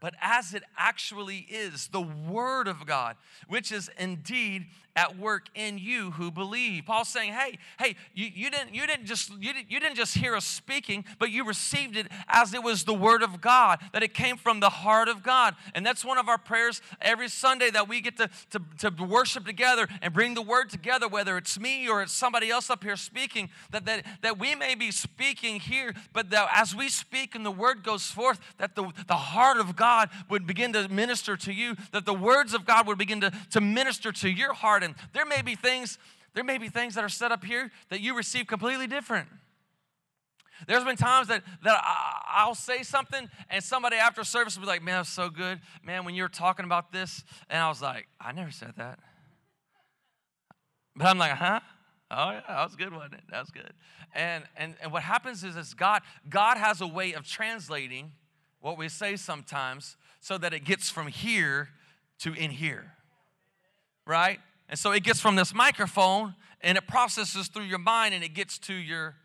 but 0.00 0.14
as 0.20 0.54
it 0.54 0.62
actually 0.78 1.46
is, 1.50 1.88
the 1.88 2.00
Word 2.00 2.66
of 2.66 2.86
God, 2.86 3.16
which 3.48 3.70
is 3.70 3.90
indeed 3.98 4.66
at 4.96 5.18
work 5.18 5.48
in 5.54 5.78
you 5.78 6.10
who 6.12 6.30
believe. 6.30 6.84
Paul's 6.86 7.08
saying, 7.08 7.32
hey, 7.32 7.58
hey, 7.78 7.94
you, 8.12 8.28
you, 8.34 8.50
didn't, 8.50 8.74
you, 8.74 8.86
didn't 8.86 9.06
just, 9.06 9.30
you, 9.30 9.52
didn't, 9.52 9.70
you 9.70 9.78
didn't 9.78 9.96
just 9.96 10.16
hear 10.16 10.34
us 10.34 10.44
speaking, 10.44 11.04
but 11.18 11.30
you 11.30 11.44
received 11.44 11.96
it 11.96 12.08
as 12.28 12.54
it 12.54 12.62
was 12.62 12.84
the 12.84 12.94
Word 12.94 13.22
of 13.22 13.40
God, 13.40 13.78
that 13.92 14.02
it 14.02 14.14
came 14.14 14.36
from 14.36 14.60
the 14.60 14.68
heart 14.70 15.08
of 15.08 15.22
God. 15.22 15.54
And 15.74 15.86
that's 15.86 16.04
one 16.04 16.18
of 16.18 16.28
our 16.28 16.38
prayers 16.38 16.82
every 17.00 17.28
Sunday 17.28 17.70
that 17.70 17.88
we 17.88 18.00
get 18.00 18.16
to, 18.16 18.30
to, 18.50 18.90
to 18.90 19.04
worship 19.04 19.46
together 19.46 19.86
and 20.02 20.12
bring 20.12 20.34
the 20.34 20.42
Word 20.42 20.70
together, 20.70 21.06
whether 21.06 21.36
it's 21.36 21.58
me 21.58 21.88
or 21.88 22.02
it's 22.02 22.12
somebody 22.12 22.50
else 22.50 22.68
up 22.68 22.82
here 22.82 22.96
speaking, 22.96 23.48
that, 23.70 23.84
that, 23.84 24.04
that 24.22 24.38
we 24.38 24.54
may 24.54 24.74
be 24.74 24.90
speaking 24.90 25.60
here, 25.60 25.94
but 26.12 26.30
that 26.30 26.48
as 26.52 26.74
we 26.74 26.88
speak 26.88 27.34
and 27.34 27.46
the 27.46 27.50
Word 27.50 27.84
goes 27.84 28.06
forth, 28.06 28.40
that 28.58 28.74
the, 28.74 28.90
the 29.06 29.14
heart 29.14 29.58
of 29.58 29.76
God 29.76 29.89
would 30.28 30.46
begin 30.46 30.72
to 30.74 30.88
minister 30.88 31.36
to 31.36 31.52
you, 31.52 31.76
that 31.92 32.04
the 32.04 32.14
words 32.14 32.54
of 32.54 32.64
God 32.64 32.86
would 32.86 32.98
begin 32.98 33.20
to, 33.20 33.32
to 33.52 33.60
minister 33.60 34.12
to 34.12 34.28
your 34.28 34.52
heart. 34.52 34.82
And 34.82 34.94
there 35.12 35.26
may 35.26 35.42
be 35.42 35.54
things, 35.54 35.98
there 36.34 36.44
may 36.44 36.58
be 36.58 36.68
things 36.68 36.94
that 36.94 37.04
are 37.04 37.08
set 37.08 37.32
up 37.32 37.44
here 37.44 37.70
that 37.88 38.00
you 38.00 38.16
receive 38.16 38.46
completely 38.46 38.86
different. 38.86 39.28
There's 40.66 40.84
been 40.84 40.96
times 40.96 41.28
that, 41.28 41.42
that 41.64 41.82
I, 41.82 42.46
will 42.46 42.54
say 42.54 42.82
something 42.82 43.30
and 43.48 43.64
somebody 43.64 43.96
after 43.96 44.24
service 44.24 44.56
will 44.56 44.62
be 44.62 44.68
like, 44.68 44.82
man, 44.82 44.98
that's 44.98 45.08
so 45.08 45.30
good. 45.30 45.60
Man, 45.82 46.04
when 46.04 46.14
you 46.14 46.22
were 46.22 46.28
talking 46.28 46.64
about 46.64 46.92
this, 46.92 47.24
and 47.48 47.62
I 47.62 47.68
was 47.68 47.80
like, 47.80 48.08
I 48.20 48.32
never 48.32 48.50
said 48.50 48.74
that. 48.76 48.98
But 50.96 51.06
I'm 51.06 51.18
like, 51.18 51.32
huh? 51.32 51.60
Oh 52.10 52.30
yeah, 52.30 52.42
that 52.48 52.64
was 52.64 52.76
good, 52.76 52.92
wasn't 52.92 53.14
it? 53.14 53.22
That 53.30 53.40
was 53.40 53.50
good. 53.50 53.72
And 54.14 54.44
and 54.56 54.74
and 54.82 54.90
what 54.90 55.02
happens 55.02 55.44
is, 55.44 55.56
is 55.56 55.74
God 55.74 56.02
God 56.28 56.56
has 56.56 56.80
a 56.80 56.86
way 56.86 57.12
of 57.12 57.24
translating 57.24 58.12
what 58.60 58.78
we 58.78 58.88
say 58.88 59.16
sometimes 59.16 59.96
so 60.20 60.38
that 60.38 60.52
it 60.52 60.64
gets 60.64 60.90
from 60.90 61.08
here 61.08 61.70
to 62.20 62.32
in 62.32 62.50
here. 62.50 62.92
Right? 64.06 64.40
And 64.68 64.78
so 64.78 64.92
it 64.92 65.02
gets 65.02 65.20
from 65.20 65.36
this 65.36 65.54
microphone 65.54 66.34
and 66.60 66.76
it 66.78 66.86
processes 66.86 67.48
through 67.48 67.64
your 67.64 67.78
mind 67.78 68.14
and 68.14 68.22
it 68.22 68.34
gets 68.34 68.58
to 68.58 68.74
your 68.74 69.16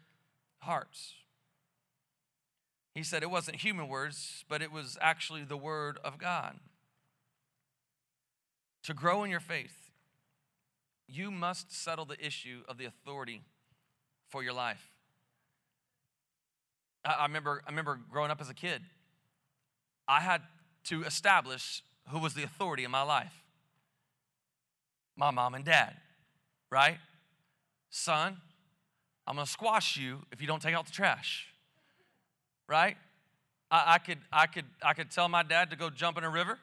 hearts. 0.60 1.14
He 2.94 3.04
said 3.04 3.24
it 3.24 3.30
wasn't 3.30 3.58
human 3.58 3.90
words, 3.90 4.46
but 4.48 4.62
it 4.62 4.72
was 4.72 4.98
actually 5.02 5.44
the 5.44 5.58
word 5.58 6.00
of 6.04 6.18
God. 6.18 6.58
To 8.84 8.94
grow 8.94 9.24
in 9.24 9.32
your 9.32 9.42
faith, 9.42 9.92
you 11.08 11.30
must 11.30 11.76
settle 11.76 12.06
the 12.06 12.24
issue 12.26 12.62
of 12.70 12.78
the 12.78 12.86
authority 12.86 13.42
for 14.30 14.44
your 14.44 14.54
life. 14.54 14.92
I, 17.04 17.26
remember, 17.26 17.62
I 17.68 17.70
remember 17.70 18.00
growing 18.10 18.32
up 18.32 18.42
as 18.42 18.50
a 18.50 18.54
kid, 18.54 18.82
I 20.08 20.22
had 20.22 20.42
to 20.86 21.04
establish 21.04 21.84
who 22.10 22.20
was 22.20 22.34
the 22.34 22.44
authority 22.44 22.84
in 22.84 22.92
my 22.92 23.02
life 23.02 23.46
my 25.16 25.32
mom 25.32 25.56
and 25.56 25.64
dad, 25.64 25.94
right? 26.70 26.98
Son, 27.90 28.38
I'm 29.26 29.36
gonna 29.36 29.46
squash 29.46 29.98
you 29.98 30.20
if 30.32 30.42
you 30.42 30.48
don't 30.48 30.62
take 30.62 30.76
out 30.76 30.86
the 30.86 30.92
trash, 30.92 31.48
right? 32.68 32.98
I, 33.72 33.94
I, 33.96 33.98
could, 33.98 34.20
I, 34.32 34.48
could, 34.48 34.66
I 34.82 34.94
could 34.94 35.10
tell 35.10 35.30
my 35.30 35.44
dad 35.44 35.70
to 35.72 35.76
go 35.76 35.90
jump 35.90 36.18
in 36.18 36.24
a 36.24 36.30
river, 36.30 36.60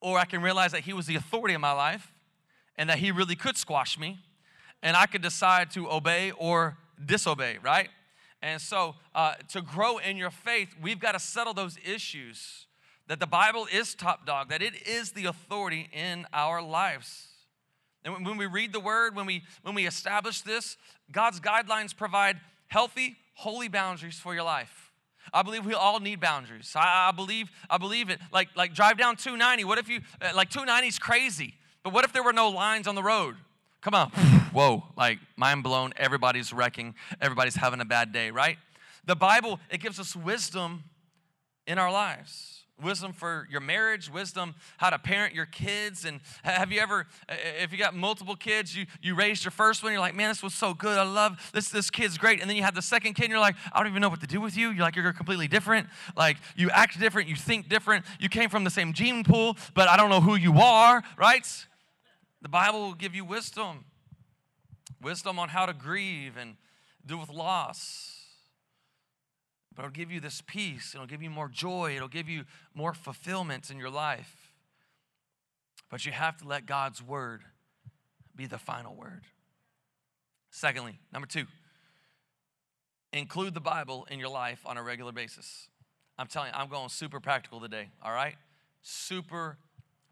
or 0.00 0.18
I 0.18 0.24
can 0.24 0.42
realize 0.42 0.72
that 0.72 0.82
he 0.82 0.92
was 0.92 1.06
the 1.06 1.16
authority 1.16 1.54
in 1.54 1.60
my 1.60 1.72
life 1.72 2.12
and 2.76 2.88
that 2.88 2.98
he 2.98 3.10
really 3.10 3.36
could 3.36 3.56
squash 3.56 3.98
me, 3.98 4.18
and 4.82 4.96
I 4.96 5.06
could 5.06 5.22
decide 5.22 5.70
to 5.72 5.90
obey 5.90 6.30
or 6.32 6.76
disobey, 7.04 7.58
right? 7.62 7.88
And 8.42 8.60
so, 8.60 8.94
uh, 9.14 9.34
to 9.48 9.60
grow 9.60 9.98
in 9.98 10.16
your 10.16 10.30
faith, 10.30 10.74
we've 10.80 10.98
got 10.98 11.12
to 11.12 11.18
settle 11.18 11.52
those 11.52 11.76
issues 11.84 12.66
that 13.06 13.20
the 13.20 13.26
Bible 13.26 13.66
is 13.72 13.94
top 13.94 14.24
dog, 14.24 14.48
that 14.50 14.62
it 14.62 14.86
is 14.86 15.12
the 15.12 15.26
authority 15.26 15.90
in 15.92 16.26
our 16.32 16.62
lives. 16.62 17.26
And 18.04 18.24
when 18.24 18.38
we 18.38 18.46
read 18.46 18.72
the 18.72 18.80
word, 18.80 19.14
when 19.14 19.26
we 19.26 19.42
when 19.62 19.74
we 19.74 19.86
establish 19.86 20.40
this, 20.40 20.76
God's 21.12 21.40
guidelines 21.40 21.94
provide 21.94 22.40
healthy, 22.68 23.16
holy 23.34 23.68
boundaries 23.68 24.18
for 24.18 24.32
your 24.34 24.44
life. 24.44 24.92
I 25.34 25.42
believe 25.42 25.66
we 25.66 25.74
all 25.74 26.00
need 26.00 26.20
boundaries. 26.20 26.72
I, 26.74 27.08
I 27.08 27.12
believe 27.12 27.50
I 27.68 27.76
believe 27.76 28.08
it. 28.08 28.20
Like 28.32 28.48
like 28.56 28.74
drive 28.74 28.96
down 28.96 29.16
290. 29.16 29.64
What 29.64 29.78
if 29.78 29.88
you 29.88 30.00
uh, 30.22 30.30
like 30.34 30.48
290 30.48 30.88
is 30.88 30.98
crazy, 30.98 31.54
but 31.82 31.92
what 31.92 32.04
if 32.04 32.12
there 32.12 32.22
were 32.22 32.32
no 32.32 32.48
lines 32.48 32.86
on 32.86 32.94
the 32.94 33.02
road? 33.02 33.36
Come 33.80 33.94
on, 33.94 34.10
whoa! 34.52 34.84
Like 34.96 35.18
mind 35.36 35.62
blown. 35.62 35.92
Everybody's 35.96 36.52
wrecking. 36.52 36.94
Everybody's 37.20 37.56
having 37.56 37.80
a 37.80 37.84
bad 37.84 38.12
day, 38.12 38.30
right? 38.30 38.58
The 39.04 39.16
Bible 39.16 39.60
it 39.70 39.80
gives 39.80 39.98
us 39.98 40.14
wisdom 40.14 40.84
in 41.66 41.78
our 41.78 41.90
lives 41.90 42.60
wisdom 42.82 43.12
for 43.12 43.46
your 43.50 43.60
marriage, 43.60 44.10
wisdom 44.10 44.54
how 44.78 44.90
to 44.90 44.98
parent 44.98 45.34
your 45.34 45.46
kids. 45.46 46.04
And 46.04 46.20
have 46.42 46.72
you 46.72 46.80
ever, 46.80 47.06
if 47.60 47.72
you 47.72 47.78
got 47.78 47.94
multiple 47.94 48.36
kids, 48.36 48.76
you, 48.76 48.86
you 49.02 49.14
raised 49.14 49.44
your 49.44 49.50
first 49.50 49.82
one, 49.82 49.92
you're 49.92 50.00
like, 50.00 50.14
man, 50.14 50.28
this 50.28 50.42
was 50.42 50.54
so 50.54 50.74
good. 50.74 50.98
I 50.98 51.02
love 51.02 51.50
this, 51.52 51.68
this 51.68 51.90
kid's 51.90 52.18
great. 52.18 52.40
And 52.40 52.48
then 52.48 52.56
you 52.56 52.62
have 52.62 52.74
the 52.74 52.82
second 52.82 53.14
kid, 53.14 53.24
and 53.24 53.30
you're 53.30 53.40
like, 53.40 53.56
I 53.72 53.78
don't 53.78 53.88
even 53.88 54.00
know 54.00 54.08
what 54.08 54.20
to 54.20 54.26
do 54.26 54.40
with 54.40 54.56
you. 54.56 54.70
You're 54.70 54.84
like, 54.84 54.96
you're 54.96 55.12
completely 55.12 55.48
different. 55.48 55.88
Like, 56.16 56.38
you 56.56 56.70
act 56.70 56.98
different, 56.98 57.28
you 57.28 57.36
think 57.36 57.68
different. 57.68 58.04
You 58.18 58.28
came 58.28 58.50
from 58.50 58.64
the 58.64 58.70
same 58.70 58.92
gene 58.92 59.24
pool, 59.24 59.56
but 59.74 59.88
I 59.88 59.96
don't 59.96 60.10
know 60.10 60.20
who 60.20 60.34
you 60.34 60.58
are, 60.58 61.02
right? 61.16 61.46
The 62.42 62.48
Bible 62.48 62.80
will 62.80 62.94
give 62.94 63.14
you 63.14 63.24
wisdom 63.24 63.84
wisdom 65.02 65.38
on 65.38 65.48
how 65.48 65.64
to 65.64 65.72
grieve 65.72 66.36
and 66.36 66.56
deal 67.06 67.18
with 67.18 67.30
loss 67.30 68.20
but 69.80 69.86
it'll 69.86 69.92
give 69.94 70.10
you 70.10 70.20
this 70.20 70.42
peace. 70.46 70.94
It'll 70.94 71.06
give 71.06 71.22
you 71.22 71.30
more 71.30 71.48
joy. 71.48 71.94
It'll 71.96 72.06
give 72.06 72.28
you 72.28 72.44
more 72.74 72.92
fulfillment 72.92 73.70
in 73.70 73.78
your 73.78 73.88
life. 73.88 74.52
But 75.88 76.04
you 76.04 76.12
have 76.12 76.36
to 76.38 76.46
let 76.46 76.66
God's 76.66 77.02
word 77.02 77.42
be 78.36 78.46
the 78.46 78.58
final 78.58 78.94
word. 78.94 79.22
Secondly, 80.50 80.98
number 81.12 81.26
two, 81.26 81.44
include 83.12 83.54
the 83.54 83.60
Bible 83.60 84.06
in 84.10 84.18
your 84.18 84.28
life 84.28 84.60
on 84.66 84.76
a 84.76 84.82
regular 84.82 85.12
basis. 85.12 85.68
I'm 86.18 86.26
telling 86.26 86.48
you, 86.48 86.60
I'm 86.60 86.68
going 86.68 86.88
super 86.88 87.18
practical 87.18 87.60
today, 87.60 87.88
all 88.04 88.12
right? 88.12 88.34
Super 88.82 89.56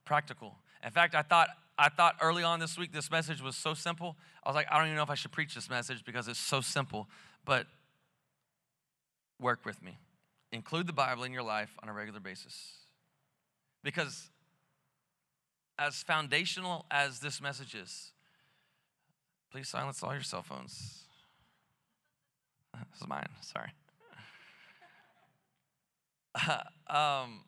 practical. 0.04 0.56
In 0.84 0.92
fact, 0.92 1.14
I 1.14 1.22
thought 1.22 1.50
I 1.78 1.88
thought 1.88 2.16
early 2.20 2.42
on 2.42 2.58
this 2.58 2.76
week 2.76 2.92
this 2.92 3.10
message 3.10 3.40
was 3.40 3.54
so 3.54 3.72
simple. 3.72 4.16
I 4.44 4.48
was 4.48 4.56
like, 4.56 4.66
I 4.70 4.78
don't 4.78 4.86
even 4.86 4.96
know 4.96 5.04
if 5.04 5.10
I 5.10 5.14
should 5.14 5.30
preach 5.30 5.54
this 5.54 5.70
message 5.70 6.04
because 6.04 6.26
it's 6.26 6.38
so 6.38 6.60
simple. 6.60 7.08
But 7.44 7.66
work 9.40 9.64
with 9.64 9.82
me. 9.82 9.96
include 10.50 10.86
the 10.86 10.92
Bible 10.92 11.24
in 11.24 11.32
your 11.32 11.42
life 11.42 11.70
on 11.82 11.88
a 11.88 11.92
regular 11.92 12.20
basis. 12.20 12.78
Because 13.84 14.30
as 15.78 16.02
foundational 16.02 16.86
as 16.90 17.20
this 17.20 17.40
message 17.40 17.74
is, 17.74 18.12
please 19.52 19.68
silence 19.68 20.02
all 20.02 20.12
your 20.12 20.22
cell 20.22 20.42
phones. 20.42 21.04
This 22.92 23.00
is 23.00 23.08
mine, 23.08 23.26
sorry. 23.40 23.72
um, 26.86 27.40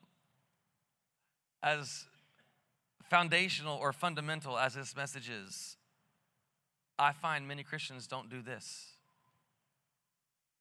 as 1.63 2.05
foundational 3.11 3.77
or 3.77 3.91
fundamental 3.91 4.57
as 4.57 4.73
this 4.73 4.95
message 4.95 5.29
is, 5.29 5.75
I 6.97 7.11
find 7.11 7.45
many 7.45 7.61
Christians 7.61 8.07
don't 8.07 8.29
do 8.29 8.41
this. 8.41 8.93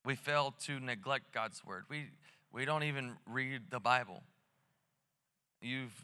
We 0.04 0.16
fail 0.16 0.52
to 0.64 0.80
neglect 0.80 1.32
God's 1.32 1.64
word. 1.64 1.84
We, 1.88 2.06
we 2.52 2.64
don't 2.64 2.82
even 2.82 3.12
read 3.24 3.70
the 3.70 3.78
Bible. 3.78 4.24
You've 5.62 5.94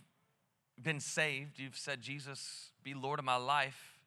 been 0.81 1.01
saved, 1.01 1.59
you've 1.59 1.77
said, 1.77 2.01
Jesus, 2.01 2.71
be 2.85 2.95
Lord 2.95 3.19
of 3.19 3.25
my 3.25 3.37
life. 3.37 3.99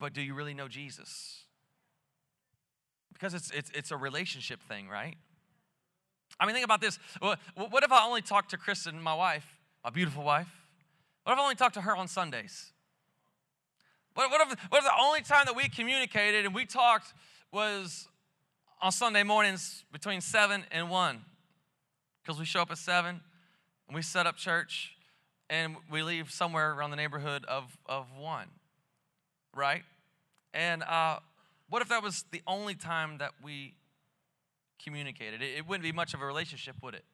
But 0.00 0.14
do 0.14 0.22
you 0.22 0.32
really 0.32 0.54
know 0.54 0.68
Jesus? 0.68 1.42
Because 3.12 3.34
it's, 3.34 3.50
it's, 3.50 3.70
it's 3.74 3.90
a 3.90 3.96
relationship 3.98 4.62
thing, 4.62 4.88
right? 4.88 5.16
I 6.40 6.46
mean, 6.46 6.54
think 6.54 6.64
about 6.64 6.80
this. 6.80 6.98
What 7.20 7.84
if 7.84 7.92
I 7.92 8.06
only 8.06 8.22
talked 8.22 8.50
to 8.52 8.56
Kristen, 8.56 9.02
my 9.02 9.14
wife, 9.14 9.55
my 9.86 9.90
beautiful 9.90 10.24
wife? 10.24 10.48
What 11.22 11.34
if 11.34 11.38
I 11.38 11.42
only 11.42 11.54
talked 11.54 11.74
to 11.74 11.80
her 11.80 11.94
on 11.94 12.08
Sundays? 12.08 12.72
What, 14.14 14.32
what, 14.32 14.40
if, 14.40 14.58
what 14.68 14.78
if 14.78 14.84
the 14.84 15.00
only 15.00 15.20
time 15.20 15.44
that 15.44 15.54
we 15.54 15.68
communicated 15.68 16.44
and 16.44 16.52
we 16.52 16.66
talked 16.66 17.14
was 17.52 18.08
on 18.82 18.90
Sunday 18.90 19.22
mornings 19.22 19.84
between 19.92 20.20
7 20.20 20.64
and 20.72 20.90
1? 20.90 21.24
Because 22.20 22.36
we 22.36 22.44
show 22.44 22.62
up 22.62 22.72
at 22.72 22.78
7 22.78 23.20
and 23.86 23.94
we 23.94 24.02
set 24.02 24.26
up 24.26 24.36
church 24.36 24.90
and 25.48 25.76
we 25.88 26.02
leave 26.02 26.32
somewhere 26.32 26.72
around 26.72 26.90
the 26.90 26.96
neighborhood 26.96 27.44
of, 27.44 27.78
of 27.86 28.06
1, 28.18 28.48
right? 29.54 29.84
And 30.52 30.82
uh, 30.82 31.20
what 31.70 31.80
if 31.80 31.88
that 31.90 32.02
was 32.02 32.24
the 32.32 32.42
only 32.48 32.74
time 32.74 33.18
that 33.18 33.30
we 33.40 33.74
communicated. 34.82 35.42
It, 35.42 35.58
it 35.58 35.68
wouldn't 35.68 35.82
be 35.82 35.92
much 35.92 36.14
of 36.14 36.22
a 36.22 36.26
relationship, 36.26 36.76
would 36.82 36.94
it? 36.94 37.04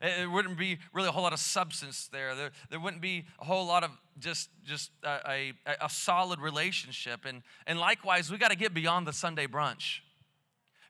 It, 0.00 0.30
wouldn't 0.30 0.58
be 0.58 0.78
really 0.92 1.08
a 1.08 1.12
whole 1.12 1.22
lot 1.22 1.32
of 1.32 1.40
substance 1.40 2.08
there. 2.12 2.34
There, 2.34 2.50
there 2.70 2.80
wouldn't 2.80 3.02
be 3.02 3.24
a 3.40 3.44
whole 3.44 3.66
lot 3.66 3.84
of 3.84 3.90
just, 4.18 4.50
just 4.64 4.90
a, 5.04 5.52
a, 5.66 5.76
a 5.82 5.88
solid 5.88 6.40
relationship. 6.40 7.24
And, 7.24 7.42
and 7.66 7.78
likewise, 7.78 8.30
we 8.30 8.38
got 8.38 8.50
to 8.50 8.56
get 8.56 8.74
beyond 8.74 9.06
the 9.06 9.12
Sunday 9.12 9.46
brunch. 9.46 10.00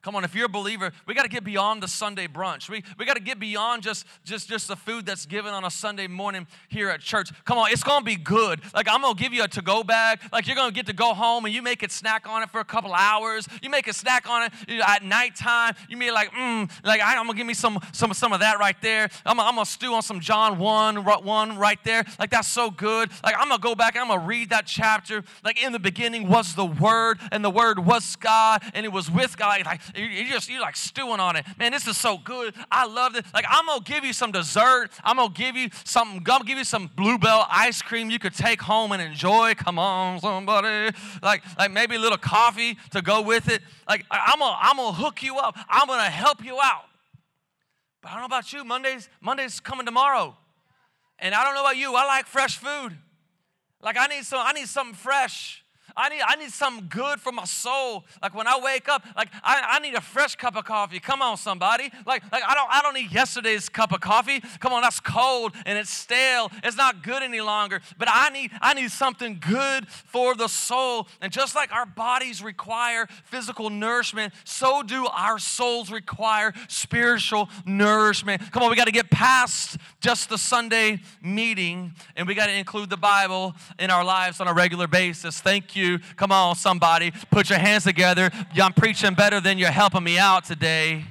Come 0.03 0.16
on, 0.16 0.24
if 0.24 0.34
you're 0.34 0.46
a 0.46 0.49
believer, 0.49 0.92
we 1.07 1.14
got 1.14 1.24
to 1.24 1.28
get 1.28 1.44
beyond 1.44 1.82
the 1.82 1.88
Sunday 1.88 2.26
brunch. 2.26 2.68
We, 2.68 2.82
we 2.99 3.05
got 3.05 3.16
to 3.16 3.22
get 3.22 3.38
beyond 3.38 3.82
just, 3.82 4.07
just, 4.24 4.49
just 4.49 4.68
the 4.68 4.76
food 4.76 5.05
that's 5.05 5.26
given 5.26 5.53
on 5.53 5.64
a 5.64 5.70
Sunday 5.70 6.07
morning 6.07 6.46
here 6.68 6.88
at 6.88 7.01
church. 7.01 7.30
Come 7.44 7.59
on, 7.59 7.70
it's 7.70 7.82
going 7.82 8.01
to 8.01 8.05
be 8.05 8.16
good. 8.16 8.61
Like, 8.74 8.86
I'm 8.88 9.03
going 9.03 9.14
to 9.14 9.22
give 9.22 9.32
you 9.32 9.44
a 9.44 9.49
to 9.49 9.62
go 9.62 9.82
bag. 9.82 10.20
Like, 10.32 10.46
you're 10.46 10.57
going 10.57 10.70
to 10.70 10.74
get 10.74 10.86
to 10.86 10.92
go 10.92 11.14
home 11.14 11.44
and 11.44 11.55
you 11.55 11.62
make 11.62 11.82
it 11.82 11.92
snack 11.92 12.28
on 12.28 12.42
it 12.42 12.51
for 12.51 12.61
a 12.61 12.64
couple 12.64 12.94
hours. 12.94 13.46
You 13.62 13.70
make 13.70 13.88
a 13.88 13.92
snack 13.92 14.28
on 14.28 14.44
it 14.44 14.53
at 14.86 15.03
nighttime. 15.03 15.74
You 15.88 15.96
may 15.96 16.11
like, 16.11 16.30
mmm, 16.30 16.70
like, 16.84 17.01
I'm 17.03 17.26
going 17.26 17.30
to 17.32 17.36
give 17.36 17.46
me 17.46 17.55
some, 17.55 17.78
some, 17.92 18.12
some 18.14 18.32
of 18.32 18.40
that 18.40 18.59
right 18.59 18.80
there. 18.80 19.09
I'm, 19.26 19.40
I'm 19.40 19.55
going 19.55 19.64
to 19.64 19.70
stew 19.70 19.94
on 19.94 20.03
some 20.03 20.20
John 20.20 20.59
1, 20.59 21.05
1 21.05 21.59
right 21.59 21.78
there. 21.84 22.05
Like, 22.18 22.30
that's 22.30 22.49
so 22.49 22.70
good. 22.70 23.11
Like, 23.24 23.34
I'm 23.38 23.49
going 23.49 23.61
to 23.61 23.62
go 23.62 23.74
back 23.74 23.96
I'm 23.96 24.09
going 24.09 24.20
to 24.20 24.26
read 24.26 24.51
that 24.51 24.66
chapter. 24.66 25.24
Like, 25.44 25.62
in 25.62 25.72
the 25.72 25.78
beginning 25.78 26.28
was 26.28 26.55
the 26.55 26.64
Word, 26.64 27.18
and 27.32 27.44
the 27.44 27.51
Word 27.51 27.78
was 27.78 28.16
God, 28.16 28.62
and 28.74 28.86
it 28.86 28.92
was 28.92 29.11
with 29.11 29.36
God. 29.36 29.64
Like, 29.64 29.80
you 29.95 30.28
just 30.28 30.49
you 30.49 30.61
like 30.61 30.76
stewing 30.76 31.20
on 31.20 31.36
it. 31.36 31.45
Man, 31.59 31.72
this 31.72 31.86
is 31.86 31.97
so 31.97 32.18
good. 32.18 32.55
I 32.70 32.86
love 32.86 33.16
it. 33.16 33.24
Like 33.32 33.45
I'm 33.49 33.66
gonna 33.66 33.82
give 33.82 34.05
you 34.05 34.12
some 34.12 34.32
dessert. 34.32 34.91
I'm 35.05 35.16
gonna 35.16 35.32
give 35.32 35.57
you 35.57 35.68
something. 35.84 36.18
I'm 36.18 36.22
gonna 36.22 36.45
give 36.45 36.59
you 36.59 36.64
some 36.64 36.91
bluebell 36.97 37.47
ice 37.51 37.82
cream 37.82 38.11
you 38.11 38.18
could 38.18 38.34
take 38.34 38.61
home 38.61 38.93
and 38.93 39.03
enjoy. 39.03 39.55
Come 39.55 39.78
on, 39.78 40.20
somebody. 40.20 40.97
Like 41.22 41.43
like 41.59 41.70
maybe 41.70 41.97
a 41.97 41.99
little 41.99 42.18
coffee 42.18 42.76
to 42.91 43.03
go 43.03 43.22
with 43.22 43.49
it. 43.49 43.62
Like 43.89 44.05
I'm 44.11 44.39
gonna 44.39 44.57
I'm 44.61 44.76
gonna 44.76 44.93
hook 44.93 45.22
you 45.22 45.36
up. 45.39 45.57
I'm 45.68 45.86
gonna 45.86 46.03
help 46.11 46.45
you 46.45 46.59
out. 46.62 46.84
But 48.03 48.11
I 48.11 48.12
don't 48.12 48.22
know 48.22 48.26
about 48.26 48.53
you. 48.53 48.64
Mondays 48.64 49.09
Mondays 49.20 49.61
coming 49.61 49.86
tomorrow, 49.86 50.36
and 51.18 51.34
I 51.34 51.45
don't 51.45 51.55
know 51.55 51.62
about 51.62 51.76
you. 51.76 51.95
I 51.95 52.07
like 52.07 52.26
fresh 52.26 52.59
food. 52.59 52.97
Like 53.82 53.97
I 53.99 54.07
need 54.07 54.24
some 54.24 54.41
I 54.45 54.53
need 54.53 54.68
something 54.68 54.95
fresh. 54.95 55.64
I 55.99 56.09
need, 56.11 56.22
I 56.24 56.36
need 56.36 56.53
something 56.53 56.86
good 56.88 57.20
for 57.20 57.32
my 57.32 57.44
soul. 57.44 58.05
Like 58.22 58.32
when 58.32 58.46
I 58.46 58.61
wake 58.62 58.88
up, 58.88 59.05
like 59.16 59.30
I, 59.42 59.62
I 59.68 59.78
need 59.80 59.94
a 59.94 60.01
fresh 60.01 60.36
cup 60.36 60.55
of 60.55 60.64
coffee. 60.64 61.01
Come 61.01 61.20
on, 61.20 61.36
somebody. 61.36 61.90
Like, 62.07 62.22
like 62.30 62.44
I 62.46 62.55
don't 62.55 62.68
I 62.70 62.82
don't 62.82 62.94
need 62.94 63.11
yesterday's 63.11 63.68
cup 63.68 63.90
of 63.90 64.01
coffee. 64.01 64.40
Come 64.61 64.72
on, 64.72 64.82
that's 64.82 65.01
cold 65.01 65.55
and 65.66 65.76
it's 65.76 65.90
stale. 65.90 66.53
It's 66.62 66.76
not 66.76 67.03
good 67.03 67.24
any 67.24 67.40
longer. 67.40 67.80
But 67.99 68.07
I 68.12 68.28
need 68.28 68.53
I 68.61 68.74
need 68.74 68.92
something 68.92 69.40
good 69.40 69.88
for 69.88 70.36
the 70.36 70.46
soul. 70.46 71.09
And 71.20 71.32
just 71.32 71.57
like 71.57 71.72
our 71.72 71.86
bodies 71.86 72.44
require 72.44 73.09
physical 73.24 73.68
nourishment, 73.68 74.32
so 74.44 74.84
do 74.84 75.07
our 75.07 75.40
souls 75.40 75.90
require 75.90 76.55
spiritual 76.68 77.49
nourishment. 77.66 78.53
Come 78.53 78.62
on, 78.62 78.70
we 78.70 78.76
got 78.76 78.86
to 78.86 78.92
get 78.92 79.11
past 79.11 79.78
just 80.01 80.28
the 80.28 80.38
Sunday 80.38 81.01
meeting 81.20 81.92
and 82.14 82.28
we 82.28 82.36
got 82.36 82.46
to 82.46 82.53
include 82.53 82.88
the 82.88 82.96
Bible 82.96 83.57
in 83.80 83.90
our 83.90 84.05
lives 84.05 84.40
on 84.40 84.46
a 84.46 84.55
regular 84.55 84.86
basis. 84.86 85.40
Thank 85.40 85.74
you 85.74 85.88
Come 86.16 86.30
on, 86.30 86.57
somebody. 86.57 87.12
Put 87.30 87.49
your 87.49 87.59
hands 87.59 87.84
together. 87.84 88.30
I'm 88.61 88.74
preaching 88.74 89.14
better 89.14 89.41
than 89.41 89.57
you're 89.57 89.70
helping 89.70 90.05
me 90.05 90.18
out 90.18 90.45
today. 90.45 91.05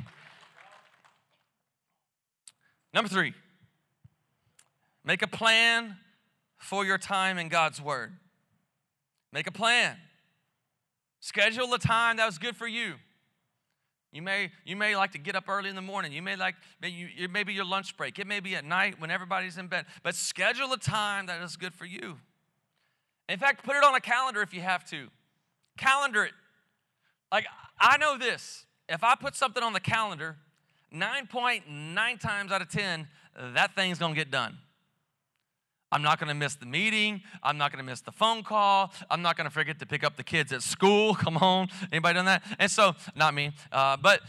Number 2.93 3.09
three, 3.09 3.33
make 5.03 5.23
a 5.23 5.27
plan 5.27 5.97
for 6.59 6.85
your 6.85 6.99
time 6.99 7.39
in 7.39 7.47
God's 7.49 7.81
Word. 7.81 8.13
Make 9.33 9.47
a 9.47 9.51
plan. 9.51 9.97
Schedule 11.19 11.73
a 11.73 11.79
time 11.79 12.17
that 12.17 12.25
was 12.25 12.37
good 12.37 12.55
for 12.55 12.67
you. 12.67 12.95
You 14.11 14.21
may, 14.21 14.51
you 14.65 14.75
may 14.75 14.95
like 14.95 15.11
to 15.11 15.17
get 15.17 15.35
up 15.35 15.49
early 15.49 15.69
in 15.69 15.75
the 15.75 15.81
morning. 15.81 16.13
You 16.13 16.21
may 16.21 16.35
like, 16.35 16.55
maybe, 16.81 17.53
your 17.53 17.65
lunch 17.65 17.97
break. 17.97 18.17
It 18.17 18.25
may 18.25 18.39
be 18.39 18.55
at 18.55 18.63
night 18.63 18.99
when 18.99 19.11
everybody's 19.11 19.57
in 19.57 19.67
bed. 19.67 19.85
But 20.01 20.15
schedule 20.15 20.71
a 20.73 20.77
time 20.77 21.25
that 21.25 21.41
is 21.41 21.57
good 21.57 21.75
for 21.75 21.85
you. 21.85 22.17
In 23.29 23.39
fact, 23.39 23.63
put 23.63 23.75
it 23.75 23.83
on 23.83 23.93
a 23.95 23.99
calendar 23.99 24.41
if 24.41 24.53
you 24.53 24.61
have 24.61 24.87
to. 24.89 25.07
Calendar 25.77 26.23
it. 26.23 26.33
Like, 27.31 27.45
I 27.79 27.97
know 27.97 28.17
this. 28.17 28.65
If 28.87 29.03
I 29.03 29.15
put 29.15 29.35
something 29.35 29.61
on 29.61 29.73
the 29.73 29.79
calendar, 29.79 30.37
9.9 30.93 32.19
times 32.19 32.51
out 32.51 32.61
of 32.61 32.69
10, 32.69 33.07
that 33.53 33.75
thing's 33.75 33.99
gonna 33.99 34.15
get 34.15 34.31
done. 34.31 34.57
I'm 35.91 36.01
not 36.01 36.19
gonna 36.19 36.33
miss 36.33 36.55
the 36.55 36.65
meeting. 36.65 37.21
I'm 37.43 37.57
not 37.57 37.71
gonna 37.71 37.83
miss 37.83 38.01
the 38.01 38.11
phone 38.11 38.43
call. 38.43 38.93
I'm 39.09 39.21
not 39.21 39.37
gonna 39.37 39.49
forget 39.49 39.79
to 39.79 39.85
pick 39.85 40.03
up 40.03 40.17
the 40.17 40.23
kids 40.23 40.51
at 40.51 40.63
school. 40.63 41.15
Come 41.15 41.37
on. 41.37 41.69
Anybody 41.91 42.15
done 42.15 42.25
that? 42.25 42.43
And 42.59 42.71
so, 42.71 42.93
not 43.15 43.33
me, 43.33 43.51
uh, 43.71 43.97
but 43.97 44.21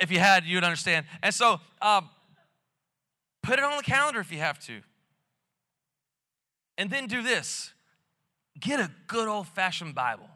if 0.00 0.10
you 0.10 0.18
had, 0.18 0.44
you'd 0.44 0.64
understand. 0.64 1.06
And 1.22 1.34
so, 1.34 1.60
uh, 1.80 2.02
put 3.42 3.58
it 3.58 3.64
on 3.64 3.76
the 3.76 3.82
calendar 3.82 4.20
if 4.20 4.30
you 4.30 4.38
have 4.38 4.58
to. 4.66 4.80
And 6.78 6.90
then 6.90 7.06
do 7.06 7.22
this 7.22 7.72
get 8.58 8.80
a 8.80 8.90
good 9.06 9.28
old 9.28 9.48
fashioned 9.48 9.94
Bible. 9.94 10.28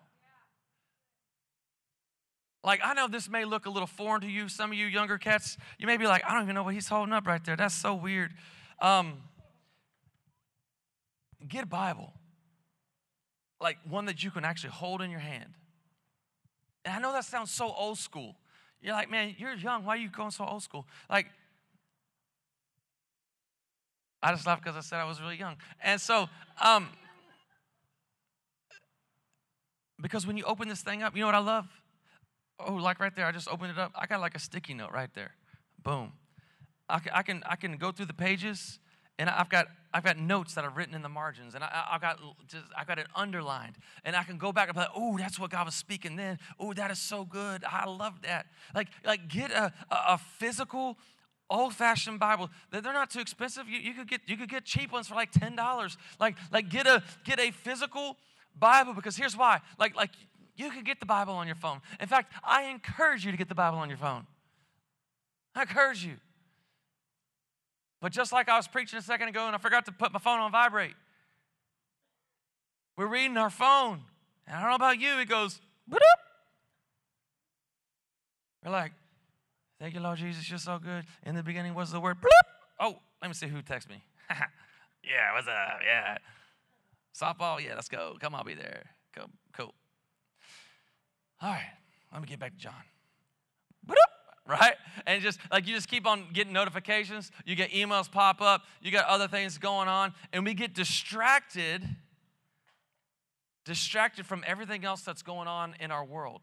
Like, 2.65 2.81
I 2.83 2.95
know 2.95 3.07
this 3.07 3.29
may 3.29 3.45
look 3.45 3.67
a 3.67 3.71
little 3.71 3.87
foreign 3.87 4.23
to 4.23 4.27
you. 4.27 4.49
Some 4.49 4.73
of 4.73 4.77
you 4.77 4.87
younger 4.87 5.19
cats, 5.19 5.57
you 5.79 5.87
may 5.87 5.97
be 5.97 6.07
like, 6.07 6.25
I 6.27 6.35
don't 6.35 6.43
even 6.43 6.57
know 6.57 6.65
what 6.65 6.75
he's 6.75 6.89
holding 6.89 7.13
up 7.13 7.27
right 7.27 7.43
there. 7.45 7.55
That's 7.57 7.75
so 7.75 7.95
weird. 7.95 8.33
Um, 8.81 9.23
get 11.47 11.63
a 11.63 11.67
Bible, 11.67 12.13
like 13.61 13.79
one 13.89 14.07
that 14.07 14.25
you 14.25 14.33
can 14.33 14.45
actually 14.45 14.71
hold 14.71 15.01
in 15.01 15.11
your 15.11 15.21
hand. 15.21 15.55
And 16.85 16.95
I 16.95 16.99
know 16.99 17.13
that 17.13 17.25
sounds 17.25 17.53
so 17.53 17.73
old 17.73 17.99
school. 17.99 18.35
You're 18.81 18.95
like, 18.95 19.11
man, 19.11 19.37
you're 19.39 19.55
young. 19.55 19.85
Why 19.85 19.95
are 19.95 19.99
you 19.99 20.09
going 20.09 20.33
so 20.33 20.45
old 20.45 20.63
school? 20.63 20.87
Like, 21.09 21.27
I 24.23 24.33
just 24.33 24.45
laughed 24.45 24.65
because 24.65 24.77
I 24.77 24.81
said 24.81 24.99
I 24.99 25.05
was 25.05 25.21
really 25.21 25.39
young. 25.39 25.57
And 25.83 26.01
so, 26.01 26.29
um, 26.61 26.89
because 30.01 30.27
when 30.27 30.37
you 30.37 30.45
open 30.45 30.69
this 30.69 30.83
thing 30.83 31.03
up, 31.03 31.15
you 31.15 31.21
know 31.21 31.27
what 31.27 31.35
I 31.35 31.41
love? 31.41 31.67
Oh, 32.59 32.75
like 32.75 33.01
right 33.01 33.15
there, 33.15 33.27
I 33.27 33.33
just 33.33 33.49
opened 33.49 33.73
it 33.73 33.79
up. 33.79 33.93
I 33.95 34.07
got 34.07 34.21
like 34.21 34.35
a 34.35 34.39
sticky 34.39 34.75
note 34.75 34.93
right 34.93 35.11
there. 35.15 35.35
Boom. 35.83 36.13
I 36.89 36.99
can, 37.01 37.13
I 37.13 37.23
can, 37.23 37.43
I 37.47 37.57
can 37.57 37.77
go 37.77 37.93
through 37.93 38.07
the 38.07 38.15
pages 38.15 38.79
and 39.19 39.31
I've 39.31 39.49
got 39.49 39.67
I've 39.95 40.05
got 40.05 40.19
notes 40.19 40.55
that 40.55 40.65
I've 40.65 40.77
written 40.77 40.95
in 40.95 41.01
the 41.01 41.09
margins, 41.09 41.55
and 41.55 41.65
I, 41.65 41.87
have 41.93 42.01
got 42.03 42.21
just 42.49 42.65
I've 42.77 42.87
got 42.87 42.99
it 42.99 43.07
underlined, 43.15 43.77
and 44.05 44.15
I 44.15 44.25
can 44.25 44.37
go 44.37 44.53
back 44.53 44.69
and 44.69 44.75
be 44.75 44.81
like, 44.81 44.91
oh, 44.95 45.17
that's 45.17 45.39
what 45.39 45.51
God 45.51 45.65
was 45.65 45.75
speaking 45.75 46.17
then. 46.17 46.39
Oh, 46.61 46.75
that 46.75 46.91
is 46.91 46.99
so 46.99 47.25
good. 47.25 47.65
I 47.65 47.87
love 47.89 48.21
that. 48.23 48.47
Like 48.75 48.89
like 49.05 49.29
get 49.29 49.51
a 49.51 49.73
a, 49.91 50.19
physical 50.19 50.99
old-fashioned 51.49 52.19
Bible. 52.19 52.51
They're 52.71 52.83
not 52.83 53.11
too 53.11 53.21
expensive. 53.21 53.69
You, 53.69 53.79
you 53.79 53.95
could 53.95 54.09
get 54.09 54.21
you 54.27 54.37
could 54.37 54.51
get 54.51 54.65
cheap 54.65 54.93
ones 54.93 55.09
for 55.09 55.15
like 55.15 55.33
ten 55.33 55.57
dollars. 55.57 55.97
Like 56.21 56.37
like 56.53 56.69
get 56.69 56.87
a 56.87 57.03
get 57.25 57.41
a 57.41 57.51
physical 57.51 58.19
Bible 58.59 58.95
because 58.95 59.17
here's 59.17 59.37
why. 59.37 59.61
Like, 59.79 59.95
like 59.95 60.11
you 60.57 60.71
can 60.71 60.85
get 60.85 61.01
the 61.01 61.07
Bible 61.07 61.35
on 61.35 61.47
your 61.47 61.57
phone. 61.57 61.81
In 62.01 62.09
fact, 62.09 62.33
I 62.43 62.65
encourage 62.65 63.25
you 63.25 63.31
to 63.31 63.37
get 63.37 63.49
the 63.49 63.55
Bible 63.55 63.79
on 63.79 63.89
your 63.89 63.99
phone. 63.99 64.27
I 65.55 65.63
encourage 65.63 66.05
you. 66.05 66.15
But 68.01 68.13
just 68.13 68.33
like 68.33 68.49
I 68.49 68.57
was 68.57 68.69
preaching 68.69 68.99
a 68.99 69.03
second 69.03 69.29
ago 69.29 69.47
and 69.47 69.55
I 69.55 69.59
forgot 69.59 69.87
to 69.87 69.93
put 69.93 70.13
my 70.13 70.19
phone 70.19 70.39
on 70.41 70.53
vibrate, 70.53 70.95
we're 72.97 73.07
reading 73.07 73.37
our 73.37 73.51
phone. 73.51 74.01
And 74.47 74.57
I 74.57 74.61
don't 74.61 74.71
know 74.71 74.77
about 74.77 75.01
you, 75.01 75.19
it 75.19 75.29
goes, 75.29 75.61
Boop. 75.91 75.99
We're 78.65 78.73
like, 78.73 78.93
thank 79.79 79.95
you, 79.95 80.01
Lord 80.01 80.19
Jesus, 80.19 80.49
you're 80.51 80.59
so 80.59 80.79
good. 80.79 81.05
In 81.25 81.37
the 81.37 81.43
beginning 81.43 81.75
was 81.75 81.93
the 81.93 82.01
word, 82.01 82.17
bloop. 82.21 82.49
Oh, 82.81 82.99
let 83.23 83.29
me 83.29 83.35
see 83.35 83.47
who 83.47 83.63
texted 83.63 83.91
me. 83.91 84.03
yeah, 84.31 85.33
what's 85.35 85.47
up? 85.47 85.81
Yeah. 85.85 86.19
Softball? 87.19 87.65
Yeah, 87.65 87.75
let's 87.75 87.89
go. 87.89 88.17
Come, 88.21 88.35
I'll 88.35 88.45
be 88.45 88.55
there. 88.55 88.85
Come, 89.15 89.33
Cool. 89.57 89.75
All 91.41 91.51
right, 91.51 91.63
let 92.13 92.21
me 92.21 92.29
get 92.29 92.39
back 92.39 92.53
to 92.53 92.59
John. 92.59 92.75
Right? 94.49 94.75
And 95.07 95.21
just 95.23 95.41
like 95.51 95.67
you 95.67 95.75
just 95.75 95.89
keep 95.89 96.07
on 96.07 96.27
getting 96.33 96.53
notifications, 96.53 97.33
you 97.45 97.57
get 97.57 97.73
emails 97.73 98.09
pop 98.09 98.41
up, 98.41 98.63
you 98.81 98.93
got 98.93 99.07
other 99.07 99.27
things 99.27 99.59
going 99.59 99.89
on, 99.89 100.15
and 100.33 100.45
we 100.45 100.55
get 100.55 100.73
distracted, 100.73 101.83
distracted 103.65 104.25
from 104.25 104.45
everything 104.47 104.85
else 104.85 105.03
that's 105.03 105.23
going 105.23 105.49
on 105.49 105.75
in 105.81 105.91
our 105.91 106.05
world 106.05 106.43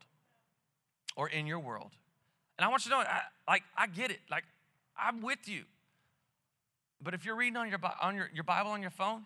or 1.16 1.30
in 1.30 1.48
your 1.48 1.60
world. 1.60 1.92
And 2.58 2.66
I 2.66 2.68
want 2.68 2.86
you 2.86 2.92
to 2.92 2.98
know, 2.98 3.04
I, 3.04 3.22
like, 3.48 3.64
I 3.78 3.88
get 3.88 4.12
it. 4.12 4.20
Like, 4.30 4.44
I'm 4.98 5.22
with 5.22 5.48
you. 5.48 5.64
But 7.02 7.14
if 7.14 7.26
you're 7.26 7.36
reading 7.36 7.56
on 7.56 7.70
your, 7.70 7.80
on 8.02 8.16
your, 8.16 8.30
your 8.34 8.44
Bible 8.44 8.72
on 8.72 8.82
your 8.82 8.92
phone, 8.92 9.24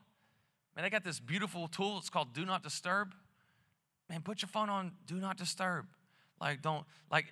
man, 0.77 0.83
they 0.83 0.91
got 0.91 1.03
this 1.03 1.19
beautiful 1.19 1.67
tool. 1.67 1.97
It's 1.97 2.09
called 2.09 2.33
Do 2.33 2.45
Not 2.45 2.61
Disturb. 2.61 3.15
Man, 4.09 4.21
put 4.21 4.43
your 4.43 4.47
phone 4.47 4.69
on 4.69 4.91
Do 5.07 5.15
Not 5.15 5.35
Disturb. 5.35 5.87
Like, 6.39 6.61
don't, 6.61 6.85
like, 7.11 7.25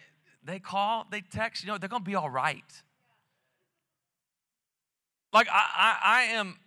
they 0.44 0.58
call, 0.58 1.06
they 1.12 1.22
text, 1.22 1.64
you 1.64 1.70
know, 1.72 1.78
they're 1.78 1.88
going 1.88 2.04
to 2.04 2.10
be 2.10 2.16
all 2.16 2.30
right. 2.30 2.64
Like, 5.32 5.48
I, 5.48 5.64
I, 5.76 5.98
I 6.04 6.22
am, 6.34 6.58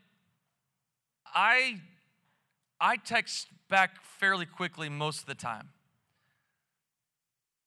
I, 1.35 1.81
I 2.81 2.97
text 2.97 3.49
back 3.68 4.01
fairly 4.03 4.47
quickly 4.47 4.89
most 4.89 5.20
of 5.20 5.26
the 5.26 5.35
time. 5.35 5.70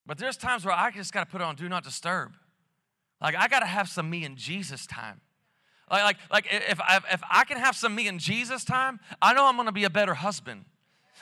But 0.06 0.18
there's 0.18 0.38
times 0.38 0.66
where 0.66 0.74
I 0.74 0.90
just 0.92 1.14
got 1.14 1.26
to 1.26 1.26
put 1.30 1.42
it 1.42 1.44
on 1.44 1.56
do 1.56 1.70
not 1.70 1.84
disturb. 1.84 2.34
Like 3.22 3.36
I 3.36 3.48
got 3.48 3.60
to 3.60 3.66
have 3.66 3.88
some 3.88 4.10
me 4.10 4.24
and 4.24 4.36
Jesus 4.36 4.88
time. 4.88 5.22
Like, 5.92 6.04
like, 6.04 6.18
like 6.32 6.48
if, 6.50 6.80
I, 6.80 7.02
if 7.12 7.22
I 7.30 7.44
can 7.44 7.58
have 7.58 7.76
some 7.76 7.94
me 7.94 8.08
and 8.08 8.20
Jesus 8.20 8.64
time, 8.64 9.00
I 9.22 9.34
know 9.34 9.46
I'm 9.46 9.56
going 9.56 9.68
to 9.68 9.74
be 9.74 9.84
a 9.84 9.90
better 9.90 10.14
husband. 10.14 10.66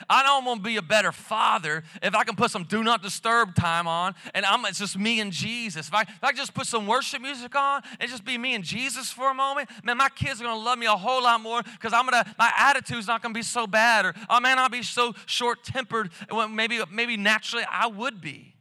I 0.08 0.22
know 0.24 0.38
I'm 0.38 0.44
gonna 0.44 0.60
be 0.60 0.76
a 0.76 0.82
better 0.82 1.12
father 1.12 1.82
if 2.02 2.14
I 2.14 2.24
can 2.24 2.36
put 2.36 2.50
some 2.50 2.64
do 2.64 2.82
not 2.82 3.02
disturb 3.02 3.54
time 3.54 3.86
on 3.86 4.14
and 4.34 4.46
I'm 4.46 4.64
it's 4.64 4.78
just 4.78 4.98
me 4.98 5.20
and 5.20 5.32
Jesus. 5.32 5.88
If 5.88 5.94
I, 5.94 6.02
if 6.02 6.22
I 6.22 6.32
just 6.32 6.54
put 6.54 6.66
some 6.66 6.86
worship 6.86 7.20
music 7.20 7.54
on 7.54 7.82
and 7.98 8.10
just 8.10 8.24
be 8.24 8.38
me 8.38 8.54
and 8.54 8.64
Jesus 8.64 9.10
for 9.10 9.30
a 9.30 9.34
moment, 9.34 9.68
man, 9.84 9.96
my 9.96 10.08
kids 10.08 10.40
are 10.40 10.44
gonna 10.44 10.58
love 10.58 10.78
me 10.78 10.86
a 10.86 10.96
whole 10.96 11.22
lot 11.22 11.40
more 11.40 11.62
because 11.62 11.92
I'm 11.92 12.06
gonna 12.06 12.24
my 12.38 12.52
attitude's 12.56 13.06
not 13.06 13.22
gonna 13.22 13.34
be 13.34 13.42
so 13.42 13.66
bad 13.66 14.06
or 14.06 14.14
oh 14.28 14.40
man, 14.40 14.58
I'll 14.58 14.68
be 14.68 14.82
so 14.82 15.14
short-tempered 15.26 16.10
when 16.30 16.54
maybe 16.54 16.80
maybe 16.90 17.16
naturally 17.16 17.64
I 17.70 17.86
would 17.88 18.20
be. 18.20 18.54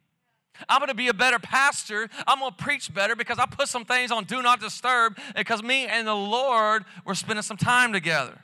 I'm 0.67 0.79
going 0.79 0.89
to 0.89 0.95
be 0.95 1.07
a 1.07 1.13
better 1.13 1.39
pastor. 1.39 2.09
I'm 2.27 2.39
going 2.39 2.51
to 2.51 2.63
preach 2.63 2.93
better 2.93 3.15
because 3.15 3.39
I 3.39 3.45
put 3.45 3.67
some 3.67 3.85
things 3.85 4.11
on 4.11 4.25
do 4.25 4.41
not 4.41 4.59
disturb 4.59 5.17
because 5.35 5.63
me 5.63 5.85
and 5.85 6.07
the 6.07 6.15
Lord 6.15 6.85
were 7.05 7.15
spending 7.15 7.43
some 7.43 7.57
time 7.57 7.93
together. 7.93 8.39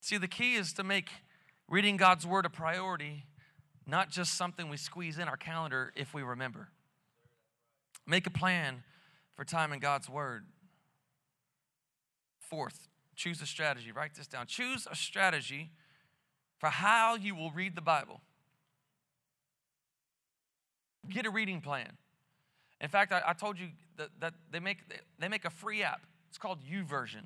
See, 0.00 0.16
the 0.16 0.28
key 0.28 0.56
is 0.56 0.72
to 0.72 0.82
make 0.82 1.08
reading 1.68 1.96
God's 1.96 2.26
word 2.26 2.44
a 2.44 2.50
priority, 2.50 3.26
not 3.86 4.10
just 4.10 4.34
something 4.34 4.68
we 4.68 4.76
squeeze 4.76 5.18
in 5.18 5.28
our 5.28 5.36
calendar 5.36 5.92
if 5.94 6.12
we 6.12 6.22
remember. 6.22 6.68
Make 8.06 8.26
a 8.26 8.30
plan 8.30 8.82
for 9.36 9.44
time 9.44 9.72
in 9.72 9.78
God's 9.78 10.08
word. 10.08 10.46
Fourth, 12.40 12.88
choose 13.14 13.40
a 13.40 13.46
strategy. 13.46 13.92
Write 13.92 14.16
this 14.16 14.26
down. 14.26 14.46
Choose 14.48 14.88
a 14.90 14.96
strategy 14.96 15.70
for 16.60 16.68
how 16.68 17.16
you 17.16 17.34
will 17.34 17.50
read 17.50 17.74
the 17.74 17.80
Bible. 17.80 18.20
Get 21.08 21.26
a 21.26 21.30
reading 21.30 21.60
plan. 21.60 21.96
In 22.80 22.88
fact, 22.88 23.12
I, 23.12 23.22
I 23.26 23.32
told 23.32 23.58
you 23.58 23.68
that, 23.96 24.10
that, 24.20 24.34
they, 24.52 24.60
make, 24.60 24.78
they 25.18 25.28
make 25.28 25.46
a 25.46 25.50
free 25.50 25.82
app. 25.82 26.02
It's 26.28 26.38
called 26.38 26.58
YouVersion. 26.62 27.24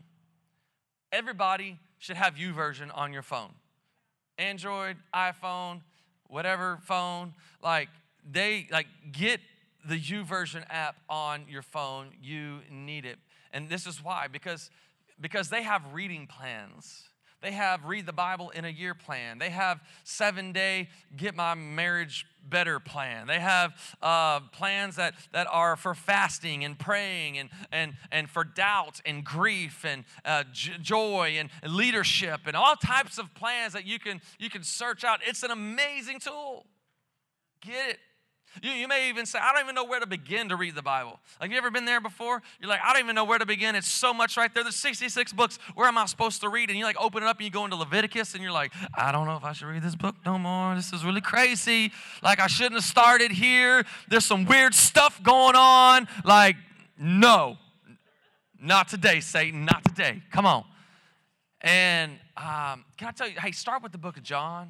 Everybody 1.13 1.79
should 1.99 2.17
have 2.17 2.37
YouVersion 2.37 2.91
on 2.97 3.13
your 3.13 3.23
phone. 3.23 3.51
Android, 4.39 4.97
iPhone, 5.15 5.83
whatever 6.29 6.79
phone, 6.83 7.35
like 7.63 7.89
they 8.29 8.67
like 8.71 8.87
get 9.13 9.41
the 9.87 10.01
YouVersion 10.01 10.65
app 10.71 10.97
on 11.09 11.45
your 11.49 11.63
phone. 11.63 12.09
You 12.21 12.61
need 12.71 13.05
it. 13.05 13.19
And 13.53 13.69
this 13.69 13.87
is 13.87 14.03
why 14.03 14.27
because 14.27 14.71
because 15.21 15.49
they 15.51 15.63
have 15.63 15.83
reading 15.93 16.27
plans. 16.27 17.05
They 17.45 17.53
have 17.53 17.85
read 17.85 18.07
the 18.07 18.13
Bible 18.15 18.49
in 18.49 18.65
a 18.65 18.71
year 18.71 18.95
plan. 18.95 19.39
They 19.39 19.51
have 19.51 19.79
seven 20.03 20.53
day 20.53 20.89
get 21.15 21.37
my 21.37 21.53
marriage 21.53 22.27
better 22.43 22.81
plan. 22.81 23.27
They 23.27 23.39
have 23.39 23.75
uh, 24.01 24.41
plans 24.41 24.97
that, 24.97 25.13
that 25.33 25.47
are 25.51 25.77
for 25.77 25.95
fasting 25.95 26.65
and 26.65 26.79
praying 26.79 27.37
and, 27.37 27.51
and, 27.71 27.97
and 28.11 28.31
for 28.31 28.45
doubt 28.45 29.03
and 29.05 29.23
grief 29.23 29.85
and 29.85 30.05
uh, 30.25 30.45
j- 30.55 30.79
joy 30.81 31.37
and 31.39 31.51
leadership 31.71 32.41
and 32.47 32.57
all 32.57 32.77
types 32.77 33.19
of 33.19 33.35
plans 33.35 33.75
that 33.75 33.85
you 33.85 33.99
can, 33.99 34.23
you 34.39 34.49
can 34.49 34.63
search 34.63 35.05
out. 35.05 35.21
It's 35.27 35.43
an 35.43 35.51
amazing 35.51 36.21
tool. 36.21 36.65
Get 37.61 37.91
it. 37.91 37.99
You, 38.63 38.71
you 38.71 38.89
may 38.89 39.09
even 39.09 39.27
say, 39.27 39.39
I 39.41 39.53
don't 39.53 39.63
even 39.63 39.75
know 39.75 39.85
where 39.85 40.01
to 40.01 40.07
begin 40.07 40.49
to 40.51 40.57
read 40.57 40.75
the 40.75 40.83
Bible. 40.83 41.19
Like, 41.41 41.51
you 41.51 41.57
ever 41.57 41.71
been 41.71 41.85
there 41.85 42.01
before? 42.01 42.43
You're 42.61 42.69
like, 42.69 42.81
I 42.85 42.93
don't 42.93 43.03
even 43.03 43.15
know 43.15 43.25
where 43.25 43.39
to 43.39 43.47
begin. 43.47 43.75
It's 43.75 43.89
so 43.89 44.15
much 44.15 44.37
right 44.37 44.53
there. 44.53 44.63
There's 44.63 44.77
66 44.77 45.33
books. 45.33 45.59
Where 45.75 45.89
am 45.89 45.99
I 45.99 46.07
supposed 46.07 46.41
to 46.43 46.49
read? 46.49 46.71
And 46.71 46.79
you 46.79 46.85
like 46.85 47.01
open 47.01 47.23
it 47.23 47.27
up 47.27 47.39
and 47.39 47.45
you 47.45 47.51
go 47.51 47.65
into 47.65 47.77
Leviticus 47.77 48.35
and 48.35 48.43
you're 48.43 48.53
like, 48.53 48.73
I 48.95 49.13
don't 49.13 49.27
know 49.27 49.37
if 49.37 49.45
I 49.45 49.53
should 49.53 49.67
read 49.67 49.83
this 49.83 49.97
book 49.97 50.17
no 50.25 50.39
more. 50.39 50.75
This 50.75 50.93
is 50.93 51.05
really 51.05 51.21
crazy. 51.21 51.93
Like, 52.23 52.41
I 52.41 52.47
shouldn't 52.47 52.75
have 52.75 52.85
started 52.85 53.31
here. 53.31 53.85
There's 54.09 54.25
some 54.25 54.45
weird 54.45 54.75
stuff 54.75 55.23
going 55.23 55.57
on. 55.57 56.09
Like, 56.25 56.57
no, 56.99 57.59
not 58.61 58.89
today, 58.89 59.21
Satan. 59.21 59.65
Not 59.65 59.85
today. 59.85 60.23
Come 60.33 60.47
on. 60.47 60.65
And 61.61 62.13
um, 62.37 62.85
can 62.97 63.09
I 63.09 63.13
tell 63.13 63.29
you, 63.29 63.39
hey, 63.41 63.53
start 63.53 63.83
with 63.83 63.93
the 63.93 63.99
book 63.99 64.17
of 64.17 64.23
John. 64.23 64.69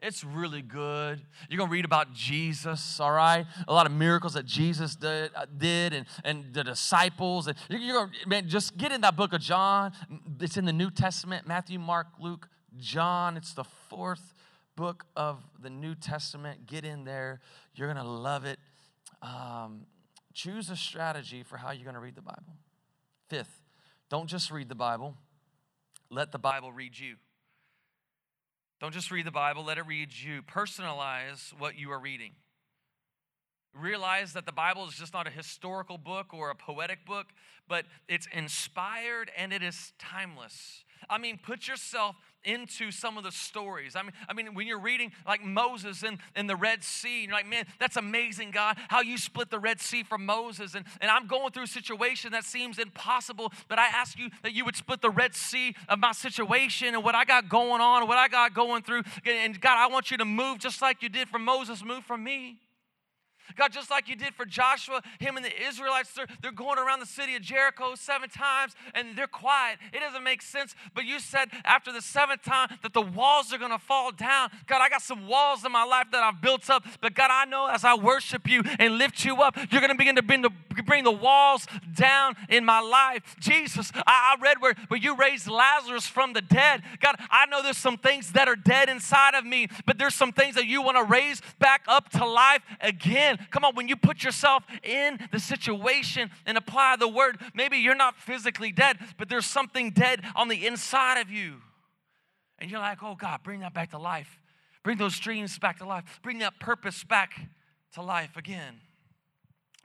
It's 0.00 0.22
really 0.22 0.62
good. 0.62 1.20
You're 1.48 1.58
going 1.58 1.68
to 1.68 1.72
read 1.72 1.84
about 1.84 2.12
Jesus, 2.12 3.00
all 3.00 3.10
right? 3.10 3.44
A 3.66 3.72
lot 3.72 3.84
of 3.84 3.92
miracles 3.92 4.34
that 4.34 4.46
Jesus 4.46 4.94
did, 4.94 5.32
uh, 5.34 5.46
did 5.56 5.92
and, 5.92 6.06
and 6.24 6.54
the 6.54 6.62
disciples. 6.62 7.48
And 7.48 7.56
you're 7.68 7.94
going 7.94 8.10
to, 8.10 8.28
man, 8.28 8.48
just 8.48 8.76
get 8.76 8.92
in 8.92 9.00
that 9.00 9.16
book 9.16 9.32
of 9.32 9.40
John. 9.40 9.92
It's 10.40 10.56
in 10.56 10.66
the 10.66 10.72
New 10.72 10.90
Testament 10.90 11.48
Matthew, 11.48 11.80
Mark, 11.80 12.06
Luke, 12.20 12.48
John. 12.76 13.36
It's 13.36 13.54
the 13.54 13.64
fourth 13.64 14.34
book 14.76 15.04
of 15.16 15.42
the 15.60 15.70
New 15.70 15.96
Testament. 15.96 16.66
Get 16.66 16.84
in 16.84 17.04
there. 17.04 17.40
You're 17.74 17.92
going 17.92 18.04
to 18.04 18.08
love 18.08 18.44
it. 18.44 18.60
Um, 19.20 19.86
choose 20.32 20.70
a 20.70 20.76
strategy 20.76 21.42
for 21.42 21.56
how 21.56 21.72
you're 21.72 21.82
going 21.82 21.94
to 21.94 22.00
read 22.00 22.14
the 22.14 22.22
Bible. 22.22 22.56
Fifth, 23.28 23.62
don't 24.08 24.28
just 24.28 24.52
read 24.52 24.68
the 24.68 24.76
Bible, 24.76 25.16
let 26.08 26.30
the 26.30 26.38
Bible 26.38 26.70
read 26.70 26.96
you. 26.96 27.16
Don't 28.80 28.94
just 28.94 29.10
read 29.10 29.26
the 29.26 29.32
Bible, 29.32 29.64
let 29.64 29.78
it 29.78 29.86
read 29.86 30.10
you. 30.12 30.40
Personalize 30.42 31.52
what 31.58 31.76
you 31.76 31.90
are 31.90 31.98
reading. 31.98 32.32
Realize 33.74 34.32
that 34.32 34.46
the 34.46 34.52
Bible 34.52 34.86
is 34.88 34.94
just 34.94 35.12
not 35.12 35.26
a 35.26 35.30
historical 35.30 35.98
book 35.98 36.32
or 36.32 36.50
a 36.50 36.54
poetic 36.54 37.04
book, 37.06 37.26
but 37.68 37.84
it's 38.08 38.26
inspired 38.32 39.30
and 39.36 39.52
it 39.52 39.62
is 39.62 39.92
timeless. 39.98 40.84
I 41.08 41.18
mean, 41.18 41.38
put 41.38 41.68
yourself 41.68 42.16
into 42.44 42.90
some 42.90 43.18
of 43.18 43.24
the 43.24 43.32
stories. 43.32 43.94
I 43.96 44.02
mean, 44.02 44.12
I 44.28 44.32
mean, 44.32 44.54
when 44.54 44.66
you're 44.66 44.80
reading 44.80 45.12
like 45.26 45.44
Moses 45.44 46.02
in, 46.02 46.18
in 46.36 46.46
the 46.46 46.56
Red 46.56 46.82
Sea, 46.82 47.24
you're 47.24 47.32
like, 47.32 47.48
man, 47.48 47.66
that's 47.78 47.96
amazing, 47.96 48.52
God, 48.52 48.78
how 48.88 49.00
you 49.00 49.18
split 49.18 49.50
the 49.50 49.58
Red 49.58 49.80
Sea 49.80 50.02
from 50.02 50.24
Moses. 50.24 50.74
And, 50.74 50.84
and 51.00 51.10
I'm 51.10 51.26
going 51.26 51.50
through 51.52 51.64
a 51.64 51.68
situation 51.68 52.32
that 52.32 52.44
seems 52.44 52.78
impossible, 52.78 53.52
but 53.68 53.78
I 53.78 53.86
ask 53.88 54.18
you 54.18 54.30
that 54.42 54.54
you 54.54 54.64
would 54.64 54.76
split 54.76 55.02
the 55.02 55.10
Red 55.10 55.34
Sea 55.34 55.74
of 55.88 55.98
my 55.98 56.12
situation 56.12 56.94
and 56.94 57.04
what 57.04 57.14
I 57.14 57.24
got 57.24 57.48
going 57.48 57.80
on, 57.80 58.06
what 58.08 58.18
I 58.18 58.28
got 58.28 58.54
going 58.54 58.82
through. 58.82 59.02
And 59.26 59.60
God, 59.60 59.76
I 59.76 59.88
want 59.92 60.10
you 60.10 60.16
to 60.18 60.24
move 60.24 60.58
just 60.58 60.80
like 60.80 61.02
you 61.02 61.08
did 61.08 61.28
for 61.28 61.38
Moses, 61.38 61.84
move 61.84 62.04
for 62.04 62.16
me. 62.16 62.58
God, 63.56 63.72
just 63.72 63.90
like 63.90 64.08
you 64.08 64.16
did 64.16 64.34
for 64.34 64.44
Joshua, 64.44 65.02
him 65.18 65.36
and 65.36 65.44
the 65.44 65.66
Israelites, 65.66 66.12
they're, 66.14 66.26
they're 66.42 66.52
going 66.52 66.78
around 66.78 67.00
the 67.00 67.06
city 67.06 67.34
of 67.36 67.42
Jericho 67.42 67.94
seven 67.94 68.28
times 68.28 68.74
and 68.94 69.16
they're 69.16 69.26
quiet. 69.26 69.78
It 69.92 70.00
doesn't 70.00 70.22
make 70.22 70.42
sense. 70.42 70.74
But 70.94 71.04
you 71.04 71.20
said 71.20 71.48
after 71.64 71.92
the 71.92 72.02
seventh 72.02 72.42
time 72.42 72.68
that 72.82 72.92
the 72.92 73.02
walls 73.02 73.52
are 73.52 73.58
going 73.58 73.70
to 73.70 73.78
fall 73.78 74.12
down. 74.12 74.50
God, 74.66 74.80
I 74.80 74.88
got 74.88 75.02
some 75.02 75.26
walls 75.26 75.64
in 75.64 75.72
my 75.72 75.84
life 75.84 76.06
that 76.12 76.22
I've 76.22 76.40
built 76.40 76.68
up. 76.70 76.84
But 77.00 77.14
God, 77.14 77.30
I 77.32 77.44
know 77.44 77.66
as 77.66 77.84
I 77.84 77.94
worship 77.94 78.48
you 78.48 78.62
and 78.78 78.98
lift 78.98 79.24
you 79.24 79.42
up, 79.42 79.56
you're 79.70 79.80
going 79.80 79.92
to 79.92 79.98
begin 79.98 80.16
to 80.16 80.22
bring 80.22 80.42
the, 80.42 80.50
bring 80.84 81.04
the 81.04 81.12
walls 81.12 81.66
down 81.94 82.36
in 82.48 82.64
my 82.64 82.80
life. 82.80 83.36
Jesus, 83.40 83.90
I, 83.94 84.36
I 84.36 84.42
read 84.42 84.60
where, 84.60 84.74
where 84.88 85.00
you 85.00 85.16
raised 85.16 85.48
Lazarus 85.48 86.06
from 86.06 86.32
the 86.32 86.42
dead. 86.42 86.82
God, 87.00 87.16
I 87.30 87.46
know 87.46 87.62
there's 87.62 87.76
some 87.76 87.98
things 87.98 88.32
that 88.32 88.48
are 88.48 88.56
dead 88.56 88.88
inside 88.88 89.34
of 89.34 89.44
me, 89.44 89.68
but 89.86 89.98
there's 89.98 90.14
some 90.14 90.32
things 90.32 90.54
that 90.54 90.66
you 90.66 90.82
want 90.82 90.96
to 90.96 91.04
raise 91.04 91.40
back 91.58 91.82
up 91.88 92.10
to 92.10 92.24
life 92.24 92.62
again. 92.80 93.37
Come 93.50 93.64
on, 93.64 93.74
when 93.74 93.88
you 93.88 93.96
put 93.96 94.22
yourself 94.22 94.64
in 94.82 95.18
the 95.32 95.40
situation 95.40 96.30
and 96.46 96.58
apply 96.58 96.96
the 96.96 97.08
word, 97.08 97.38
maybe 97.54 97.78
you're 97.78 97.94
not 97.94 98.16
physically 98.16 98.72
dead, 98.72 98.98
but 99.16 99.28
there's 99.28 99.46
something 99.46 99.90
dead 99.90 100.22
on 100.34 100.48
the 100.48 100.66
inside 100.66 101.20
of 101.20 101.30
you. 101.30 101.56
And 102.58 102.70
you're 102.70 102.80
like, 102.80 103.02
oh 103.02 103.14
God, 103.14 103.40
bring 103.42 103.60
that 103.60 103.74
back 103.74 103.90
to 103.90 103.98
life. 103.98 104.38
Bring 104.82 104.98
those 104.98 105.18
dreams 105.18 105.58
back 105.58 105.78
to 105.78 105.86
life. 105.86 106.20
Bring 106.22 106.38
that 106.38 106.58
purpose 106.60 107.04
back 107.04 107.32
to 107.94 108.02
life 108.02 108.36
again. 108.36 108.80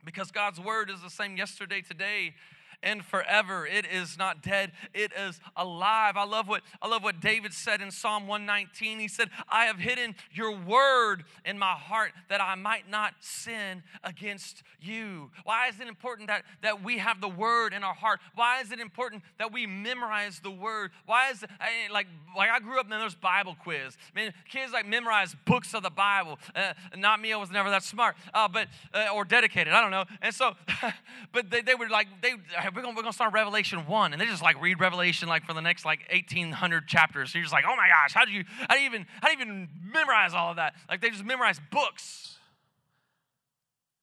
Because 0.04 0.30
God's 0.30 0.60
word 0.60 0.90
is 0.90 1.00
the 1.00 1.10
same 1.10 1.36
yesterday, 1.36 1.80
today, 1.80 2.34
and 2.82 3.04
forever. 3.04 3.66
It 3.66 3.86
is 3.86 4.18
not 4.18 4.42
dead, 4.42 4.72
it 4.92 5.12
is 5.16 5.40
alive. 5.56 6.16
I 6.16 6.24
love 6.24 6.48
what 6.48 6.62
I 6.80 6.88
love 6.88 7.02
what 7.02 7.20
David 7.20 7.52
said 7.52 7.80
in 7.80 7.90
Psalm 7.90 8.26
119. 8.26 8.98
He 8.98 9.08
said, 9.08 9.30
"I 9.48 9.66
have 9.66 9.78
hidden 9.78 10.14
your 10.32 10.56
word 10.56 11.24
in 11.44 11.58
my 11.58 11.72
heart 11.72 12.12
that 12.28 12.40
I 12.40 12.54
might 12.54 12.88
not 12.88 13.14
sin 13.20 13.82
against 14.02 14.62
you." 14.80 15.30
Why 15.44 15.68
is 15.68 15.80
it 15.80 15.88
important 15.88 16.28
that 16.28 16.44
that 16.62 16.82
we 16.82 16.98
have 16.98 17.20
the 17.20 17.28
word 17.28 17.72
in 17.72 17.84
our 17.84 17.94
heart? 17.94 18.20
Why 18.34 18.60
is 18.60 18.72
it 18.72 18.80
important 18.80 19.22
that 19.38 19.52
we 19.52 19.66
memorize 19.66 20.40
the 20.40 20.50
word? 20.50 20.90
Why 21.06 21.30
is 21.30 21.42
it 21.42 21.50
like 21.92 22.06
like 22.36 22.50
I 22.50 22.60
grew 22.60 22.78
up 22.78 22.90
and 22.90 23.00
there's 23.00 23.14
Bible 23.14 23.56
quiz. 23.62 23.96
I 24.14 24.20
mean, 24.20 24.32
kids 24.50 24.72
like 24.72 24.86
memorize 24.86 25.34
books 25.44 25.74
of 25.74 25.82
the 25.82 25.90
Bible. 25.90 26.38
Uh, 26.54 26.72
not 26.96 27.20
me, 27.20 27.32
I 27.32 27.36
was 27.36 27.50
never 27.50 27.70
that 27.70 27.82
smart, 27.82 28.16
uh, 28.32 28.48
but 28.48 28.68
uh, 28.92 29.08
or 29.14 29.24
dedicated. 29.24 29.72
I 29.72 29.80
don't 29.80 29.90
know. 29.90 30.04
And 30.22 30.34
so, 30.34 30.54
but 31.32 31.50
they, 31.50 31.62
they 31.62 31.74
were 31.74 31.88
like 31.88 32.08
they 32.22 32.34
we're 32.74 32.82
gonna, 32.82 32.94
we're 32.94 33.02
gonna 33.02 33.12
start 33.12 33.32
Revelation 33.32 33.86
1. 33.86 34.12
And 34.12 34.20
they 34.20 34.26
just 34.26 34.42
like 34.42 34.60
read 34.60 34.80
Revelation 34.80 35.28
like 35.28 35.44
for 35.44 35.52
the 35.52 35.60
next 35.60 35.84
like 35.84 36.00
1800 36.10 36.86
chapters. 36.86 37.32
So 37.32 37.38
you're 37.38 37.44
just 37.44 37.52
like, 37.52 37.64
oh 37.66 37.76
my 37.76 37.88
gosh, 37.88 38.12
how 38.12 38.24
do 38.24 38.32
you, 38.32 38.44
how 38.68 38.74
do 38.74 38.80
you 38.80 38.86
even, 38.86 39.06
how 39.20 39.28
do 39.28 39.34
you 39.34 39.40
even 39.40 39.68
memorize 39.92 40.34
all 40.34 40.50
of 40.50 40.56
that? 40.56 40.74
Like 40.88 41.00
they 41.00 41.10
just 41.10 41.24
memorize 41.24 41.60
books. 41.70 42.38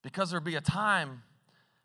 Because 0.04 0.32
there'll 0.32 0.44
be 0.44 0.56
a 0.56 0.62
time 0.62 1.24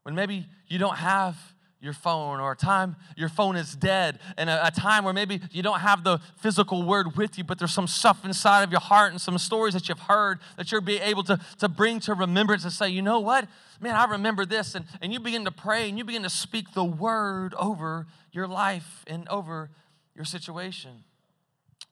when 0.02 0.14
maybe 0.14 0.46
you 0.68 0.78
don't 0.78 0.96
have 0.96 1.36
your 1.80 1.92
phone 1.92 2.40
or 2.40 2.52
a 2.52 2.56
time 2.56 2.96
your 3.16 3.28
phone 3.28 3.54
is 3.54 3.76
dead 3.76 4.18
and 4.36 4.48
a, 4.48 4.66
a, 4.66 4.70
time 4.70 5.04
where 5.04 5.12
maybe 5.12 5.40
you 5.52 5.62
don't 5.62 5.80
have 5.80 6.04
the 6.04 6.18
physical 6.38 6.82
word 6.82 7.16
with 7.16 7.36
you 7.36 7.44
but 7.44 7.58
there's 7.58 7.72
some 7.72 7.86
stuff 7.86 8.24
inside 8.24 8.62
of 8.62 8.70
your 8.70 8.80
heart 8.80 9.12
and 9.12 9.20
some 9.20 9.36
stories 9.38 9.74
that 9.74 9.88
you've 9.88 10.00
heard 10.00 10.38
that 10.56 10.72
you'll 10.72 10.80
be 10.80 10.98
able 10.98 11.22
to, 11.22 11.38
to 11.58 11.68
bring 11.68 12.00
to 12.00 12.14
remembrance 12.14 12.64
and 12.64 12.72
say 12.72 12.88
you 12.88 13.02
know 13.02 13.20
what? 13.20 13.46
Man 13.80 13.94
i 13.94 14.04
remember 14.04 14.46
this 14.46 14.74
and, 14.74 14.86
and 15.02 15.12
you 15.12 15.20
begin 15.20 15.44
to 15.44 15.52
pray 15.52 15.88
and 15.88 15.98
you 15.98 16.04
begin 16.04 16.22
to 16.22 16.30
speak 16.30 16.72
the 16.72 16.84
word 16.84 17.54
over 17.54 18.06
your 18.32 18.48
life 18.48 19.04
and 19.06 19.28
over 19.28 19.70
your 20.14 20.24
situation. 20.24 21.04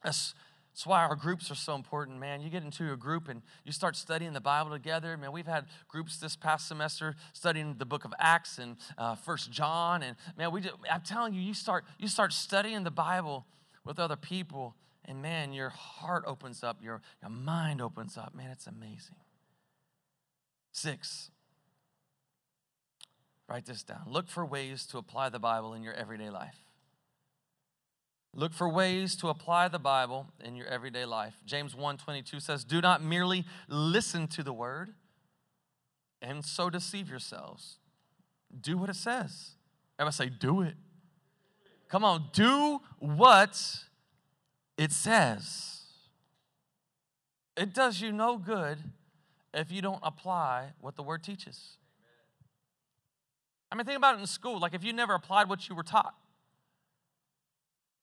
That's 0.03 0.33
that's 0.75 0.85
why 0.85 1.05
our 1.05 1.15
groups 1.15 1.49
are 1.49 1.55
so 1.55 1.73
important, 1.73 2.19
man. 2.19 2.41
You 2.41 2.49
get 2.49 2.61
into 2.61 2.91
a 2.91 2.97
group 2.97 3.29
and 3.29 3.41
you 3.63 3.71
start 3.71 3.95
studying 3.95 4.33
the 4.33 4.41
Bible 4.41 4.71
together. 4.71 5.15
Man, 5.15 5.31
we've 5.31 5.47
had 5.47 5.67
groups 5.87 6.17
this 6.17 6.35
past 6.35 6.67
semester 6.67 7.15
studying 7.31 7.75
the 7.77 7.85
book 7.85 8.03
of 8.03 8.13
Acts 8.19 8.57
and 8.57 8.75
uh, 8.97 9.15
First 9.15 9.53
John, 9.53 10.03
and 10.03 10.17
man, 10.37 10.51
we. 10.51 10.59
Just, 10.59 10.75
I'm 10.91 10.99
telling 10.99 11.33
you, 11.33 11.39
you 11.39 11.53
start 11.53 11.85
you 11.97 12.09
start 12.09 12.33
studying 12.33 12.83
the 12.83 12.91
Bible 12.91 13.45
with 13.85 13.99
other 13.99 14.17
people, 14.17 14.75
and 15.05 15.21
man, 15.21 15.53
your 15.53 15.69
heart 15.69 16.25
opens 16.27 16.61
up, 16.61 16.83
your 16.83 17.01
your 17.21 17.31
mind 17.31 17.81
opens 17.81 18.17
up. 18.17 18.35
Man, 18.35 18.51
it's 18.51 18.67
amazing. 18.67 19.15
Six. 20.73 21.31
Write 23.47 23.65
this 23.65 23.81
down. 23.81 24.01
Look 24.07 24.27
for 24.27 24.45
ways 24.45 24.85
to 24.87 24.97
apply 24.97 25.29
the 25.29 25.39
Bible 25.39 25.73
in 25.73 25.83
your 25.83 25.93
everyday 25.93 26.29
life. 26.29 26.64
Look 28.37 28.53
for 28.53 28.67
ways 28.67 29.15
to 29.17 29.29
apply 29.29 29.69
the 29.69 29.79
Bible 29.79 30.27
in 30.43 30.57
your 30.57 30.67
everyday 30.67 31.05
life. 31.05 31.41
James 31.45 31.73
1:22 31.73 32.41
says, 32.41 32.65
"Do 32.65 32.81
not 32.81 33.01
merely 33.01 33.45
listen 33.69 34.27
to 34.27 34.43
the 34.43 34.51
word 34.51 34.93
and 36.21 36.43
so 36.43 36.69
deceive 36.69 37.09
yourselves. 37.09 37.79
Do 38.59 38.77
what 38.77 38.89
it 38.89 38.97
says." 38.97 39.55
Everybody 39.97 40.15
say, 40.15 40.29
"Do 40.29 40.61
it." 40.61 40.75
Come 41.87 42.03
on, 42.03 42.29
do 42.33 42.79
what 42.99 43.85
it 44.75 44.91
says. 44.91 45.83
It 47.55 47.73
does 47.73 48.01
you 48.01 48.11
no 48.11 48.37
good 48.37 48.91
if 49.53 49.71
you 49.71 49.81
don't 49.81 50.01
apply 50.03 50.73
what 50.81 50.97
the 50.97 51.03
word 51.03 51.23
teaches. 51.23 51.77
I 53.71 53.75
mean, 53.75 53.85
think 53.85 53.97
about 53.97 54.15
it 54.15 54.19
in 54.19 54.27
school. 54.27 54.59
Like 54.59 54.73
if 54.73 54.83
you 54.83 54.91
never 54.91 55.13
applied 55.13 55.47
what 55.47 55.69
you 55.69 55.75
were 55.75 55.83
taught, 55.83 56.15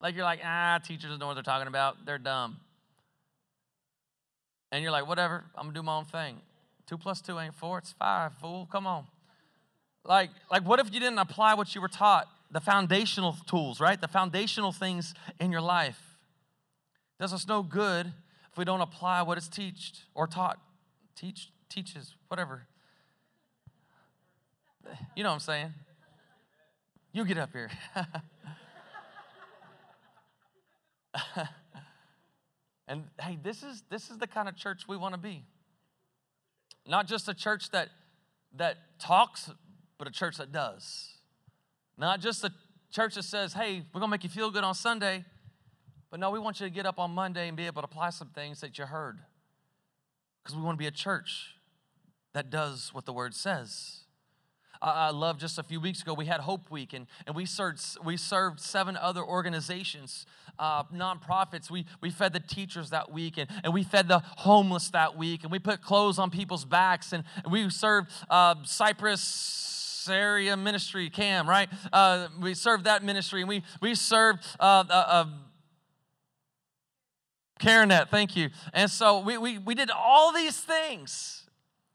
like 0.03 0.15
you're 0.15 0.25
like, 0.25 0.41
ah, 0.43 0.79
teachers 0.85 1.09
don't 1.09 1.19
know 1.19 1.27
what 1.27 1.35
they're 1.35 1.43
talking 1.43 1.69
about. 1.69 2.05
They're 2.05 2.17
dumb. 2.17 2.57
And 4.71 4.83
you're 4.83 4.91
like, 4.91 5.07
whatever, 5.07 5.45
I'm 5.55 5.67
gonna 5.67 5.73
do 5.73 5.81
my 5.81 5.95
own 5.95 6.05
thing. 6.05 6.41
Two 6.85 6.97
plus 6.97 7.21
two 7.21 7.39
ain't 7.39 7.55
four, 7.55 7.77
it's 7.77 7.93
five, 7.93 8.33
fool. 8.33 8.67
Come 8.69 8.85
on. 8.85 9.05
Like, 10.03 10.29
like 10.51 10.67
what 10.67 10.79
if 10.79 10.93
you 10.93 10.99
didn't 10.99 11.19
apply 11.19 11.53
what 11.53 11.73
you 11.73 11.79
were 11.79 11.87
taught? 11.87 12.27
The 12.51 12.59
foundational 12.59 13.37
tools, 13.47 13.79
right? 13.79 13.99
The 13.99 14.09
foundational 14.09 14.73
things 14.73 15.13
in 15.39 15.51
your 15.51 15.61
life. 15.61 16.17
Does 17.19 17.33
us 17.33 17.47
no 17.47 17.63
good 17.63 18.07
if 18.51 18.57
we 18.57 18.65
don't 18.65 18.81
apply 18.81 19.21
what 19.21 19.37
is 19.37 19.47
taught 19.47 20.03
or 20.13 20.27
taught. 20.27 20.59
Teach, 21.15 21.49
teaches, 21.69 22.13
whatever. 22.27 22.67
You 25.15 25.23
know 25.23 25.29
what 25.29 25.35
I'm 25.35 25.39
saying? 25.39 25.73
You 27.13 27.23
get 27.23 27.37
up 27.37 27.53
here. 27.53 27.71
and 32.87 33.05
hey, 33.19 33.37
this 33.41 33.63
is 33.63 33.83
this 33.89 34.09
is 34.09 34.17
the 34.17 34.27
kind 34.27 34.47
of 34.47 34.55
church 34.55 34.87
we 34.87 34.97
want 34.97 35.13
to 35.13 35.19
be. 35.19 35.43
Not 36.87 37.07
just 37.07 37.29
a 37.29 37.33
church 37.33 37.69
that 37.71 37.89
that 38.55 38.77
talks, 38.99 39.49
but 39.97 40.07
a 40.07 40.11
church 40.11 40.37
that 40.37 40.51
does. 40.51 41.17
Not 41.97 42.19
just 42.19 42.43
a 42.43 42.51
church 42.91 43.15
that 43.15 43.23
says, 43.23 43.53
"Hey, 43.53 43.83
we're 43.93 43.99
going 43.99 44.09
to 44.09 44.11
make 44.11 44.23
you 44.23 44.29
feel 44.29 44.51
good 44.51 44.63
on 44.63 44.73
Sunday." 44.73 45.25
But 46.09 46.19
no, 46.19 46.29
we 46.29 46.37
want 46.37 46.59
you 46.59 46.67
to 46.67 46.71
get 46.71 46.85
up 46.85 46.99
on 46.99 47.09
Monday 47.09 47.47
and 47.47 47.57
be 47.57 47.65
able 47.65 47.81
to 47.81 47.87
apply 47.87 48.11
some 48.11 48.29
things 48.29 48.61
that 48.61 48.77
you 48.77 48.85
heard. 48.85 49.17
Because 50.43 50.55
we 50.55 50.61
want 50.61 50.77
to 50.77 50.79
be 50.79 50.85
a 50.85 50.91
church 50.91 51.55
that 52.33 52.51
does 52.51 52.93
what 52.93 53.05
the 53.05 53.13
word 53.13 53.33
says. 53.33 54.02
I 54.83 55.11
love 55.11 55.37
just 55.37 55.57
a 55.57 55.63
few 55.63 55.79
weeks 55.79 56.01
ago, 56.01 56.13
we 56.13 56.25
had 56.25 56.41
Hope 56.41 56.69
Week, 56.69 56.91
and, 56.91 57.07
and 57.25 57.35
we, 57.35 57.45
served, 57.45 57.81
we 58.03 58.17
served 58.17 58.59
seven 58.59 58.97
other 58.97 59.23
organizations, 59.23 60.25
uh, 60.59 60.83
nonprofits. 60.85 61.71
We, 61.71 61.85
we 62.01 62.09
fed 62.09 62.33
the 62.33 62.41
teachers 62.41 62.89
that 62.89 63.09
week, 63.09 63.37
and, 63.37 63.49
and 63.63 63.73
we 63.73 63.83
fed 63.83 64.09
the 64.09 64.19
homeless 64.19 64.89
that 64.89 65.17
week, 65.17 65.43
and 65.43 65.51
we 65.51 65.59
put 65.59 65.81
clothes 65.81 66.19
on 66.19 66.29
people's 66.29 66.65
backs, 66.65 67.13
and, 67.13 67.23
and 67.45 67.53
we 67.53 67.69
served 67.69 68.11
uh, 68.29 68.55
Cypress 68.65 70.09
area 70.11 70.57
ministry, 70.57 71.09
CAM, 71.09 71.47
right? 71.47 71.69
Uh, 71.93 72.27
we 72.41 72.53
served 72.53 72.83
that 72.83 73.05
ministry, 73.05 73.39
and 73.39 73.47
we, 73.47 73.63
we 73.81 73.95
served 73.95 74.45
uh, 74.59 74.83
uh, 74.89 74.93
uh 74.93 75.25
CareNet, 77.61 78.09
thank 78.09 78.35
you. 78.35 78.49
And 78.73 78.91
so 78.91 79.19
we, 79.19 79.37
we, 79.37 79.57
we 79.59 79.75
did 79.75 79.89
all 79.89 80.33
these 80.33 80.59
things 80.59 81.45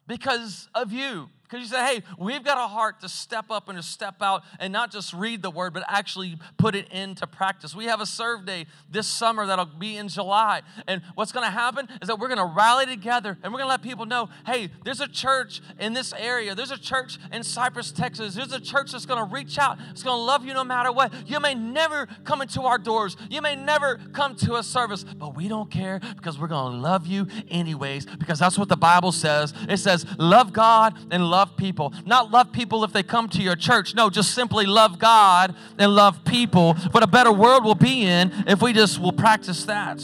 because 0.07 0.71
of 0.75 0.91
you 0.91 1.29
because 1.49 1.63
you 1.63 1.75
say, 1.75 1.85
hey, 1.85 2.03
we've 2.19 2.45
got 2.45 2.59
a 2.59 2.69
heart 2.69 3.01
to 3.01 3.09
step 3.09 3.47
up 3.51 3.69
and 3.69 3.79
to 3.79 3.83
step 3.83 4.17
out 4.21 4.43
and 4.61 4.71
not 4.71 4.91
just 4.91 5.15
read 5.15 5.41
the 5.41 5.51
word, 5.51 5.73
but 5.73 5.83
actually 5.89 6.37
put 6.59 6.75
it 6.75 6.89
into 6.93 7.27
practice. 7.27 7.75
We 7.75 7.87
have 7.87 8.01
a 8.03 8.07
serve 8.07 8.45
day 8.45 8.67
this 8.91 9.07
summer 9.07 9.47
that'll 9.47 9.65
be 9.65 9.97
in 9.97 10.09
July. 10.09 10.61
And 10.87 11.01
what's 11.15 11.33
going 11.33 11.47
to 11.47 11.51
happen 11.51 11.89
is 12.03 12.09
that 12.09 12.19
we're 12.19 12.29
going 12.29 12.39
to 12.39 12.55
rally 12.55 12.85
together 12.85 13.39
and 13.43 13.53
we're 13.53 13.61
going 13.61 13.69
to 13.69 13.71
let 13.71 13.83
people 13.83 14.05
know 14.05 14.29
hey, 14.47 14.71
there's 14.85 15.01
a 15.01 15.09
church 15.09 15.63
in 15.79 15.95
this 15.95 16.13
area. 16.13 16.55
There's 16.55 16.71
a 16.71 16.79
church 16.79 17.19
in 17.33 17.43
Cypress, 17.43 17.93
Texas. 17.93 18.35
There's 18.35 18.53
a 18.53 18.61
church 18.61 18.93
that's 18.93 19.07
going 19.07 19.27
to 19.27 19.35
reach 19.35 19.59
out. 19.59 19.79
It's 19.91 20.03
going 20.03 20.17
to 20.17 20.23
love 20.23 20.45
you 20.45 20.53
no 20.53 20.65
matter 20.65 20.93
what. 20.93 21.13
You 21.27 21.41
may 21.41 21.55
never 21.55 22.07
come 22.25 22.43
into 22.43 22.63
our 22.63 22.79
doors, 22.79 23.17
you 23.31 23.41
may 23.41 23.57
never 23.57 23.99
come 24.13 24.37
to 24.37 24.57
a 24.57 24.63
service, 24.63 25.03
but 25.05 25.35
we 25.35 25.49
don't 25.49 25.71
care 25.71 26.01
because 26.17 26.39
we're 26.39 26.49
going 26.49 26.73
to 26.73 26.79
love 26.79 27.07
you 27.07 27.27
anyways 27.49 28.05
because 28.05 28.39
that's 28.39 28.59
what 28.59 28.69
the 28.69 28.77
Bible 28.77 29.13
says. 29.13 29.55
It 29.69 29.79
says, 29.79 30.05
love 30.19 30.53
God 30.53 30.97
and 31.11 31.25
love 31.25 31.38
love 31.39 31.57
people. 31.57 31.93
Not 32.05 32.33
love 32.33 32.51
people 32.51 32.83
if 32.83 32.93
they 32.93 33.05
come 33.05 33.29
to 33.29 33.41
your 33.41 33.55
church. 33.55 33.95
No, 33.95 34.11
just 34.11 34.35
simply 34.35 34.67
love 34.67 34.99
God 34.99 35.55
and 35.79 35.95
love 35.95 36.25
people. 36.25 36.75
What 36.91 37.05
a 37.05 37.07
better 37.07 37.31
world 37.31 37.65
will 37.65 37.77
be 37.77 38.03
in 38.03 38.33
if 38.49 38.61
we 38.61 38.73
just 38.73 38.99
will 38.99 39.13
practice 39.13 39.65
that. 39.67 40.01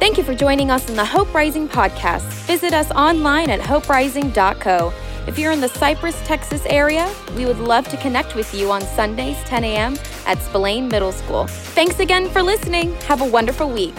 Thank 0.00 0.18
you 0.18 0.24
for 0.24 0.34
joining 0.34 0.72
us 0.72 0.88
in 0.88 0.96
the 0.96 1.04
Hope 1.04 1.32
Rising 1.32 1.68
podcast. 1.68 2.22
Visit 2.46 2.72
us 2.72 2.90
online 2.90 3.50
at 3.50 3.60
hoperising.co. 3.60 4.92
If 5.26 5.40
you're 5.40 5.50
in 5.50 5.60
the 5.60 5.68
Cypress, 5.68 6.16
Texas 6.24 6.64
area, 6.66 7.12
we 7.36 7.46
would 7.46 7.58
love 7.58 7.88
to 7.88 7.96
connect 7.96 8.36
with 8.36 8.54
you 8.54 8.70
on 8.70 8.80
Sundays, 8.82 9.36
10 9.44 9.64
a.m. 9.64 9.96
at 10.24 10.40
Spillane 10.40 10.88
Middle 10.88 11.10
School. 11.10 11.48
Thanks 11.48 11.98
again 11.98 12.30
for 12.30 12.42
listening. 12.42 12.94
Have 13.02 13.22
a 13.22 13.24
wonderful 13.28 13.68
week. 13.68 13.96